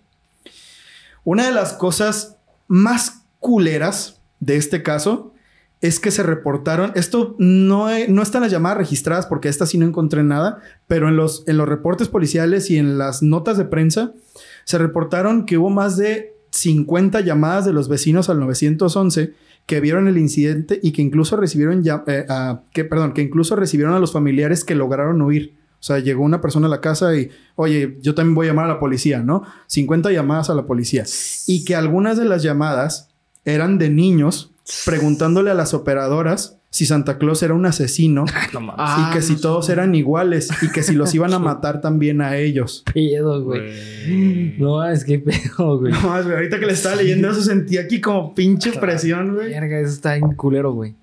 Una 1.25 1.47
de 1.47 1.53
las 1.53 1.73
cosas 1.75 2.37
más 2.69 3.23
culeras 3.39 4.21
de 4.41 4.57
este 4.57 4.83
caso 4.83 5.33
es 5.81 5.99
que 6.01 6.11
se 6.11 6.23
reportaron, 6.23 6.93
esto 6.95 7.35
no, 7.39 7.89
he- 7.91 8.09
no 8.09 8.21
están 8.23 8.43
las 8.43 8.51
llamadas 8.51 8.79
registradas 8.79 9.27
porque 9.27 9.49
esta 9.49 9.65
sí 9.65 9.79
no 9.79 9.87
encontré 9.87 10.23
nada, 10.23 10.59
pero 10.87 11.09
en 11.09 11.17
los, 11.17 11.45
en 11.47 11.57
los 11.57 11.69
reportes 11.69 12.09
policiales 12.09 12.71
y 12.71 12.77
en 12.77 12.99
las 12.99 13.23
notas 13.23 13.57
de 13.57 13.65
prensa 13.65 14.13
se 14.65 14.77
reportaron 14.79 15.47
que 15.47 15.57
hubo 15.57 15.71
más 15.71 15.97
de 15.97 16.35
50 16.61 17.21
llamadas 17.23 17.65
de 17.65 17.73
los 17.73 17.89
vecinos 17.89 18.29
al 18.29 18.39
911 18.41 19.33
que 19.67 19.81
vieron 19.81 20.09
el 20.09 20.19
incidente 20.19 20.79
y 20.83 20.93
que 20.93 21.01
incluso 21.01 21.37
recibieron 21.37 21.83
ya, 21.83 22.05
eh, 22.07 22.27
a- 22.29 22.63
que 22.73 22.85
perdón, 22.85 23.13
que 23.15 23.23
incluso 23.23 23.57
recibieron 23.57 23.95
a 23.95 23.99
los 23.99 24.13
familiares 24.13 24.65
que 24.65 24.75
lograron 24.75 25.23
huir. 25.23 25.55
O 25.79 25.83
sea, 25.83 25.99
llegó 26.01 26.23
una 26.23 26.43
persona 26.43 26.67
a 26.67 26.71
la 26.71 26.83
casa 26.83 27.17
y, 27.17 27.31
oye, 27.57 27.97
yo 28.03 28.15
también 28.15 28.35
voy 28.35 28.47
a 28.47 28.51
llamar 28.51 28.67
a 28.67 28.75
la 28.75 28.79
policía, 28.79 29.23
¿no? 29.23 29.43
50 29.69 30.13
llamadas 30.13 30.51
a 30.51 30.55
la 30.55 30.67
policía. 30.67 31.05
Y 31.47 31.65
que 31.65 31.75
algunas 31.75 32.19
de 32.19 32.27
las 32.27 32.43
llamadas 32.43 33.09
eran 33.47 33.79
de 33.79 33.89
niños 33.89 34.53
preguntándole 34.85 35.51
a 35.51 35.55
las 35.55 35.73
operadoras 35.73 36.59
si 36.73 36.87
Santa 36.87 37.19
Claus 37.19 37.43
era 37.43 37.53
un 37.55 37.67
asesino 37.67 38.25
No 38.55 38.61
mames. 38.61 38.77
Ah, 38.79 39.09
y 39.11 39.15
que 39.15 39.23
si 39.23 39.35
no 39.35 39.41
todos 39.41 39.67
sé. 39.67 39.73
eran 39.73 39.95
iguales 39.95 40.49
y 40.63 40.71
que 40.71 40.83
si 40.85 40.95
los 40.95 41.13
iban 41.15 41.35
a 41.35 41.39
matar 41.41 41.81
también 41.81 42.21
a 42.21 42.37
ellos. 42.37 42.85
pedo, 42.95 43.43
güey. 43.43 44.55
No, 44.59 44.85
es 44.89 45.05
que 45.05 45.19
pedo, 45.19 45.79
güey. 45.79 45.93
No, 45.93 46.01
güey, 46.23 46.35
ahorita 46.35 46.61
que 46.61 46.67
le 46.67 46.73
estaba 46.73 46.97
leyendo 46.97 47.31
eso 47.31 47.43
sentí 47.43 47.77
aquí 47.79 48.01
como 48.01 48.35
pinche 48.35 48.73
presión, 48.73 49.35
güey. 49.35 49.51
Verga, 49.51 49.81
eso 49.81 49.93
está 49.93 50.17
en 50.17 50.33
culero, 50.35 50.73
güey. 50.73 50.95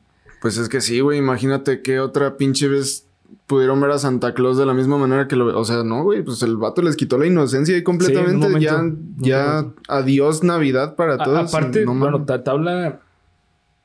Pues 0.41 0.57
es 0.57 0.69
que 0.69 0.79
sí, 0.81 0.99
güey. 1.01 1.17
Imagínate 1.19 1.81
qué 1.81 1.99
otra 1.99 2.37
pinche 2.37 2.67
vez 2.69 3.05
pudieron 3.45 3.81
ver 3.81 3.91
a 3.91 3.97
Santa 3.97 4.33
Claus 4.33 4.57
de 4.57 4.65
la 4.65 4.73
misma 4.73 4.97
manera 4.97 5.27
que 5.27 5.35
lo... 5.35 5.57
O 5.59 5.65
sea, 5.65 5.83
no, 5.83 6.03
güey. 6.03 6.21
Pues 6.23 6.41
el 6.43 6.55
vato 6.57 6.81
les 6.81 6.95
quitó 6.95 7.17
la 7.17 7.25
inocencia 7.25 7.75
y 7.75 7.83
completamente. 7.83 8.47
momento. 8.47 8.59
ya, 8.59 8.83
ya, 9.17 9.65
adiós 9.89 10.43
Navidad 10.43 10.95
para 10.95 11.15
A- 11.15 11.17
todos. 11.23 11.53
aparte, 11.53 11.83
no 11.85 11.95
bueno, 11.95 12.19
mames. 12.25 12.93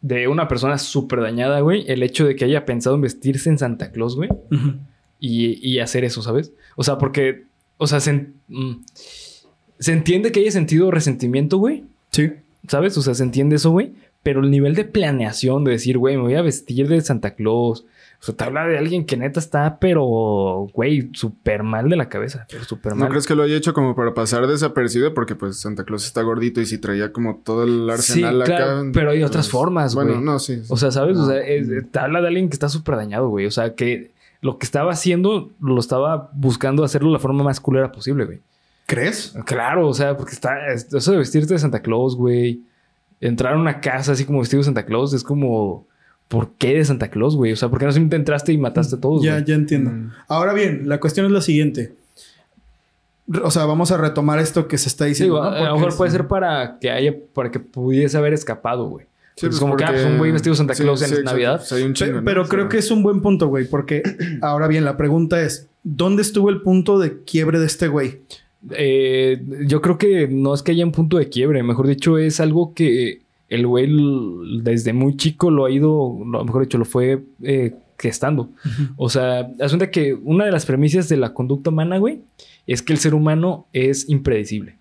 De 0.03 0.29
una 0.29 0.49
persona 0.49 0.77
súper 0.79 1.21
dañada, 1.21 1.61
güey. 1.61 1.85
El 1.89 2.03
hecho 2.03 2.27
de 2.27 2.37
que 2.37 2.45
haya 2.45 2.65
pensado 2.67 2.97
en 2.97 3.03
vestirse 3.03 3.49
en 3.49 3.57
Santa 3.59 3.91
Claus, 3.93 4.17
güey. 4.17 4.29
y, 5.21 5.67
y 5.67 5.79
hacer 5.79 6.05
eso, 6.05 6.21
¿sabes? 6.23 6.53
O 6.77 6.83
sea, 6.83 6.99
porque, 6.99 7.45
o 7.79 7.87
sea, 7.87 8.01
se, 8.01 8.27
mm, 8.49 8.73
se 9.79 9.93
entiende 9.93 10.33
que 10.33 10.41
haya 10.41 10.51
sentido 10.51 10.91
resentimiento, 10.91 11.59
güey, 11.59 11.85
Sí. 12.11 12.31
¿sabes? 12.69 12.97
O 12.99 13.03
sea, 13.03 13.15
se 13.15 13.23
entiende 13.23 13.57
eso, 13.57 13.71
güey. 13.71 13.93
Pero 14.23 14.41
el 14.41 14.51
nivel 14.51 14.75
de 14.75 14.85
planeación, 14.85 15.65
de 15.65 15.73
decir, 15.73 15.99
güey, 15.99 16.17
me 16.17 16.23
voy 16.23 16.35
a 16.35 16.43
vestir 16.43 16.89
de 16.89 17.01
Santa 17.01 17.35
Claus. 17.35 17.85
O 18.23 18.25
sea, 18.25 18.37
te 18.37 18.45
habla 18.45 18.69
de 18.69 18.79
alguien 18.79 19.05
que 19.05 19.17
neta 19.17 19.41
está, 19.41 19.79
pero, 19.81 20.05
güey, 20.73 21.11
súper 21.13 21.65
mal 21.65 21.89
de 21.89 21.97
la 21.97 22.09
cabeza. 22.09 22.47
Pero 22.49 22.63
súper 22.63 22.93
¿No 22.93 23.01
mal. 23.01 23.09
crees 23.09 23.27
que 23.27 23.35
lo 23.35 23.43
haya 23.43 23.57
hecho 23.57 23.75
como 23.75 23.97
para 23.97 24.15
pasar 24.15 24.47
desapercibido? 24.47 25.13
Porque 25.13 25.35
pues 25.35 25.57
Santa 25.59 25.83
Claus 25.85 26.07
está 26.07 26.23
gordito 26.23 26.61
y 26.61 26.67
si 26.67 26.79
traía 26.79 27.13
como 27.13 27.41
todo 27.45 27.65
el 27.65 27.91
arsenal 27.91 28.39
Sí, 28.39 28.53
claro, 28.53 28.65
acá. 28.81 28.91
pero 28.95 29.11
hay 29.11 29.25
otras 29.25 29.47
pues, 29.47 29.51
formas, 29.53 29.97
Bueno, 29.97 30.13
güey. 30.13 30.25
no, 30.25 30.39
sí. 30.39 30.59
sí. 30.61 30.67
O 30.69 30.77
sea, 30.77 30.93
¿sabes? 30.93 31.17
O 31.17 31.23
No. 31.23 31.27
sea, 31.27 31.41
es- 31.41 31.69
te 31.91 31.99
habla 31.99 32.21
de 32.21 32.29
alguien 32.29 32.49
que 32.49 32.55
está 32.55 32.69
súper 32.69 32.95
dañado, 32.95 33.29
güey. 33.29 33.47
O 33.47 33.51
sea, 33.51 33.75
que 33.75 34.13
lo 34.41 34.57
que 34.57 34.67
estaba 34.67 34.93
haciendo 34.93 35.51
lo 35.61 35.81
estaba 35.81 36.31
buscando 36.33 36.85
hacerlo 36.85 37.09
de 37.09 37.15
la 37.15 37.19
forma 37.19 37.43
más 37.43 37.59
culera 37.59 37.91
posible, 37.91 38.25
güey. 38.25 38.41
¿Crees? 38.87 39.35
Claro, 39.47 39.89
o 39.89 39.95
sea, 39.95 40.17
porque 40.17 40.35
está 40.35 40.69
es- 40.73 40.95
eso 40.95 41.11
de 41.11 41.19
vestirte 41.19 41.55
de 41.55 41.59
Santa 41.59 41.83
Claus, 41.83 42.15
güey. 42.17 42.63
Entrar 43.21 43.55
a 43.55 43.59
una 43.59 43.81
casa 43.81 44.13
así 44.13 44.25
como 44.25 44.39
vestido 44.39 44.61
de 44.61 44.65
Santa 44.67 44.85
Claus 44.87 45.13
es 45.13 45.25
como, 45.25 45.87
¿por 46.33 46.53
qué 46.57 46.73
de 46.79 46.85
Santa 46.87 47.11
Claus, 47.11 47.37
güey? 47.37 47.53
O 47.53 47.57
sea, 47.57 47.69
¿por 47.69 47.79
qué 47.79 47.85
no 47.85 47.93
simplemente 47.93 48.17
entraste 48.17 48.55
y 48.55 48.57
mataste 48.59 48.97
a 48.97 49.01
todos, 49.01 49.23
Ya, 49.23 49.33
güey? 49.35 49.45
ya 49.45 49.55
entiendo. 49.55 49.91
Mm. 49.91 50.13
Ahora 50.29 50.55
bien, 50.55 50.89
la 50.89 50.99
cuestión 50.99 51.27
es 51.27 51.33
la 51.33 51.43
siguiente. 51.43 51.93
O 53.45 53.51
sea, 53.51 53.67
vamos 53.67 53.91
a 53.93 53.99
retomar 53.99 54.39
esto 54.39 54.67
que 54.67 54.79
se 54.79 54.89
está 54.89 55.05
Sí, 55.05 55.11
diciendo. 55.11 55.37
¿no? 55.43 55.49
a 55.49 55.69
lo 55.69 55.75
mejor 55.75 55.91
es- 55.91 55.95
puede 55.97 56.11
ser 56.11 56.27
para 56.29 56.79
que 56.81 56.91
haya, 56.91 57.15
para 57.35 57.51
que 57.51 57.61
pudiese 57.61 58.17
haber 58.17 58.33
escapado, 58.33 58.87
güey. 58.89 59.05
Sí, 59.37 59.47
es 59.47 59.51
pues, 59.51 59.61
como 59.61 59.77
que, 59.77 59.85
ah, 59.85 59.89
pues, 59.93 60.05
un 60.07 60.17
güey 60.19 60.33
vestido 60.33 60.55
Santa 60.55 60.75
sí, 60.75 60.83
Claus 60.83 61.03
en 61.03 61.09
sí. 61.17 61.23
Navidad. 61.23 61.57
Pues, 61.59 61.73
hay 61.73 61.83
un 61.83 61.91
Pe- 61.93 61.99
chingo, 61.99 62.13
¿no? 62.19 62.25
pero 62.25 62.49
creo 62.49 62.69
que 62.71 62.79
es 62.79 62.91
un 62.91 63.03
buen 63.03 63.21
punto, 63.23 63.49
güey, 63.49 63.67
porque 63.67 64.03
ahora 64.43 64.67
bien, 64.69 64.85
la 64.85 64.97
pregunta 64.97 65.41
es, 65.43 65.69
¿dónde 65.83 66.23
estuvo 66.23 66.49
el 66.51 66.63
punto 66.63 66.99
de 66.99 67.23
quiebre 67.25 67.59
de 67.61 67.67
este 67.67 67.89
güey? 67.89 68.21
Eh, 68.71 69.43
yo 69.67 69.81
creo 69.83 69.99
que 69.99 70.29
no 70.29 70.55
es 70.55 70.63
que 70.63 70.73
haya 70.73 70.85
un 70.85 70.93
punto 70.93 71.19
de 71.19 71.29
quiebre, 71.29 71.63
mejor 71.63 71.87
dicho, 71.87 72.17
es 72.19 72.41
algo 72.41 72.75
que 72.75 73.21
el 73.53 73.67
güey 73.67 73.87
desde 74.63 74.93
muy 74.95 75.17
chico 75.17 75.51
lo 75.51 75.67
ha 75.67 75.71
ido, 75.71 76.19
no, 76.25 76.43
mejor 76.45 76.63
dicho, 76.63 76.79
lo 76.79 76.87
fue 76.87 77.23
eh, 77.43 77.75
gestando. 77.99 78.51
O 78.97 79.11
sea, 79.11 79.51
asunta 79.61 79.91
que 79.91 80.15
una 80.15 80.47
de 80.47 80.53
las 80.53 80.65
premisas 80.65 81.09
de 81.11 81.19
la 81.19 81.35
conducta 81.35 81.69
humana, 81.69 81.99
güey, 81.99 82.23
es 82.67 82.81
que 82.81 82.95
el 82.95 82.99
ser 82.99 83.15
humano 83.15 83.67
es 83.75 84.09
impredecible. 84.09 84.77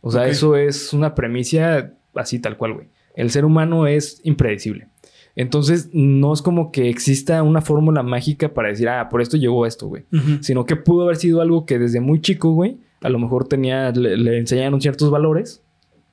O 0.00 0.12
sea, 0.12 0.28
eso 0.28 0.54
es 0.56 0.92
una 0.92 1.16
premisa 1.16 1.92
así 2.14 2.38
tal 2.38 2.56
cual, 2.56 2.74
güey. 2.74 2.86
El 3.16 3.30
ser 3.30 3.44
humano 3.44 3.88
es 3.88 4.20
impredecible. 4.22 4.86
Entonces, 5.34 5.90
no 5.92 6.32
es 6.32 6.42
como 6.42 6.70
que 6.70 6.88
exista 6.88 7.42
una 7.42 7.60
fórmula 7.60 8.04
mágica 8.04 8.54
para 8.54 8.68
decir, 8.68 8.88
ah, 8.88 9.08
por 9.08 9.20
esto 9.20 9.36
llegó 9.36 9.64
a 9.64 9.68
esto, 9.68 9.88
güey 9.88 10.04
sino 10.42 10.64
que 10.64 10.76
pudo 10.76 11.04
haber 11.04 11.16
sido 11.16 11.40
algo 11.40 11.66
que 11.66 11.78
desde 11.80 12.00
muy 12.00 12.20
chico, 12.20 12.52
güey, 12.52 12.78
a 13.02 13.08
lo 13.08 13.18
mejor 13.18 13.48
tenía, 13.48 13.90
le, 13.90 14.16
le 14.16 14.38
enseñaron 14.38 14.80
ciertos 14.80 15.10
valores, 15.10 15.62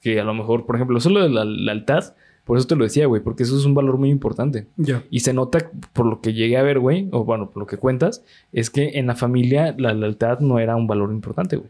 que 0.03 0.19
a 0.19 0.23
lo 0.23 0.33
mejor, 0.33 0.65
por 0.65 0.75
ejemplo, 0.75 0.99
solo 0.99 1.23
de 1.23 1.29
la 1.29 1.45
lealtad, 1.45 2.13
por 2.43 2.57
eso 2.57 2.67
te 2.67 2.75
lo 2.75 2.83
decía, 2.83 3.05
güey, 3.07 3.21
porque 3.23 3.43
eso 3.43 3.57
es 3.57 3.63
un 3.63 3.73
valor 3.73 3.97
muy 3.97 4.09
importante. 4.09 4.67
Ya. 4.75 5.01
Y 5.09 5.21
se 5.21 5.33
nota, 5.33 5.71
por 5.93 6.05
lo 6.05 6.19
que 6.19 6.33
llegué 6.33 6.57
a 6.57 6.61
ver, 6.61 6.79
güey, 6.79 7.07
o 7.13 7.23
bueno, 7.23 7.49
por 7.49 7.61
lo 7.61 7.65
que 7.65 7.77
cuentas, 7.77 8.21
es 8.51 8.69
que 8.69 8.99
en 8.99 9.07
la 9.07 9.15
familia 9.15 9.73
la 9.77 9.93
lealtad 9.93 10.39
no 10.41 10.59
era 10.59 10.75
un 10.75 10.85
valor 10.85 11.11
importante, 11.11 11.55
güey. 11.55 11.69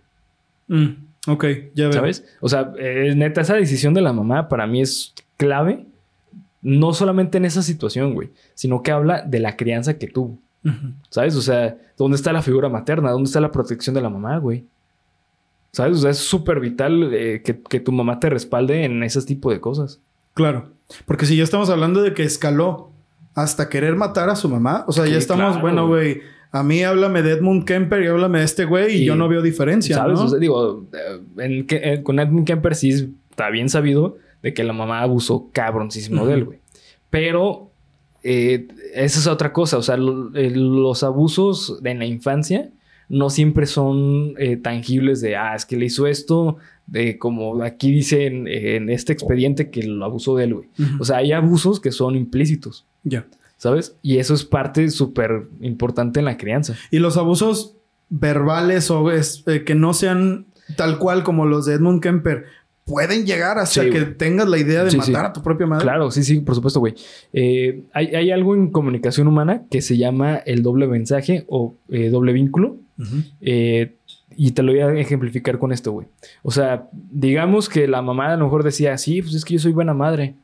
Mm, 0.67 1.31
ok, 1.31 1.45
ya 1.75 1.86
veo. 1.86 1.93
¿Sabes? 1.93 2.25
O 2.41 2.49
sea, 2.49 2.73
eh, 2.79 3.13
neta, 3.15 3.41
esa 3.41 3.53
decisión 3.53 3.93
de 3.93 4.01
la 4.01 4.13
mamá 4.13 4.49
para 4.49 4.65
mí 4.65 4.81
es 4.81 5.13
clave, 5.38 5.86
no 6.63 6.93
solamente 6.93 7.38
en 7.38 7.45
esa 7.45 7.61
situación, 7.61 8.15
güey, 8.15 8.31
sino 8.55 8.81
que 8.81 8.91
habla 8.91 9.21
de 9.21 9.39
la 9.39 9.55
crianza 9.55 9.99
que 9.99 10.07
tuvo. 10.07 10.39
¿Sabes? 11.09 11.36
O 11.36 11.41
sea, 11.41 11.77
¿dónde 11.97 12.15
está 12.15 12.31
la 12.31 12.41
figura 12.41 12.69
materna? 12.69 13.11
¿Dónde 13.11 13.27
está 13.27 13.41
la 13.41 13.51
protección 13.51 13.93
de 13.93 14.01
la 14.01 14.09
mamá, 14.09 14.38
güey? 14.38 14.65
¿Sabes? 15.74 15.97
O 15.97 16.01
sea, 16.01 16.11
es 16.11 16.19
súper 16.19 16.59
vital 16.61 17.09
eh, 17.13 17.41
que, 17.43 17.59
que 17.61 17.80
tu 17.82 17.91
mamá 17.91 18.19
te 18.19 18.30
respalde 18.30 18.86
en 18.86 19.03
ese 19.03 19.21
tipo 19.24 19.51
de 19.51 19.59
cosas. 19.59 19.99
Claro. 20.36 20.69
Porque 21.05 21.26
si 21.26 21.36
ya 21.36 21.43
estamos 21.43 21.69
hablando 21.69 22.01
de 22.01 22.13
que 22.13 22.24
escaló 22.24 22.91
hasta 23.36 23.67
querer 23.69 23.95
matar 23.95 24.30
a 24.30 24.36
su 24.36 24.47
mamá, 24.47 24.86
o 24.88 24.91
sea, 24.91 25.05
Sí, 25.05 25.11
ya 25.11 25.17
estamos, 25.17 25.45
claro, 25.53 25.61
bueno, 25.61 25.88
güey, 25.88 26.21
a 26.51 26.61
mí 26.63 26.84
háblame 26.84 27.24
de 27.24 27.32
Edmund 27.32 27.65
Kemper 27.65 28.03
y 28.03 28.07
háblame 28.07 28.39
de 28.39 28.45
este 28.45 28.65
güey 28.65 28.97
y 29.01 29.05
yo 29.05 29.15
no 29.15 29.28
veo 29.28 29.41
diferencia, 29.41 29.95
¿Sabes? 29.97 30.19
¿no? 30.19 30.26
O 30.26 30.30
sea, 30.30 30.38
digo, 30.39 30.86
eh, 30.93 31.19
en, 31.39 31.65
eh, 31.69 32.01
con 32.03 32.19
Edmund 32.19 32.45
Kemper 32.45 32.76
sí 32.76 33.15
está 33.32 33.49
bien 33.49 33.69
sabido 33.69 34.17
de 34.43 34.53
que 34.53 34.63
la 34.63 34.74
mamá 34.74 35.01
abusó 35.01 35.49
cabroncísimo 35.51 36.28
de 36.28 36.34
él, 36.36 36.45
güey. 36.45 36.59
Pero 37.09 37.71
eh, 38.21 38.67
esa 38.93 39.19
es 39.19 39.26
otra 39.28 39.51
cosa. 39.53 39.78
O 39.78 39.82
sea, 39.82 39.97
lo- 39.97 40.36
eh, 40.36 40.51
los 40.51 41.01
abusos 41.03 41.80
en 41.84 41.97
la 41.99 42.05
infancia 42.05 42.69
no 43.09 43.29
siempre 43.29 43.65
son 43.65 44.33
eh, 44.37 44.57
tangibles 44.57 45.21
de, 45.21 45.35
ah, 45.35 45.55
es 45.55 45.65
que 45.65 45.77
le 45.77 45.85
hizo 45.85 46.07
esto, 46.07 46.57
de 46.87 47.17
como 47.17 47.61
aquí 47.63 47.91
dice 47.91 48.25
en, 48.25 48.47
en 48.47 48.89
este 48.89 49.13
expediente 49.13 49.69
que 49.69 49.83
lo 49.83 50.03
abusó 50.05 50.35
de 50.37 50.45
él, 50.45 50.53
güey. 50.55 50.69
O 50.99 51.05
sea, 51.05 51.17
hay 51.17 51.31
abusos 51.31 51.79
que 51.79 51.91
son 51.91 52.15
implícitos, 52.15 52.85
ya. 53.03 53.25
¿sabes? 53.57 53.95
Y 54.01 54.17
eso 54.17 54.33
es 54.33 54.43
parte 54.43 54.89
súper 54.89 55.47
importante 55.61 56.19
en 56.19 56.25
la 56.25 56.37
crianza. 56.37 56.75
Y 56.91 56.99
los 56.99 57.15
abusos 57.17 57.75
verbales 58.09 58.91
o 58.91 59.11
es- 59.11 59.43
eh, 59.47 59.63
que 59.63 59.75
no 59.75 59.93
sean 59.93 60.45
tal 60.75 60.97
cual 60.97 61.23
como 61.23 61.45
los 61.45 61.65
de 61.65 61.73
Edmund 61.75 62.01
Kemper 62.01 62.45
pueden 62.86 63.25
llegar 63.25 63.57
hasta 63.57 63.84
Sí, 63.84 63.89
que 63.89 64.01
güey. 64.01 64.17
tengas 64.17 64.47
la 64.47 64.57
idea 64.57 64.84
de 64.84 64.91
Sí, 64.91 64.97
matar 64.97 65.13
sí. 65.13 65.29
a 65.29 65.34
tu 65.34 65.41
propia 65.41 65.65
madre. 65.67 65.84
Claro, 65.84 66.11
sí, 66.11 66.23
sí, 66.23 66.39
por 66.41 66.55
supuesto, 66.55 66.79
güey. 66.79 66.95
Eh, 67.31 67.84
hay, 67.93 68.07
hay 68.15 68.31
algo 68.31 68.55
en 68.55 68.71
comunicación 68.71 69.27
humana 69.27 69.63
que 69.69 69.81
se 69.81 69.97
llama 69.97 70.36
el 70.38 70.63
doble 70.63 70.88
mensaje 70.88 71.45
o 71.47 71.75
eh, 71.89 72.09
doble 72.09 72.34
vínculo. 72.34 72.77
Eh, 73.41 73.95
y 74.36 74.51
te 74.51 74.63
lo 74.63 74.71
voy 74.71 74.81
a 74.81 74.91
ejemplificar 74.93 75.59
con 75.59 75.71
esto, 75.71 75.91
güey. 75.91 76.07
O 76.41 76.51
sea, 76.51 76.88
digamos 76.91 77.69
que 77.69 77.88
la 77.88 78.01
mamá 78.01 78.34
a 78.34 78.38
lo 78.38 78.45
mejor 78.45 78.63
decía, 78.63 78.97
sí, 78.97 79.21
pues 79.21 79.34
es 79.36 79.45
que 79.45 79.53
yo 79.55 79.59
soy 79.59 79.71
buena 79.71 79.93
madre. 79.93 80.36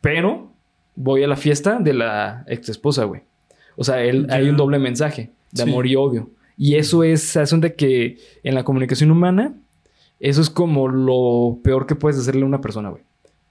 Pero 0.00 0.50
voy 0.96 1.22
a 1.22 1.28
la 1.28 1.36
fiesta 1.36 1.78
de 1.80 1.94
la 1.94 2.44
ex 2.48 2.68
esposa, 2.68 3.04
güey. 3.04 3.22
O 3.76 3.84
sea, 3.84 4.02
él, 4.02 4.26
hay 4.30 4.48
un 4.48 4.56
doble 4.56 4.78
mensaje 4.78 5.30
de 5.52 5.62
amor 5.62 5.86
y 5.86 5.96
odio. 5.96 6.30
Y 6.56 6.76
eso 6.76 7.02
es 7.02 7.36
asunto 7.36 7.66
de 7.66 7.74
que 7.74 8.18
en 8.44 8.54
la 8.54 8.62
comunicación 8.64 9.10
humana, 9.10 9.54
eso 10.30 10.40
es 10.40 10.50
como 10.50 10.88
lo 10.88 11.58
peor 11.62 11.86
que 11.86 11.94
puedes 11.94 12.18
hacerle 12.18 12.42
a 12.42 12.46
una 12.46 12.60
persona, 12.60 12.90
güey. 12.90 13.02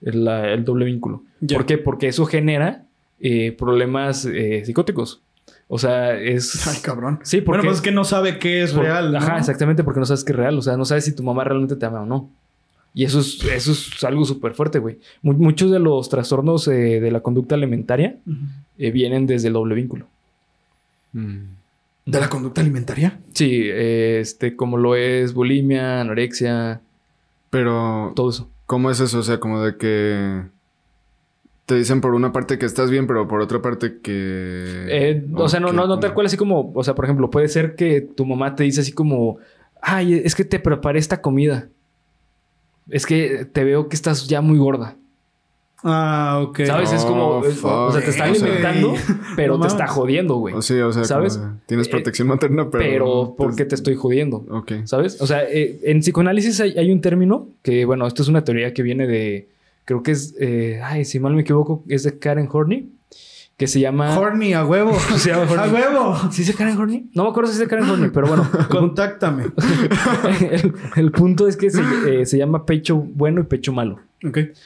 El, 0.02 0.66
doble 0.66 0.86
vínculo. 0.86 1.24
¿Por 1.48 1.66
qué? 1.66 1.78
Porque 1.78 2.08
eso 2.08 2.26
genera 2.26 2.84
eh, 3.20 3.52
problemas 3.58 4.26
eh, 4.26 4.64
psicóticos. 4.66 5.22
O 5.70 5.80
sea, 5.80 6.20
es... 6.20 6.68
Ay, 6.68 6.78
cabrón. 6.82 7.20
Sí, 7.24 7.38
porque... 7.38 7.60
Bueno, 7.60 7.64
pues 7.70 7.78
es 7.78 7.82
que 7.82 7.92
no 7.92 8.04
sabe 8.04 8.38
qué 8.40 8.64
es 8.64 8.74
Por- 8.74 8.84
real. 8.84 9.12
¿no? 9.12 9.18
Ajá, 9.20 9.38
exactamente, 9.38 9.84
porque 9.84 10.00
no 10.02 10.06
sabes 10.06 10.24
que 10.24 10.34
es 10.34 10.38
real. 10.38 10.58
O 10.58 10.62
sea, 10.62 10.76
no 10.78 10.84
sabes 10.86 11.06
si 11.06 11.16
tu 11.16 11.24
mamá 11.24 11.44
realmente 11.46 11.76
te 11.78 11.86
ama 11.86 12.02
o 12.02 12.06
no. 12.06 12.30
Y 12.94 13.06
eso 13.06 13.22
es, 13.22 13.44
eso 13.46 13.72
es 13.72 14.04
algo 14.04 14.24
súper 14.26 14.54
fuerte, 14.54 14.78
güey. 14.80 15.00
Mu- 15.22 15.34
muchos 15.34 15.72
de 15.72 15.80
los 15.80 16.10
trastornos 16.10 16.68
eh, 16.68 17.00
de 17.00 17.12
la 17.12 17.22
conducta 17.22 17.56
alimentaria 17.56 18.18
eh, 18.78 18.92
vienen 18.92 19.26
desde 19.26 19.48
el 19.48 19.54
doble 19.54 19.76
vínculo. 19.76 20.06
mm. 21.14 21.38
¿De 22.06 22.20
la 22.20 22.30
conducta 22.30 22.62
alimentaria? 22.62 23.20
Sí, 23.34 23.70
este, 23.72 24.56
como 24.56 24.78
lo 24.78 24.96
es 24.96 25.34
bulimia, 25.34 26.02
anorexia, 26.02 26.82
Pero, 27.50 28.12
todo 28.16 28.30
eso. 28.30 28.50
¿cómo 28.66 28.92
es 28.92 29.00
eso? 29.00 29.20
O 29.20 29.24
sea, 29.24 29.40
como 29.40 29.62
de 29.62 29.78
que 29.78 30.44
te 31.66 31.76
dicen 31.76 32.02
por 32.02 32.14
una 32.14 32.34
parte 32.34 32.58
que 32.58 32.66
estás 32.66 32.90
bien, 32.92 33.08
pero 33.08 33.28
por 33.28 33.42
otra 33.42 33.62
parte 33.62 34.00
que... 34.02 34.86
Eh, 34.90 35.26
o 35.34 35.48
sea, 35.48 35.60
no, 35.60 35.68
que 35.68 35.74
no, 35.74 35.88
no 35.88 36.00
tal 36.00 36.14
cual 36.14 36.26
así 36.26 36.36
como, 36.36 36.72
o 36.74 36.84
sea, 36.84 36.94
por 36.94 37.06
ejemplo, 37.06 37.30
puede 37.30 37.48
ser 37.48 37.76
que 37.76 38.02
tu 38.02 38.26
mamá 38.26 38.56
te 38.56 38.64
dice 38.64 38.82
así 38.82 38.92
como, 38.92 39.38
ay, 39.82 40.22
es 40.26 40.36
que 40.36 40.44
te 40.44 40.60
preparé 40.60 41.00
esta 41.00 41.22
comida. 41.22 41.70
Es 42.90 43.06
que 43.06 43.46
te 43.46 43.64
veo 43.64 43.88
que 43.88 43.96
estás 43.96 44.28
ya 44.28 44.42
muy 44.42 44.58
gorda. 44.58 44.98
Ah, 45.84 46.40
ok. 46.44 46.62
¿Sabes? 46.66 46.92
es 46.94 47.04
como, 47.04 47.24
Oh, 47.64 47.88
o 47.88 47.92
sea, 47.92 48.02
te 48.02 48.10
está 48.12 48.24
alimentando, 48.26 48.94
pero 49.36 49.58
No 49.58 49.62
te 49.64 49.68
está 49.68 49.88
jodiendo, 49.88 50.36
güey. 50.36 50.56
O 50.56 50.62
sí, 50.62 50.80
o 50.80 50.92
sea, 50.94 51.04
¿Sabes? 51.04 51.38
como 51.38 51.58
tienes 51.66 51.88
Eh, 51.88 51.92
protección 51.92 52.28
materna, 52.30 52.70
pero... 52.70 52.84
Pero, 52.84 53.36
¿por 53.38 53.56
qué 53.56 53.66
te 53.66 53.76
estoy 53.76 53.96
jodiendo? 53.96 54.46
Ok. 54.50 54.72
¿Sabes? 54.86 55.22
O 55.22 55.28
sea, 55.28 55.44
eh, 55.44 55.80
en 55.84 56.00
psicoanálisis 56.00 56.60
hay, 56.62 56.78
hay 56.78 56.92
un 56.92 57.02
término 57.02 57.48
que, 57.62 57.86
bueno, 57.86 58.08
esto 58.08 58.22
es 58.22 58.30
una 58.30 58.44
teoría 58.44 58.74
que 58.74 58.82
viene 58.84 59.08
de, 59.08 59.50
creo 59.86 60.04
que 60.04 60.12
es, 60.12 60.36
eh, 60.40 60.80
ay, 60.84 61.04
si 61.06 61.20
mal 61.20 61.34
me 61.34 61.42
equivoco, 61.42 61.84
es 61.90 62.04
de 62.04 62.18
Karen 62.18 62.48
Horney, 62.52 62.90
que 63.58 63.68
se 63.68 63.80
llama... 63.80 64.18
Horny, 64.18 64.54
a 64.54 64.66
huevo. 64.66 64.94
Se 65.18 65.30
llama 65.30 65.44
a 65.44 65.64
Horny. 65.66 65.74
huevo. 65.74 66.16
¿Sí 66.32 66.42
dice 66.42 66.54
Karen 66.56 66.76
Horney? 66.76 67.10
No 67.14 67.24
me 67.26 67.30
acuerdo 67.30 67.52
si 67.52 67.60
dice 67.60 67.70
Karen 67.70 67.88
Horney, 67.90 68.10
pero 68.12 68.28
bueno. 68.28 68.50
Contáctame. 68.70 69.44
el- 70.52 70.74
el 70.96 71.12
punto 71.12 71.48
es 71.48 71.56
que 71.56 71.70
se, 71.70 71.82
eh, 72.08 72.26
se 72.26 72.38
llama 72.38 72.66
pecho 72.66 72.96
bueno 72.98 73.42
y 73.42 73.44
pecho 73.44 73.72
malo. 73.72 74.00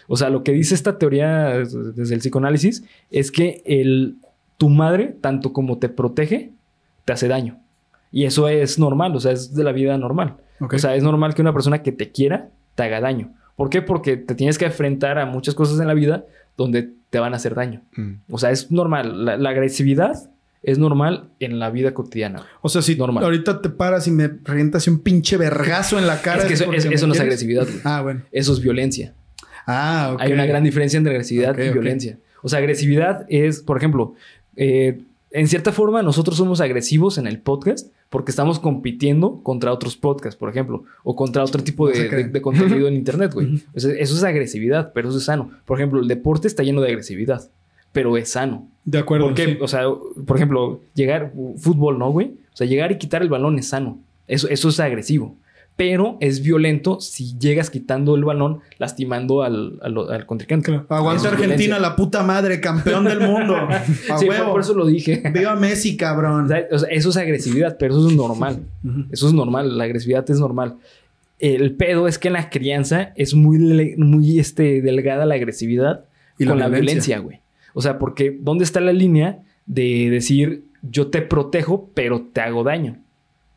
O 0.08 0.18
sea, 0.18 0.30
lo 0.30 0.44
que 0.44 0.52
dice 0.52 0.76
esta 0.76 0.98
teoría 0.98 1.50
desde 1.58 2.14
el 2.14 2.20
psicoanálisis 2.20 2.84
es 3.12 3.32
que 3.32 3.62
el, 3.66 4.16
tu 4.58 4.70
madre, 4.70 5.16
tanto 5.22 5.54
como 5.54 5.78
te 5.78 5.90
protege, 5.90 6.52
te 7.06 7.14
hace 7.14 7.28
daño. 7.28 7.60
Y 8.12 8.26
eso 8.26 8.48
es 8.48 8.80
normal, 8.80 9.16
o 9.16 9.20
sea, 9.20 9.32
es 9.32 9.54
de 9.54 9.64
la 9.64 9.72
vida 9.72 9.98
normal. 9.98 10.38
O 10.60 10.78
sea, 10.80 10.96
es 10.96 11.04
normal 11.04 11.34
que 11.36 11.42
una 11.42 11.54
persona 11.54 11.84
que 11.84 11.92
te 11.92 12.12
quiera 12.12 12.50
te 12.76 12.84
haga 12.84 13.00
daño. 13.02 13.34
¿Por 13.56 13.70
qué? 13.70 13.82
Porque 13.82 14.18
te 14.18 14.36
tienes 14.36 14.58
que 14.58 14.66
enfrentar 14.66 15.18
a 15.20 15.26
muchas 15.26 15.56
cosas 15.56 15.80
en 15.80 15.88
la 15.88 15.94
vida 15.94 16.26
donde 16.56 16.90
te 17.10 17.20
van 17.20 17.34
a 17.34 17.38
hacer 17.38 17.54
daño. 17.56 17.82
Mm. 17.96 18.14
O 18.30 18.38
sea, 18.38 18.52
es 18.52 18.72
normal. 18.72 19.26
La, 19.26 19.38
la 19.38 19.50
agresividad 19.50 20.30
es 20.64 20.80
normal 20.80 21.30
en 21.40 21.60
la 21.60 21.70
vida 21.70 21.94
cotidiana. 21.94 22.44
O 22.62 22.70
sea, 22.70 22.82
si 22.82 22.96
Normal. 22.96 23.24
ahorita 23.24 23.62
te 23.62 23.70
paras 23.70 24.08
y 24.08 24.12
me 24.12 24.28
revientas 24.44 24.88
un 24.88 25.00
pinche 25.00 25.38
vergazo 25.38 25.98
en 26.00 26.08
la 26.08 26.22
cara. 26.22 26.40
Es 26.42 26.46
que 26.46 26.54
eso, 26.56 26.74
es- 26.74 26.86
eso 26.86 27.08
no 27.08 27.14
es 27.14 27.20
agresividad. 27.20 27.64
güey. 27.66 27.80
Ah, 27.84 28.02
bueno. 28.02 28.24
Eso 28.32 28.54
es 28.54 28.60
violencia. 28.62 29.14
Ah. 29.68 30.16
Hay 30.20 30.32
una 30.34 30.46
gran 30.46 30.64
diferencia 30.64 30.98
entre 30.98 31.12
agresividad 31.12 31.56
y 31.60 31.70
violencia. 31.70 32.18
O 32.42 32.50
sea, 32.50 32.60
agresividad 32.60 33.26
es, 33.30 33.60
por 33.62 33.78
ejemplo, 33.78 34.14
eh, 34.56 35.02
en 35.32 35.48
cierta 35.48 35.72
forma 35.74 36.02
nosotros 36.02 36.38
somos 36.38 36.62
agresivos 36.62 37.18
en 37.18 37.28
el 37.28 37.40
podcast 37.40 37.92
porque 38.10 38.32
estamos 38.32 38.60
compitiendo 38.60 39.42
contra 39.44 39.74
otros 39.74 39.98
podcasts, 39.98 40.38
por 40.40 40.50
ejemplo, 40.50 40.86
o 41.04 41.16
contra 41.18 41.44
otro 41.44 41.62
tipo 41.64 41.90
de, 41.90 42.08
crean. 42.08 42.28
de- 42.28 42.34
de 42.34 42.42
contenido 42.42 42.88
en 42.88 42.94
internet, 42.96 43.34
güey. 43.34 43.62
O 43.76 43.80
sea, 43.80 43.94
eso 43.94 44.16
es 44.16 44.24
agresividad, 44.24 44.94
pero 44.94 45.10
eso 45.10 45.18
es 45.18 45.26
sano. 45.26 45.52
Por 45.66 45.78
ejemplo, 45.78 46.00
el 46.00 46.08
deporte 46.08 46.48
está 46.48 46.64
lleno 46.64 46.80
de 46.82 46.88
agresividad, 46.88 47.50
pero 47.92 48.16
es 48.16 48.30
sano. 48.30 48.70
De 48.86 49.00
acuerdo. 49.00 49.26
Porque, 49.26 49.46
sí. 49.46 49.58
o 49.60 49.68
sea, 49.68 49.82
por 50.26 50.38
ejemplo, 50.38 50.80
llegar, 50.94 51.34
fútbol, 51.58 52.00
¿no, 52.00 52.10
güey? 52.12 52.28
O 52.54 52.56
sea, 52.58 52.66
llegar 52.66 52.94
y 52.94 52.98
quitar 52.98 53.22
el 53.22 53.28
balón 53.30 53.60
es 53.60 53.68
sano. 53.68 54.00
Eso, 54.28 54.48
eso 54.48 54.70
es 54.70 54.80
agresivo. 54.80 55.36
Pero 55.78 56.18
es 56.22 56.42
violento 56.42 57.00
si 57.00 57.38
llegas 57.38 57.70
quitando 57.70 58.16
el 58.16 58.26
balón, 58.26 58.60
lastimando 58.80 59.44
al, 59.44 59.80
al, 59.84 59.96
al 60.12 60.26
contrincante. 60.26 60.66
Claro. 60.72 60.86
Aguanta 60.90 61.28
Argentina, 61.30 61.56
violencia. 61.56 61.80
la 61.80 61.96
puta 61.96 62.24
madre, 62.24 62.60
campeón 62.60 63.06
del 63.06 63.20
mundo. 63.22 63.56
A 64.10 64.18
Sí, 64.18 64.26
por, 64.26 64.36
huevo. 64.36 64.52
por 64.54 64.62
eso 64.62 64.74
lo 64.74 64.88
dije. 64.88 65.22
Viva 65.34 65.56
Messi, 65.56 65.94
O 65.94 65.98
cabrón. 65.98 66.48
sea, 66.50 66.66
o 66.72 66.80
sea, 66.80 66.90
eso 66.90 67.10
es 67.10 67.18
agresividad, 67.18 67.78
pero 67.78 67.96
eso 67.96 68.10
es 68.10 68.16
normal. 68.16 68.64
Eso 69.12 69.28
es 69.28 69.34
normal. 69.34 69.78
La 69.78 69.84
agresividad 69.84 70.28
es 70.30 70.40
normal. 70.40 70.78
El 71.40 71.76
pedo 71.76 72.08
es 72.08 72.18
que 72.18 72.30
en 72.30 72.34
la 72.34 72.50
crianza 72.50 73.14
es 73.16 73.36
muy, 73.36 73.60
muy 73.98 74.40
este, 74.40 74.82
delgada 74.82 75.28
la 75.28 75.36
agresividad 75.36 76.06
Y 76.40 76.46
con 76.46 76.58
la 76.58 76.70
violencia. 76.70 77.18
violencia, 77.18 77.20
güey. 77.20 77.40
O 77.76 77.82
sea, 77.84 78.00
porque 78.00 78.36
¿dónde 78.42 78.64
está 78.64 78.80
la 78.82 78.94
línea 78.94 79.44
de 79.68 80.10
decir 80.10 80.64
yo 80.82 81.08
te 81.12 81.22
protejo, 81.22 81.92
pero 81.94 82.26
te 82.34 82.42
hago 82.42 82.64
daño? 82.64 82.98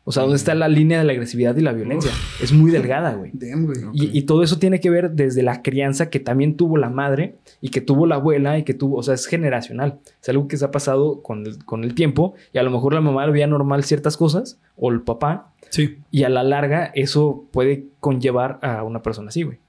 O 0.03 0.11
sea, 0.11 0.23
¿dónde 0.23 0.37
está 0.37 0.55
la 0.55 0.67
línea 0.67 0.97
de 0.97 1.03
la 1.05 1.11
agresividad 1.11 1.55
y 1.55 1.61
la 1.61 1.73
violencia? 1.73 2.11
Es 2.41 2.51
muy 2.51 2.71
delgada, 2.71 3.13
güey. 3.13 3.29
Damn, 3.35 3.65
güey. 3.67 3.77
Y, 3.93 4.17
y 4.17 4.23
todo 4.23 4.41
eso 4.41 4.57
tiene 4.57 4.79
que 4.79 4.89
ver 4.89 5.11
desde 5.11 5.43
la 5.43 5.61
crianza 5.61 6.09
que 6.09 6.19
también 6.19 6.57
tuvo 6.57 6.77
la 6.77 6.89
madre 6.89 7.35
y 7.61 7.69
que 7.69 7.81
tuvo 7.81 8.07
la 8.07 8.15
abuela 8.15 8.57
y 8.57 8.63
que 8.63 8.73
tuvo, 8.73 8.97
o 8.97 9.03
sea, 9.03 9.13
es 9.13 9.27
generacional. 9.27 9.99
Es 10.21 10.27
algo 10.29 10.47
que 10.47 10.57
se 10.57 10.65
ha 10.65 10.71
pasado 10.71 11.21
con 11.21 11.45
el, 11.45 11.63
con 11.65 11.83
el 11.83 11.93
tiempo 11.93 12.33
y 12.51 12.57
a 12.57 12.63
lo 12.63 12.71
mejor 12.71 12.95
la 12.95 13.01
mamá 13.01 13.25
lo 13.27 13.31
veía 13.33 13.45
normal 13.45 13.83
ciertas 13.83 14.17
cosas 14.17 14.57
o 14.75 14.89
el 14.91 15.01
papá 15.01 15.53
Sí. 15.69 15.99
y 16.09 16.23
a 16.23 16.29
la 16.29 16.43
larga 16.43 16.91
eso 16.95 17.45
puede 17.51 17.85
conllevar 17.99 18.57
a 18.63 18.83
una 18.83 19.01
persona 19.03 19.29
así, 19.29 19.43
güey. 19.43 19.59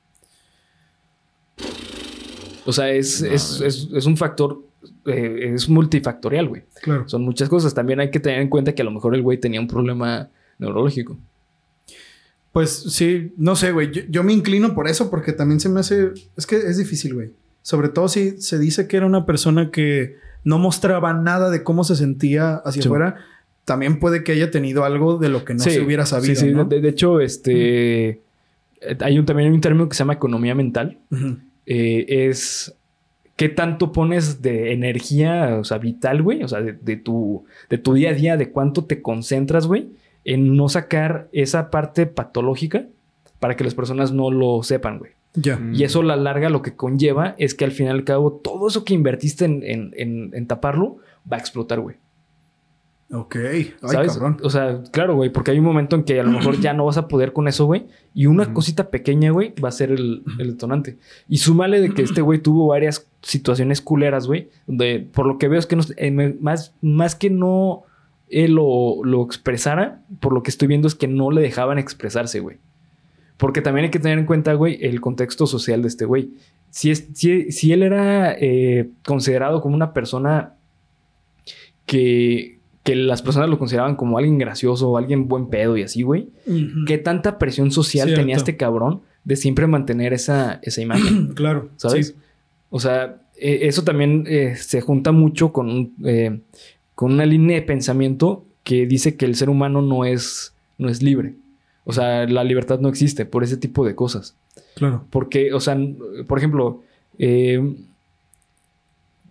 O 2.64 2.72
sea, 2.72 2.91
es, 2.91 3.20
es, 3.22 3.61
es- 3.61 3.89
es 3.93 4.07
un 4.07 4.16
factor, 4.16 4.62
eh, 5.07 5.53
es 5.55 5.68
multifactorial, 5.68 6.48
güey. 6.48 6.62
Claro. 6.82 7.09
Son 7.09 7.22
muchas 7.22 7.48
cosas. 7.48 7.74
También 7.74 8.00
hay 8.00 8.11
que 8.11 8.20
tener 8.20 8.40
en 8.40 8.48
cuenta 8.48 8.74
que 8.74 8.82
a 8.82 8.84
lo 8.84 8.90
mejor 8.90 9.14
el 9.14 9.22
güey 9.22 9.38
tenía 9.38 9.61
un 9.61 9.68
problema 9.68 10.28
neurológico. 10.59 11.16
Pues 12.53 12.70
sí, 12.70 13.32
no 13.36 13.57
sé, 13.57 13.72
güey. 13.72 13.90
Yo, 13.90 14.03
yo 14.09 14.22
me 14.22 14.32
inclino 14.32 14.74
por 14.74 14.86
eso 14.88 15.11
porque 15.11 15.32
también 15.32 15.59
se 15.61 15.68
me 15.68 15.80
hace. 15.80 16.11
Es 16.36 16.46
que 16.46 16.57
es 16.57 16.76
difícil, 16.76 17.14
güey. 17.14 17.30
Sobre 17.62 17.88
todo 17.88 18.09
si 18.09 18.40
se 18.42 18.59
dice 18.59 18.86
que 18.86 18.96
era 18.98 19.07
una 19.07 19.24
persona 19.24 19.70
que 19.70 20.16
no 20.44 20.59
mostraba 20.59 21.14
nada 21.14 21.50
de 21.50 21.62
cómo 21.62 21.84
se 21.84 21.96
sentía 21.96 22.57
hacia 22.57 22.82
Sí. 22.82 22.88
afuera. 22.88 23.16
También 23.64 24.00
puede 24.00 24.24
que 24.24 24.32
haya 24.32 24.50
tenido 24.50 24.84
algo 24.84 25.18
de 25.18 25.28
lo 25.28 25.44
que 25.44 25.55
no 25.55 25.61
Sí, 25.62 25.70
se 25.70 25.80
hubiera 25.80 26.05
sabido. 26.05 26.34
Sí, 26.34 26.48
sí. 26.48 26.53
¿no? 26.53 26.64
De, 26.64 26.80
de 26.80 26.88
hecho, 26.88 27.20
este. 27.20 28.09
eh, 28.09 28.20
Hay 29.00 29.18
un, 29.18 29.24
también 29.24 29.48
hay 29.48 29.55
un 29.55 29.61
término 29.61 29.88
que 29.88 29.94
se 29.94 30.00
llama 30.00 30.14
economía 30.14 30.55
mental. 30.55 30.98
Eh, 31.64 32.05
es 32.28 32.74
qué 33.43 33.49
tanto 33.49 33.90
pones 33.93 34.40
de 34.40 34.72
energía, 34.72 35.57
o 35.61 35.64
sea, 35.64 35.78
vital, 35.78 36.22
güey. 36.22 36.43
O 36.45 36.49
sea, 36.49 36.61
de, 36.61 36.74
de 36.74 36.97
tu, 36.97 37.45
de 37.68 37.78
tu 37.78 37.93
día 37.95 38.11
a 38.11 38.14
día, 38.14 38.36
de 38.36 38.51
cuánto 38.51 38.84
te 38.84 39.03
concentras, 39.03 39.66
güey, 39.66 39.88
en 40.24 40.55
no 40.57 40.68
sacar 40.68 41.28
esa 41.32 41.70
parte 41.70 42.07
patológica 42.07 42.86
para 43.40 43.57
que 43.57 43.64
las 43.64 43.74
personas 43.74 44.12
no 44.12 44.30
lo 44.30 44.62
sepan, 44.62 44.99
güey. 44.99 45.11
Ya. 45.34 45.57
Mm. 45.57 45.74
Y 45.74 45.82
eso 45.82 46.01
a 46.01 46.05
la 46.05 46.14
larga 46.16 46.51
lo 46.51 46.62
que 46.62 46.76
conlleva 46.76 47.34
es 47.38 47.55
que 47.55 47.64
al 47.64 47.72
fin 47.72 47.86
y 47.86 47.90
al 47.90 48.05
cabo 48.05 48.32
todo 48.45 48.68
eso 48.68 48.84
que 48.84 48.95
invertiste 48.95 49.45
en, 49.47 49.62
en- 49.64 49.93
en- 49.97 50.30
en 50.34 50.47
taparlo 50.47 50.99
va 51.30 51.38
a 51.38 51.40
explotar, 51.40 51.80
güey. 51.80 51.97
Ok. 53.11 53.36
Ay, 53.36 53.72
¿Sabes? 53.84 54.12
cabrón. 54.14 54.38
O 54.43 54.49
sea, 54.49 54.80
claro, 54.90 55.16
güey, 55.16 55.30
porque 55.30 55.51
hay 55.51 55.59
un 55.59 55.64
momento 55.66 55.97
en 55.97 56.05
que 56.05 56.18
a 56.18 56.22
lo 56.22 56.30
mejor 56.30 56.59
ya 56.61 56.72
no 56.72 56.86
vas 56.86 56.97
a 56.97 57.09
poder 57.09 57.32
con 57.34 57.47
eso, 57.47 57.66
güey. 57.66 57.84
Y 58.14 58.24
una 58.26 58.55
cosita 58.55 58.88
pequeña, 58.90 59.30
güey, 59.32 59.53
va 59.62 59.68
a 59.68 59.72
ser 59.72 59.90
el, 59.90 60.22
el 60.38 60.53
detonante. 60.53 60.97
Y 61.28 61.38
súmale 61.38 61.80
de 61.80 61.90
que 61.93 62.03
este 62.09 62.22
güey 62.22 62.38
tuvo 62.38 62.68
varias 62.68 63.07
situaciones 63.23 63.81
culeras, 63.81 64.27
güey. 64.27 64.49
Donde 64.66 65.01
por 65.12 65.27
lo 65.27 65.39
que 65.39 65.49
veo 65.49 65.59
es 65.59 65.66
que 65.66 65.77
no, 65.77 65.83
eh, 65.97 66.11
me- 66.11 66.35
más, 66.41 66.75
más 66.83 67.14
que 67.14 67.31
no 67.31 67.83
él 68.29 68.55
lo, 68.55 69.05
lo 69.05 69.23
expresara, 69.25 70.01
por 70.20 70.33
lo 70.33 70.43
que 70.43 70.51
estoy 70.51 70.66
viendo 70.68 70.89
es 70.89 70.95
que 70.95 71.07
no 71.09 71.31
le 71.31 71.41
dejaban 71.43 71.79
expresarse, 71.79 72.41
güey. 72.41 72.57
Porque 73.37 73.61
también 73.61 73.85
hay 73.85 73.91
que 73.91 73.99
tener 73.99 74.18
en 74.18 74.27
cuenta, 74.27 74.55
güey, 74.55 74.79
el 74.83 75.01
contexto 75.01 75.47
social 75.47 75.83
de 75.83 75.89
este 75.89 76.05
güey. 76.05 76.31
Si, 76.70 76.91
es, 76.91 77.09
si, 77.12 77.53
si 77.53 77.73
él 77.73 77.83
era 77.83 78.33
eh, 78.39 78.89
considerado 79.05 79.61
como 79.61 79.75
una 79.75 79.93
persona 79.93 80.55
que, 81.87 82.59
que 82.83 82.95
las 82.97 83.23
personas 83.23 83.49
lo 83.49 83.59
consideraban 83.59 83.97
como 83.97 84.18
alguien 84.18 84.39
gracioso 84.39 84.91
o 84.91 84.97
alguien 84.97 85.29
buen 85.29 85.47
pedo 85.49 85.77
y 85.77 85.83
así, 85.83 86.03
güey. 86.03 86.29
¿Qué 86.87 86.99
tanta 86.99 87.39
presión 87.39 87.70
social 87.70 88.07
Cierto. 88.09 88.20
tenía 88.20 88.37
este 88.37 88.57
cabrón 88.57 89.03
de 89.25 89.37
siempre 89.37 89.66
mantener 89.66 90.12
esa, 90.12 90.59
esa 90.62 90.81
imagen? 90.81 91.29
Claro. 91.35 91.68
¿Sabes? 91.77 92.09
Sí. 92.09 92.14
O 92.75 92.81
sea, 92.81 93.20
eh, 93.37 93.61
eso 93.68 93.85
también 93.85 94.25
eh, 94.27 94.57
se 94.57 94.81
junta 94.81 95.12
mucho 95.12 95.53
con, 95.53 95.93
eh, 96.05 96.41
con 96.95 97.12
una 97.12 97.27
línea 97.27 97.57
de 97.57 97.62
pensamiento 97.62 98.45
que 98.64 98.87
dice 98.87 99.16
que 99.16 99.27
el 99.27 99.35
ser 99.37 99.51
humano 99.51 99.83
no 99.83 100.05
es, 100.05 100.53
no 100.79 100.89
es 100.89 101.03
libre. 101.03 101.35
O 101.85 101.93
sea, 101.93 102.27
la 102.27 102.45
libertad 102.45 102.81
no 102.81 102.89
existe 102.89 103.27
por 103.27 103.45
ese 103.45 103.57
tipo 103.59 103.85
de 103.85 103.95
cosas. 103.95 104.35
Claro. 104.77 105.05
Porque, 105.11 105.53
o 105.53 105.61
sea, 105.61 105.77
por 106.27 106.39
ejemplo, 106.39 106.81
eh, 107.18 107.61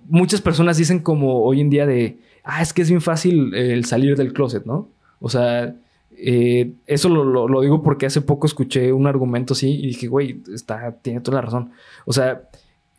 muchas 0.08 0.42
personas 0.42 0.78
dicen 0.78 1.00
como 1.00 1.44
hoy 1.44 1.62
en 1.62 1.70
día 1.70 1.86
de, 1.86 2.18
ah, 2.44 2.62
es 2.62 2.74
que 2.74 2.82
es 2.82 2.90
bien 2.90 3.02
fácil 3.02 3.54
el 3.56 3.86
salir 3.86 4.16
del 4.18 4.34
closet, 4.34 4.66
¿no? 4.66 4.90
O 5.20 5.30
sea, 5.30 5.76
eh, 6.18 6.72
eso 6.88 7.10
lo, 7.10 7.24
lo- 7.24 7.48
lo 7.48 7.62
digo 7.62 7.82
porque 7.82 8.06
hace 8.06 8.22
poco 8.22 8.46
escuché 8.48 8.92
un 8.92 9.08
argumento 9.08 9.54
así 9.54 9.70
y 9.72 9.88
dije, 9.88 10.08
güey, 10.08 10.42
está, 10.54 10.92
tiene 11.02 11.22
toda 11.22 11.36
la 11.38 11.42
razón. 11.44 11.72
O 12.06 12.14
sea, 12.14 12.44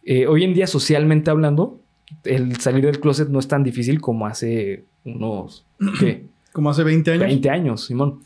eh, 0.05 0.27
hoy 0.27 0.45
en 0.45 0.55
día 0.55 0.67
socialmente 0.67 1.31
hablando, 1.31 1.81
el 2.25 2.57
salir 2.57 2.85
del 2.85 3.01
closet 3.01 3.29
no 3.29 3.39
es 3.39 3.49
tan 3.49 3.63
difícil 3.63 4.01
como 4.01 4.27
hace 4.27 4.85
unos, 5.05 5.65
¿qué? 6.01 6.27
Como 6.53 6.71
hace 6.71 6.85
20 6.85 7.13
años. 7.13 7.25
20 7.25 7.51
años, 7.51 7.85
Simón. 7.87 8.21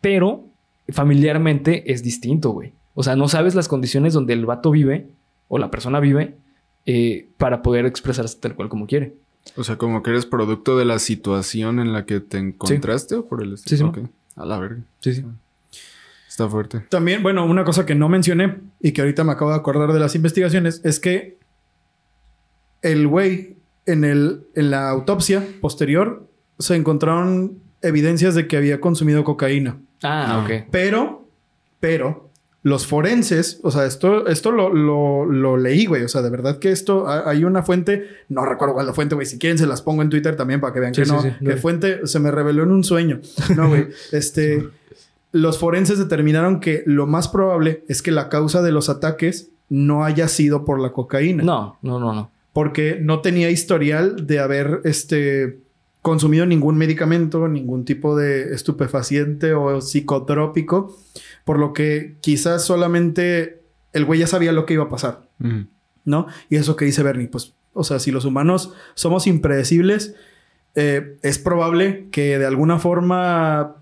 Pero 0.00 0.44
familiarmente 0.88 1.92
es 1.92 2.02
distinto, 2.02 2.50
güey. 2.50 2.72
O 2.94 3.02
sea, 3.02 3.14
no 3.14 3.28
sabes 3.28 3.54
las 3.54 3.68
condiciones 3.68 4.14
donde 4.14 4.32
el 4.32 4.46
vato 4.46 4.70
vive 4.70 5.06
o 5.48 5.58
la 5.58 5.70
persona 5.70 6.00
vive 6.00 6.36
eh, 6.86 7.28
para 7.36 7.62
poder 7.62 7.86
expresarse 7.86 8.38
tal 8.40 8.54
cual 8.54 8.68
como 8.68 8.86
quiere. 8.86 9.14
O 9.56 9.62
sea, 9.62 9.76
como 9.76 10.02
que 10.02 10.10
eres 10.10 10.26
producto 10.26 10.76
de 10.76 10.84
la 10.84 10.98
situación 10.98 11.78
en 11.78 11.92
la 11.92 12.04
que 12.04 12.20
te 12.20 12.38
encontraste 12.38 13.14
o 13.14 13.26
por 13.26 13.42
el 13.42 13.52
estilo. 13.52 13.92
Sí, 13.92 14.00
sí. 14.00 14.02
Ok. 14.02 14.10
A 14.36 14.44
la 14.44 14.58
verga. 14.58 14.82
Sí, 15.00 15.14
sí. 15.14 15.24
Está 16.36 16.50
fuerte. 16.50 16.80
También, 16.90 17.22
bueno, 17.22 17.46
una 17.46 17.64
cosa 17.64 17.86
que 17.86 17.94
no 17.94 18.10
mencioné 18.10 18.58
y 18.82 18.92
que 18.92 19.00
ahorita 19.00 19.24
me 19.24 19.32
acabo 19.32 19.52
de 19.52 19.56
acordar 19.56 19.90
de 19.94 19.98
las 19.98 20.14
investigaciones 20.14 20.82
es 20.84 21.00
que 21.00 21.38
el 22.82 23.06
güey 23.08 23.56
en, 23.86 24.04
el, 24.04 24.42
en 24.54 24.70
la 24.70 24.90
autopsia 24.90 25.42
posterior 25.62 26.26
se 26.58 26.76
encontraron 26.76 27.58
evidencias 27.80 28.34
de 28.34 28.46
que 28.48 28.58
había 28.58 28.82
consumido 28.82 29.24
cocaína. 29.24 29.78
Ah, 30.02 30.42
ok. 30.44 30.66
Pero, 30.70 31.26
pero, 31.80 32.28
los 32.62 32.86
forenses, 32.86 33.60
o 33.62 33.70
sea, 33.70 33.86
esto, 33.86 34.26
esto 34.26 34.50
lo, 34.52 34.68
lo, 34.74 35.24
lo 35.24 35.56
leí, 35.56 35.86
güey. 35.86 36.02
O 36.02 36.08
sea, 36.08 36.20
de 36.20 36.28
verdad 36.28 36.58
que 36.58 36.70
esto, 36.70 37.06
ha- 37.08 37.30
hay 37.30 37.44
una 37.44 37.62
fuente, 37.62 38.08
no 38.28 38.44
recuerdo 38.44 38.74
cuál 38.74 38.84
es 38.84 38.88
la 38.88 38.94
fuente, 38.94 39.14
güey. 39.14 39.26
Si 39.26 39.38
quieren, 39.38 39.56
se 39.56 39.66
las 39.66 39.80
pongo 39.80 40.02
en 40.02 40.10
Twitter 40.10 40.36
también 40.36 40.60
para 40.60 40.74
que 40.74 40.80
vean 40.80 40.94
Sí, 40.94 41.00
que 41.00 41.06
sí, 41.06 41.12
no. 41.12 41.22
sí, 41.22 41.30
que 41.42 41.56
fuente 41.56 42.06
se 42.06 42.18
me 42.20 42.30
reveló 42.30 42.64
en 42.64 42.72
un 42.72 42.84
sueño. 42.84 43.20
No, 43.56 43.68
güey. 43.68 43.86
Este, 44.12 44.68
los 45.32 45.58
forenses 45.58 45.98
determinaron 45.98 46.60
que 46.60 46.82
lo 46.86 47.06
más 47.06 47.28
probable 47.28 47.84
es 47.88 48.02
que 48.02 48.10
la 48.10 48.28
causa 48.28 48.62
de 48.62 48.72
los 48.72 48.88
ataques 48.88 49.50
no 49.68 50.04
haya 50.04 50.28
sido 50.28 50.64
por 50.64 50.80
la 50.80 50.92
cocaína. 50.92 51.42
No, 51.42 51.78
no, 51.82 51.98
no, 51.98 52.12
no. 52.14 52.30
Porque 52.52 52.98
no 53.02 53.20
tenía 53.20 53.50
historial 53.50 54.26
de 54.26 54.38
haber, 54.38 54.80
este, 54.84 55.58
consumido 56.00 56.46
ningún 56.46 56.78
medicamento, 56.78 57.48
ningún 57.48 57.84
tipo 57.84 58.16
de 58.16 58.54
estupefaciente 58.54 59.54
o 59.54 59.80
psicotrópico, 59.80 60.96
por 61.44 61.58
lo 61.58 61.72
que 61.72 62.14
quizás 62.20 62.64
solamente 62.64 63.62
el 63.92 64.04
güey 64.04 64.20
ya 64.20 64.28
sabía 64.28 64.52
lo 64.52 64.66
que 64.66 64.74
iba 64.74 64.84
a 64.84 64.88
pasar, 64.88 65.22
Mm. 65.38 65.62
¿no? 66.04 66.28
Y 66.48 66.56
eso 66.56 66.76
que 66.76 66.84
dice 66.84 67.02
Bernie, 67.02 67.26
pues, 67.26 67.54
o 67.72 67.82
sea, 67.82 67.98
si 67.98 68.12
los 68.12 68.24
humanos 68.24 68.72
somos 68.94 69.26
impredecibles, 69.26 70.14
eh, 70.76 71.16
es 71.22 71.38
probable 71.38 72.06
que 72.12 72.38
de 72.38 72.46
alguna 72.46 72.78
forma, 72.78 73.76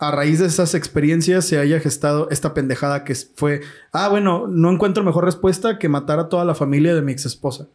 a 0.00 0.10
raíz 0.10 0.38
de 0.38 0.46
esas 0.46 0.74
experiencias, 0.74 1.44
se 1.44 1.58
haya 1.58 1.78
gestado 1.78 2.28
esta 2.30 2.54
pendejada 2.54 3.04
que 3.04 3.14
fue, 3.14 3.60
ah, 3.92 4.08
bueno, 4.08 4.46
no 4.48 4.70
encuentro 4.72 5.04
mejor 5.04 5.26
respuesta 5.26 5.78
que 5.78 5.90
matar 5.90 6.18
a 6.18 6.30
toda 6.30 6.46
la 6.46 6.54
familia 6.54 6.94
de 6.94 7.02
mi 7.02 7.12
ex 7.12 7.26
esposa. 7.26 7.68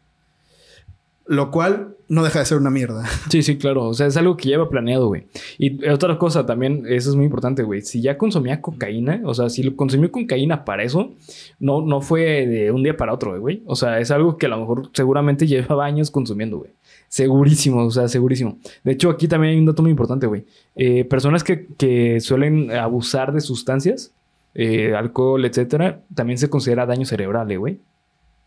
Lo 1.27 1.51
cual 1.51 1.95
no 2.07 2.23
deja 2.23 2.39
de 2.39 2.45
ser 2.45 2.57
una 2.57 2.69
mierda. 2.69 3.03
Sí, 3.29 3.41
sí, 3.41 3.57
claro. 3.57 3.85
O 3.85 3.93
sea, 3.93 4.07
es 4.07 4.17
algo 4.17 4.37
que 4.37 4.49
lleva 4.49 4.69
planeado, 4.69 5.07
güey. 5.07 5.25
Y 5.57 5.87
otra 5.87 6.17
cosa 6.17 6.45
también, 6.45 6.85
eso 6.87 7.09
es 7.09 7.15
muy 7.15 7.25
importante, 7.25 7.63
güey. 7.63 7.81
Si 7.81 8.01
ya 8.01 8.17
consumía 8.17 8.61
cocaína, 8.61 9.21
o 9.25 9.33
sea, 9.33 9.49
si 9.49 9.63
lo 9.63 9.75
consumió 9.75 10.11
cocaína 10.11 10.63
para 10.63 10.83
eso, 10.83 11.13
no, 11.59 11.81
no 11.81 12.01
fue 12.01 12.45
de 12.45 12.71
un 12.71 12.83
día 12.83 12.95
para 12.95 13.13
otro, 13.13 13.39
güey. 13.39 13.63
O 13.65 13.75
sea, 13.75 13.99
es 13.99 14.11
algo 14.11 14.37
que 14.37 14.45
a 14.45 14.49
lo 14.49 14.59
mejor 14.59 14.89
seguramente 14.93 15.47
llevaba 15.47 15.85
años 15.85 16.11
consumiendo, 16.11 16.59
güey. 16.59 16.71
Segurísimo, 17.07 17.83
o 17.83 17.91
sea, 17.91 18.07
segurísimo. 18.07 18.57
De 18.83 18.91
hecho, 18.91 19.09
aquí 19.09 19.27
también 19.27 19.53
hay 19.53 19.59
un 19.59 19.65
dato 19.65 19.81
muy 19.81 19.91
importante, 19.91 20.27
güey. 20.27 20.45
Eh, 20.75 21.05
personas 21.05 21.43
que, 21.43 21.67
que 21.77 22.19
suelen 22.19 22.71
abusar 22.71 23.33
de 23.33 23.41
sustancias, 23.41 24.11
eh, 24.53 24.95
alcohol, 24.95 25.43
etcétera, 25.45 26.01
también 26.13 26.37
se 26.37 26.49
considera 26.49 26.85
daño 26.85 27.05
cerebral, 27.05 27.51
eh, 27.51 27.57
güey. 27.57 27.79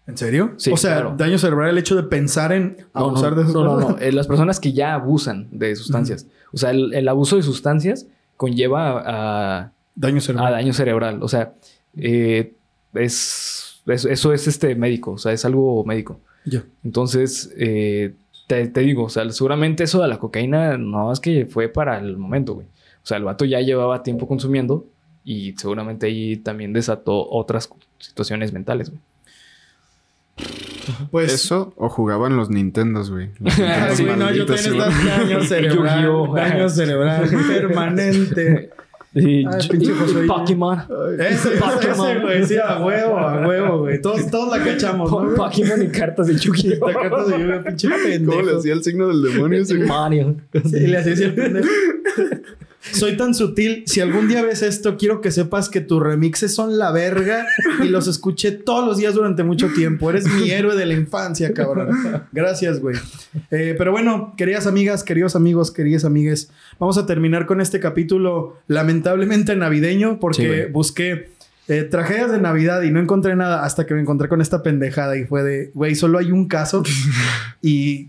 ¿En 0.09 0.17
serio? 0.17 0.55
Sí, 0.57 0.73
o 0.73 0.77
sea, 0.77 0.95
claro. 0.95 1.15
daño 1.17 1.39
cerebral 1.39 1.71
el 1.71 1.79
hecho 1.79 1.95
de 1.95 2.03
pensar 2.03 2.53
en 2.53 2.79
abusar 2.95 3.37
no, 3.37 3.43
de 3.45 3.53
no, 3.53 3.65
no, 3.65 3.81
no. 3.91 3.99
Eh, 4.01 4.11
las 4.11 4.27
personas 4.27 4.59
que 4.59 4.73
ya 4.73 4.95
abusan 4.95 5.49
de 5.53 5.77
sustancias. 5.77 6.27
O 6.53 6.57
sea, 6.57 6.71
el, 6.71 6.93
el 6.95 7.07
abuso 7.09 7.37
de 7.37 7.43
sustancias 7.43 8.07
conlleva 8.37 9.03
a, 9.07 9.73
Daño 9.95 10.19
a 10.19 10.21
cerebral. 10.21 10.53
daño 10.53 10.73
cerebral. 10.73 11.23
O 11.23 11.29
sea, 11.29 11.53
eh, 11.97 12.55
es, 12.95 13.83
es- 13.87 14.05
eso 14.07 14.33
es 14.33 14.49
este 14.49 14.75
médico. 14.75 15.13
O 15.13 15.19
sea, 15.19 15.33
es 15.33 15.45
algo 15.45 15.85
médico. 15.85 16.21
Ya. 16.47 16.65
Entonces, 16.85 17.53
eh, 17.59 18.15
te, 18.47 18.67
te 18.69 18.81
digo, 18.81 19.05
o 19.05 19.09
sea, 19.11 19.29
seguramente 19.31 19.85
eso 19.85 20.01
de 20.01 20.09
la 20.09 20.19
cocaína 20.19 20.79
no 20.79 21.13
es 21.13 21.21
que 21.21 21.45
fue 21.47 21.69
para 21.69 21.99
el 21.99 22.17
momento, 22.17 22.55
güey. 22.55 22.67
O 23.03 23.07
sea, 23.09 23.19
el 23.19 23.25
vato 23.25 23.45
ya 23.45 23.61
llevaba 23.61 24.03
tiempo 24.03 24.27
consumiendo 24.27 24.87
y 25.25 25.53
seguramente 25.59 26.07
ahí 26.07 26.37
también 26.39 26.73
desató 26.73 27.29
otras 27.31 27.69
situaciones 27.99 28.53
mentales, 28.55 28.89
güey. 28.91 29.03
Pues 31.11 31.33
Eso 31.33 31.75
o 31.77 31.89
jugaban 31.91 32.37
los 32.37 32.49
Nintendos, 32.51 33.11
güey. 33.11 33.31
Los 33.41 33.59
Ay, 33.59 33.65
Nintendos 33.99 34.01
güey, 34.01 34.17
no, 34.17 34.33
yo 34.33 34.47
tengo 34.47 34.59
sí. 34.59 35.07
daño 35.07 35.43
cerebral. 35.45 36.03
Yu-Gi-Oh. 36.05 36.35
daño 36.35 36.69
cerebral 36.71 37.29
permanente. 37.49 38.71
Y, 39.15 39.45
Ay, 39.47 39.69
pinche 39.71 39.93
Josué. 39.95 40.27
Pokémon. 40.27 40.79
Ese, 41.19 41.35
ese, 41.35 41.51
Pokémon. 41.59 42.09
ese, 42.11 42.21
güey, 42.21 42.45
sí, 42.47 42.57
a 42.59 42.79
huevo, 42.79 43.19
a 43.19 43.47
huevo, 43.47 43.79
güey. 43.81 44.01
Todos, 44.01 44.31
todos 44.31 44.57
la 44.57 44.63
cachamos, 44.65 45.11
¿no? 45.11 45.35
Pokémon 45.35 45.83
y 45.83 45.89
cartas 45.89 46.27
de 46.29 46.37
Yu-Gi-Oh! 46.37 46.87
Cartas 46.93 47.29
de 47.29 47.39
lluvia, 47.39 47.63
pinche 47.65 47.89
¿Cómo 47.89 48.03
le 48.03 48.11
pendejo. 48.11 48.59
hacía 48.59 48.73
el 48.75 48.85
signo 48.85 49.09
del 49.09 49.23
demonio 49.23 49.63
ese? 49.63 49.77
güey? 49.77 49.89
Mario. 49.89 50.37
Sí, 50.65 50.87
le 50.87 50.99
hacía 50.99 51.13
el 51.27 51.35
pendejo. 51.35 51.69
Soy 52.81 53.17
tan 53.17 53.35
sutil. 53.35 53.85
Si 53.87 54.01
algún 54.01 54.29
día 54.29 54.43
ves 54.43 54.63
esto, 54.63 54.97
quiero 54.97 55.21
que 55.21 55.31
sepas 55.31 55.69
que 55.69 55.81
tus 55.81 56.03
remixes 56.03 56.55
son 56.55 56.79
la 56.79 56.91
verga 56.91 57.47
y 57.83 57.89
los 57.89 58.07
escuché 58.07 58.53
todos 58.53 58.87
los 58.87 58.97
días 58.99 59.15
durante 59.15 59.43
mucho 59.43 59.69
tiempo. 59.69 60.11
Eres 60.11 60.27
mi 60.27 60.51
héroe 60.51 60.77
de 60.77 60.87
la 60.87 60.95
infancia, 60.95 61.53
cabrón. 61.53 61.91
Gracias, 62.33 62.81
güey. 62.81 62.97
Eh, 63.51 63.75
pero 63.77 63.93
bueno, 63.93 64.35
queridas 64.37 64.67
amigas, 64.67 65.05
queridos 65.05 65.37
amigos, 65.37 65.71
queridas 65.71 66.05
amigues, 66.05 66.51
vamos 66.79 66.99
a 66.99 67.07
terminar 67.07 67.47
con 67.47 67.61
este 67.61 67.81
capítulo 67.81 68.59
lamentablemente 68.69 69.55
navideño 69.57 70.19
porque 70.21 70.67
busqué 70.67 71.31
eh, 71.69 71.83
tragedias 71.83 72.33
de 72.33 72.41
Navidad 72.41 72.81
y 72.83 72.91
no 72.91 72.99
encontré 72.99 73.37
nada 73.37 73.65
hasta 73.65 73.85
que 73.85 73.93
me 73.93 74.01
encontré 74.01 74.29
con 74.29 74.41
esta 74.41 74.63
pendejada 74.63 75.19
y 75.19 75.25
fue 75.25 75.43
de, 75.43 75.71
güey, 75.75 75.95
solo 75.95 76.19
hay 76.19 76.33
un 76.33 76.49
caso 76.49 76.83
y 77.63 78.09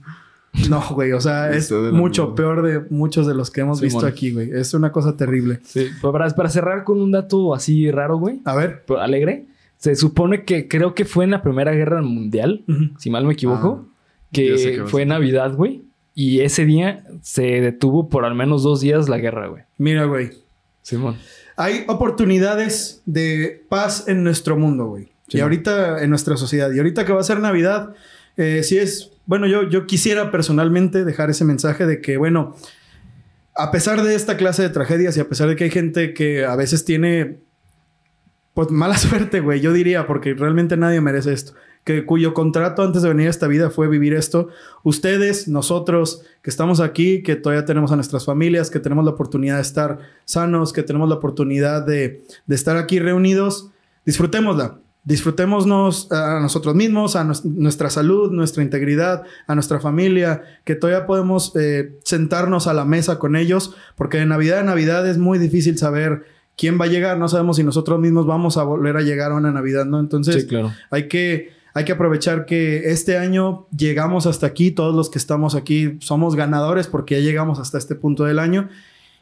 no, 0.70 0.84
güey, 0.91 1.12
o 1.14 1.22
sea, 1.22 1.52
es 1.52 1.72
mucho 1.72 2.24
mierda. 2.24 2.36
peor 2.36 2.62
de 2.64 2.80
muchos 2.89 3.28
de 3.28 3.34
los 3.36 3.52
que 3.52 3.62
hemos 3.62 3.82
visto 3.82 4.06
aquí, 4.06 4.32
güey. 4.32 4.52
Es 4.52 4.74
una 4.74 4.91
cosa 4.91 5.16
terrible. 5.16 5.60
Sí, 5.64 5.88
para, 6.02 6.30
para 6.30 6.50
cerrar 6.50 6.84
con 6.84 7.00
un 7.00 7.12
dato 7.12 7.54
así 7.54 7.89
raro, 7.91 8.18
güey, 8.18 8.41
A 8.45 8.56
ver. 8.56 8.84
pero 8.88 9.00
alegre, 9.00 9.45
se 9.78 9.95
supone 9.95 10.43
que 10.43 10.68
creo 10.68 10.93
que 10.95 11.06
fue 11.06 11.24
en 11.26 11.32
la 11.32 11.41
Primera 11.41 11.72
Guerra 11.72 12.02
Mundial, 12.02 12.64
si 12.97 13.10
mal 13.10 13.24
no 13.24 13.28
me 13.28 13.34
equivoco, 13.34 13.88
qué 14.32 14.56
que 14.56 14.84
fue. 14.86 15.06
Navidad, 15.06 15.54
güey, 15.56 15.84
y 16.16 16.41
ese 16.41 16.66
día 16.66 17.06
se 17.22 17.43
detuvo 17.62 18.10
por 18.10 18.26
al 18.26 18.36
menos 18.36 18.64
dos 18.64 18.82
días 18.82 19.08
la 19.08 19.20
guerra, 19.20 19.47
güey. 19.47 19.64
Mira, 19.78 20.06
güey. 20.06 20.32
Simón. 20.82 21.16
Hay 21.56 21.84
oportunidades 21.88 23.02
de 23.06 23.66
paz 23.70 24.06
en 24.08 24.24
nuestro 24.24 24.58
mundo, 24.58 24.88
güey. 24.88 25.06
Sí, 25.28 25.38
y 25.38 25.38
man. 25.38 25.43
ahorita 25.43 26.04
en 26.04 26.10
nuestra 26.10 26.36
sociedad. 26.36 26.72
Y 26.74 26.78
ahorita 26.78 27.06
que 27.06 27.14
va 27.14 27.20
a 27.20 27.24
ser 27.24 27.39
Navidad, 27.39 27.93
eh, 28.38 28.64
sí 28.64 28.78
es. 28.78 29.12
Bueno, 29.30 29.46
yo, 29.46 29.62
yo 29.62 29.86
quisiera 29.86 30.32
personalmente 30.32 31.06
dejar 31.06 31.30
ese 31.30 31.46
mensaje 31.46 31.86
de 31.86 32.02
que, 32.02 32.18
bueno, 32.18 32.56
a 33.56 33.70
pesar 33.70 34.02
de 34.02 34.16
esta 34.16 34.38
clase 34.38 34.64
de 34.64 34.70
tragedias 34.70 35.16
y 35.16 35.20
a 35.20 35.30
pesar 35.30 35.48
de 35.48 35.56
que 35.56 35.66
hay 35.66 35.70
gente 35.70 36.16
que 36.16 36.46
a 36.46 36.56
veces 36.56 36.84
tiene, 36.84 37.38
pues 38.56 38.72
mala 38.72 38.98
suerte, 38.98 39.40
güey, 39.40 39.62
yo 39.62 39.72
diría, 39.72 40.08
porque 40.08 40.34
realmente 40.34 40.78
nadie 40.78 41.00
merece 41.00 41.32
esto. 41.34 41.54
Que 41.84 42.08
cuyo 42.08 42.34
contrato 42.34 42.82
antes 42.82 43.04
de 43.04 43.10
venir 43.10 43.28
a 43.28 43.30
esta 43.30 43.46
vida 43.46 43.70
fue 43.70 43.88
vivir 43.88 44.16
esto. 44.16 44.50
Ustedes, 44.82 45.48
nosotros, 45.48 46.24
que 46.42 46.50
estamos 46.50 46.80
aquí, 46.80 47.22
que 47.22 47.36
todavía 47.36 47.66
tenemos 47.66 47.92
a 47.92 47.98
nuestras 47.98 48.26
familias, 48.26 48.72
que 48.72 48.80
tenemos 48.80 49.06
la 49.06 49.12
oportunidad 49.12 49.58
de 49.58 49.62
estar 49.62 50.00
sanos, 50.26 50.74
que 50.74 50.82
tenemos 50.82 51.08
la 51.08 51.18
oportunidad 51.18 51.86
de, 51.86 52.24
de 52.48 52.56
estar 52.56 52.78
aquí 52.78 52.98
reunidos, 52.98 53.70
disfrutémosla. 54.08 54.80
Disfrutémonos 55.10 56.12
a 56.12 56.39
nosotros 56.39 56.76
mismos, 56.76 57.16
a 57.16 57.24
nos- 57.24 57.43
nuestra 57.43 57.89
salud, 57.89 58.32
nuestra 58.32 58.62
integridad, 58.64 59.24
a 59.47 59.55
nuestra 59.55 59.80
familia, 59.80 60.43
que 60.64 60.76
todavía 60.76 61.07
podemos 61.07 61.51
eh, 61.55 61.97
sentarnos 62.03 62.68
a 62.68 62.74
la 62.76 62.86
mesa 62.86 63.18
con 63.20 63.36
ellos, 63.36 63.76
porque 63.95 64.20
de 64.20 64.28
Navidad 64.28 64.60
a 64.60 64.64
Navidad 64.64 65.10
es 65.10 65.18
muy 65.18 65.39
difícil 65.39 65.78
saber 65.80 66.26
quién 66.55 66.80
va 66.80 66.86
a 66.86 66.89
llegar, 66.89 67.18
no 67.18 67.28
sabemos 67.28 67.57
si 67.57 67.64
nosotros 67.64 67.99
mismos 67.99 68.28
vamos 68.28 68.55
a 68.57 68.64
volver 68.64 68.97
a 68.97 69.01
llegar 69.01 69.32
a 69.32 69.36
una 69.36 69.51
Navidad, 69.51 69.86
¿no? 69.86 69.99
Entonces, 69.99 70.43
Sí, 70.43 70.47
claro. 70.47 70.72
hay 70.91 71.07
que, 71.07 71.53
hay 71.74 71.86
que 71.86 71.93
aprovechar 71.93 72.45
que 72.45 72.91
este 72.91 73.18
año 73.18 73.66
llegamos 73.76 74.28
hasta 74.28 74.45
aquí, 74.45 74.70
todos 74.70 74.93
los 74.95 75.10
que 75.10 75.18
estamos 75.18 75.55
aquí 75.55 75.97
somos 76.01 76.36
ganadores 76.36 76.86
porque 76.88 77.16
ya 77.20 77.22
llegamos 77.28 77.57
hasta 77.60 77.80
este 77.80 77.95
punto 77.95 78.26
del 78.26 78.38
año. 78.38 78.70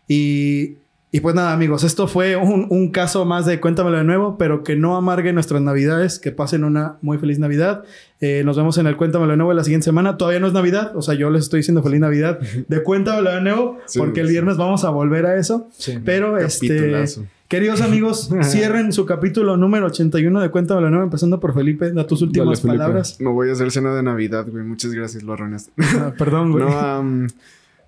Y, 0.07 0.77
y 1.11 1.21
pues 1.21 1.33
nada, 1.35 1.53
amigos, 1.53 1.83
esto 1.85 2.07
fue 2.07 2.35
un, 2.35 2.67
un 2.69 2.89
caso 2.91 3.23
más 3.25 3.45
de 3.45 3.59
Cuéntamelo 3.61 3.97
de 3.97 4.03
nuevo, 4.03 4.37
pero 4.37 4.63
que 4.63 4.75
no 4.75 4.97
amarguen 4.97 5.35
nuestras 5.35 5.61
Navidades, 5.61 6.19
que 6.19 6.31
pasen 6.31 6.63
una 6.65 6.97
muy 7.01 7.17
feliz 7.17 7.39
Navidad. 7.39 7.83
Eh, 8.19 8.41
nos 8.45 8.57
vemos 8.57 8.77
en 8.77 8.87
el 8.87 8.97
Cuéntamelo 8.97 9.31
de 9.31 9.37
nuevo 9.37 9.53
la 9.53 9.63
siguiente 9.63 9.85
semana. 9.85 10.17
Todavía 10.17 10.39
no 10.41 10.47
es 10.47 10.53
Navidad, 10.53 10.95
o 10.95 11.01
sea, 11.01 11.13
yo 11.15 11.29
les 11.29 11.43
estoy 11.43 11.59
diciendo 11.59 11.81
feliz 11.81 11.99
Navidad 12.01 12.39
de 12.67 12.83
Cuéntamelo 12.83 13.31
de 13.31 13.41
nuevo, 13.41 13.77
Sí, 13.85 13.99
porque 13.99 14.19
el 14.21 14.27
sí. 14.27 14.33
viernes 14.33 14.57
vamos 14.57 14.83
a 14.83 14.89
volver 14.89 15.25
a 15.25 15.37
eso. 15.37 15.69
Sí. 15.77 15.97
Pero 16.03 16.37
este. 16.37 17.05
Queridos 17.47 17.79
amigos, 17.79 18.29
cierren 18.43 18.91
su 18.91 19.05
capítulo 19.05 19.55
número 19.55 19.85
81 19.85 20.41
de 20.41 20.49
Cuéntame 20.49 20.81
la 20.81 20.89
Nueva, 20.89 21.05
empezando 21.05 21.39
por 21.39 21.53
Felipe. 21.53 21.91
Da 21.93 22.05
tus 22.05 22.21
últimas 22.21 22.59
Felipe. 22.61 22.77
palabras. 22.79 23.21
No 23.21 23.31
voy 23.31 23.47
a 23.49 23.53
hacer 23.53 23.71
cena 23.71 23.95
de 23.95 24.03
Navidad, 24.03 24.45
güey. 24.51 24.65
Muchas 24.65 24.91
gracias, 24.91 25.23
lo 25.23 25.31
arruinaste. 25.31 25.71
Ah, 25.97 26.11
perdón, 26.17 26.51
güey. 26.51 26.65
No, 26.69 26.77
am, 26.77 27.27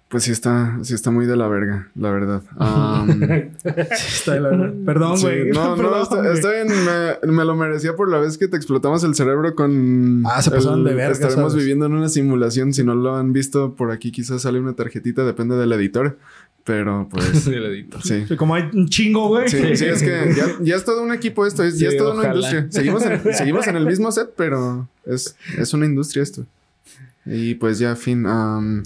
pues 0.10 0.24
sí 0.24 0.32
está, 0.32 0.78
sí 0.82 0.96
está 0.96 1.12
muy 1.12 1.26
de 1.28 1.38
la 1.38 1.48
verga, 1.48 1.88
la 1.96 2.10
verdad. 2.10 2.42
Am, 2.58 3.22
Está 3.64 4.34
de 4.34 4.40
la- 4.40 4.74
Perdón, 4.86 5.18
sí, 5.18 5.24
güey. 5.26 5.52
no, 5.52 5.76
Perdón, 5.78 5.92
no, 5.92 6.02
está, 6.04 6.34
está 6.34 6.52
bien. 6.52 6.68
Me, 6.68 7.32
me 7.32 7.46
lo 7.46 7.56
merecía 7.56 7.96
por 7.96 8.10
la 8.10 8.18
vez 8.18 8.38
que 8.40 8.48
te 8.48 8.58
explotamos 8.58 9.04
el 9.04 9.14
cerebro 9.16 9.54
con. 9.56 10.24
Ah, 10.26 10.42
se 10.42 10.50
pasaron 10.52 10.84
de 10.84 10.96
verga, 10.96 11.12
Estaremos 11.14 11.52
¿sabes? 11.52 11.56
viviendo 11.64 11.86
en 11.86 11.94
una 11.94 12.10
simulación. 12.10 12.74
Si 12.74 12.84
no 12.84 12.96
lo 12.96 13.16
han 13.16 13.34
visto 13.34 13.76
por 13.76 13.92
aquí, 13.92 14.12
quizás 14.12 14.42
sale 14.42 14.60
una 14.60 14.74
tarjetita, 14.74 15.24
depende 15.26 15.56
del 15.56 15.72
editor. 15.74 16.18
Pero 16.64 17.08
pues. 17.10 17.26
Sí, 17.44 17.54
el 17.54 17.66
editor. 17.66 18.02
sí. 18.02 18.26
Sí, 18.28 18.36
Como 18.36 18.56
hay 18.56 18.64
un 18.74 18.90
chingo, 18.90 19.28
güey. 19.28 19.48
Sí, 19.48 19.76
sí, 19.76 19.86
es 19.86 20.02
que 20.02 20.34
ya, 20.36 20.46
ya 20.62 20.76
es 20.76 20.86
todo 20.86 21.04
un 21.04 21.14
equipo 21.14 21.46
esto, 21.46 21.64
es, 21.64 21.78
ya 21.78 21.90
Sí, 21.90 21.96
es 21.96 22.02
toda 22.02 22.16
una 22.16 22.28
industria. 22.30 22.66
Seguimos 22.70 23.06
en, 23.06 23.34
seguimos 23.34 23.68
en 23.68 23.76
el 23.76 23.86
mismo 23.86 24.12
set, 24.12 24.32
pero 24.36 24.88
es, 25.06 25.36
es 25.58 25.72
una 25.76 25.86
industria 25.86 26.24
esto. 26.24 26.46
Y 27.26 27.54
pues 27.56 27.78
ya, 27.80 27.96
fin. 27.96 28.26
am, 28.26 28.84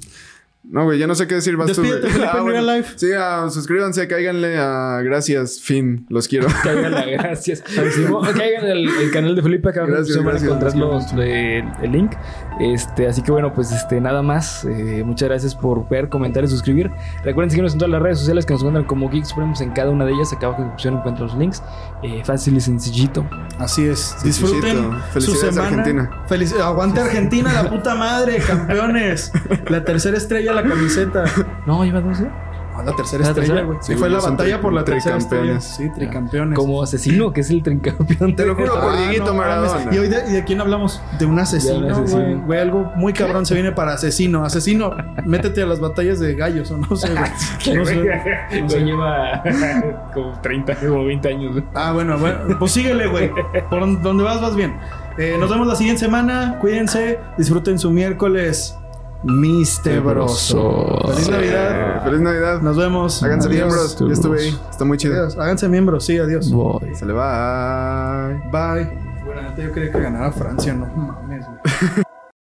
no, 0.64 0.86
güey, 0.86 0.98
ya 0.98 1.08
no 1.08 1.14
sé 1.16 1.28
qué 1.28 1.36
decir. 1.36 1.58
Vas 1.58 1.72
tú, 1.74 1.82
Despídete. 1.82 2.08
Felipe, 2.10 2.30
Ah, 2.32 2.38
en 2.38 2.44
bueno. 2.44 2.62
real 2.62 2.78
life. 2.78 2.94
Sí, 2.96 3.08
ah, 3.18 3.48
suscríbanse, 3.52 4.08
cáiganle 4.08 4.58
a 4.58 5.02
gracias, 5.04 5.60
fin. 5.62 6.06
Los 6.10 6.28
quiero. 6.28 6.48
Cáiganle, 6.64 7.12
gracias. 7.12 7.64
Simón, 7.94 8.26
Caigan 8.36 8.66
el, 8.66 8.88
el 8.88 9.12
canal 9.12 9.36
de 9.36 9.42
Felipe, 9.42 9.70
acá 9.70 9.86
Gracias, 9.86 10.08
se 10.14 10.20
van 10.20 10.28
a 10.28 10.32
gracias, 10.32 10.48
encontrar 10.50 10.74
gracias. 10.76 11.14
los, 11.14 11.22
eh, 11.26 11.64
el 11.82 11.92
link. 11.92 12.12
Este, 12.60 13.08
así 13.08 13.22
que 13.22 13.32
bueno, 13.32 13.54
pues 13.54 13.72
este, 13.72 14.00
nada 14.00 14.22
más. 14.22 14.64
Eh, 14.66 15.04
muchas 15.06 15.28
gracias 15.30 15.54
por 15.56 15.88
ver, 15.90 16.10
comentar 16.10 16.44
y 16.44 16.48
suscribir. 16.48 16.90
Recuerden 17.24 17.50
seguirnos 17.50 17.74
en 17.74 17.80
todas 17.80 17.92
las 17.92 18.02
redes 18.02 18.20
sociales 18.20 18.46
que 18.46 18.54
nos 18.54 18.62
encuentran 18.62 18.86
como 18.86 19.10
Geek 19.10 19.26
Supremos 19.26 19.60
en 19.62 19.72
cada 19.72 19.90
una 19.92 20.06
de 20.06 20.14
ellas. 20.14 20.32
Acá 20.34 20.46
abajo 20.48 20.62
en 20.62 20.68
la 20.70 20.74
descripción 20.74 20.98
encuentran 21.00 21.28
los 21.28 21.38
links. 21.38 21.62
Eh, 22.04 22.22
fácil 22.26 22.56
y 22.56 22.62
sencillito. 22.62 23.28
Así 23.60 23.86
es. 23.86 24.16
Disfruten 24.24 24.78
su 24.92 25.00
Felicidades, 25.14 25.56
semana. 25.56 25.68
Argentina. 25.68 26.12
Felici- 26.30 26.60
Aguante 26.60 27.02
Argentina, 27.02 27.52
la 27.64 27.70
puta 27.70 27.96
madre, 27.96 28.38
campeones. 28.38 29.32
La 29.70 29.84
tercera 29.84 30.18
estrella, 30.18 30.53
la 30.54 30.64
camiseta. 30.64 31.24
No, 31.66 31.84
lleva 31.84 32.02
12. 32.02 32.28
Ah, 32.76 32.82
la 32.84 32.96
tercera 32.96 33.24
¿La 33.24 33.30
estrella, 33.30 33.62
güey. 33.62 33.78
Sí, 33.82 33.94
fue 33.94 34.10
la 34.10 34.20
batalla 34.20 34.60
por 34.60 34.74
la 34.74 34.84
tercera 34.84 35.18
estrella. 35.18 35.60
tricampeones. 35.60 35.64
Sí, 35.64 35.92
tricampeones. 35.94 36.58
Como 36.58 36.82
asesino, 36.82 37.32
que 37.32 37.42
es 37.42 37.52
el 37.52 37.62
trincampeón. 37.62 38.36
Te 38.36 38.48
lo 38.48 38.56
juro 38.56 38.74
por 38.82 38.94
Ah, 38.94 38.98
Dieguito 38.98 39.26
no 39.28 39.34
mames. 39.36 39.70
Maradona. 39.70 39.96
¿Y 39.96 40.00
hoy 40.00 40.08
de, 40.08 40.44
quién 40.44 40.60
hablamos? 40.60 41.00
De 41.20 41.28
un 41.28 41.38
asesino, 41.38 42.04
güey. 42.48 42.60
Algo 42.60 42.92
muy 42.96 43.14
cabrón 43.14 43.46
se 43.46 43.54
viene 43.54 43.74
para 43.74 43.94
asesino. 43.94 44.44
Asesino, 44.44 44.96
métete 45.24 45.62
a 45.62 45.68
las 45.68 45.80
batallas 45.80 46.20
de 46.20 46.34
gallos 46.34 46.72
o 46.72 46.78
no 46.78 46.96
sé, 46.96 47.10
güey. 47.14 47.76
No 47.78 47.86
sé. 47.86 48.62
No 48.62 48.86
lleva 48.86 49.44
como 50.16 50.42
30, 50.42 50.76
como 50.78 51.06
20 51.06 51.30
años. 51.30 51.52
güey. 51.52 51.64
Ah, 51.76 51.92
bueno, 51.94 52.18
bueno. 52.18 52.58
Pues 52.58 52.72
síguele, 52.72 53.06
güey. 53.06 53.30
Por 53.70 54.02
donde 54.02 54.24
vas, 54.24 54.42
vas 54.42 54.56
bien. 54.56 54.76
Eh, 55.20 55.38
nos 55.40 55.48
vemos 55.52 55.68
la 55.68 55.76
siguiente 55.76 56.00
semana. 56.00 56.58
Cuídense. 56.60 57.20
Disfruten 57.38 57.78
su 57.78 57.92
miércoles 57.92 58.80
mistebroso. 59.24 61.00
Feliz 61.14 61.30
Navidad. 61.30 62.04
Feliz 62.04 62.22
Navidad. 62.22 62.62
Nos 62.62 62.78
vemos. 62.78 63.24
Háganse 63.24 63.48
Adiós. 63.48 63.66
miembros. 63.66 64.00
Yo 64.00 64.08
estuve 64.08 64.40
ahí. 64.42 64.60
Está 64.70 64.86
muy 64.86 64.98
chido. 64.98 65.16
Adiós. 65.16 65.38
Háganse 65.38 65.68
miembros. 65.70 66.06
Sí, 66.06 66.18
adiós. 66.18 66.52
Voy. 66.52 66.94
Se 66.96 67.06
le 67.06 67.14
va. 67.14 68.30
Bye. 68.52 68.98
Bueno, 69.26 69.42
yo 69.58 69.72
quería 69.72 69.92
que 69.92 70.00
ganara 70.00 70.32
Francia, 70.32 70.74
no 70.74 70.86
mames, 70.86 71.46
güey. 71.48 72.04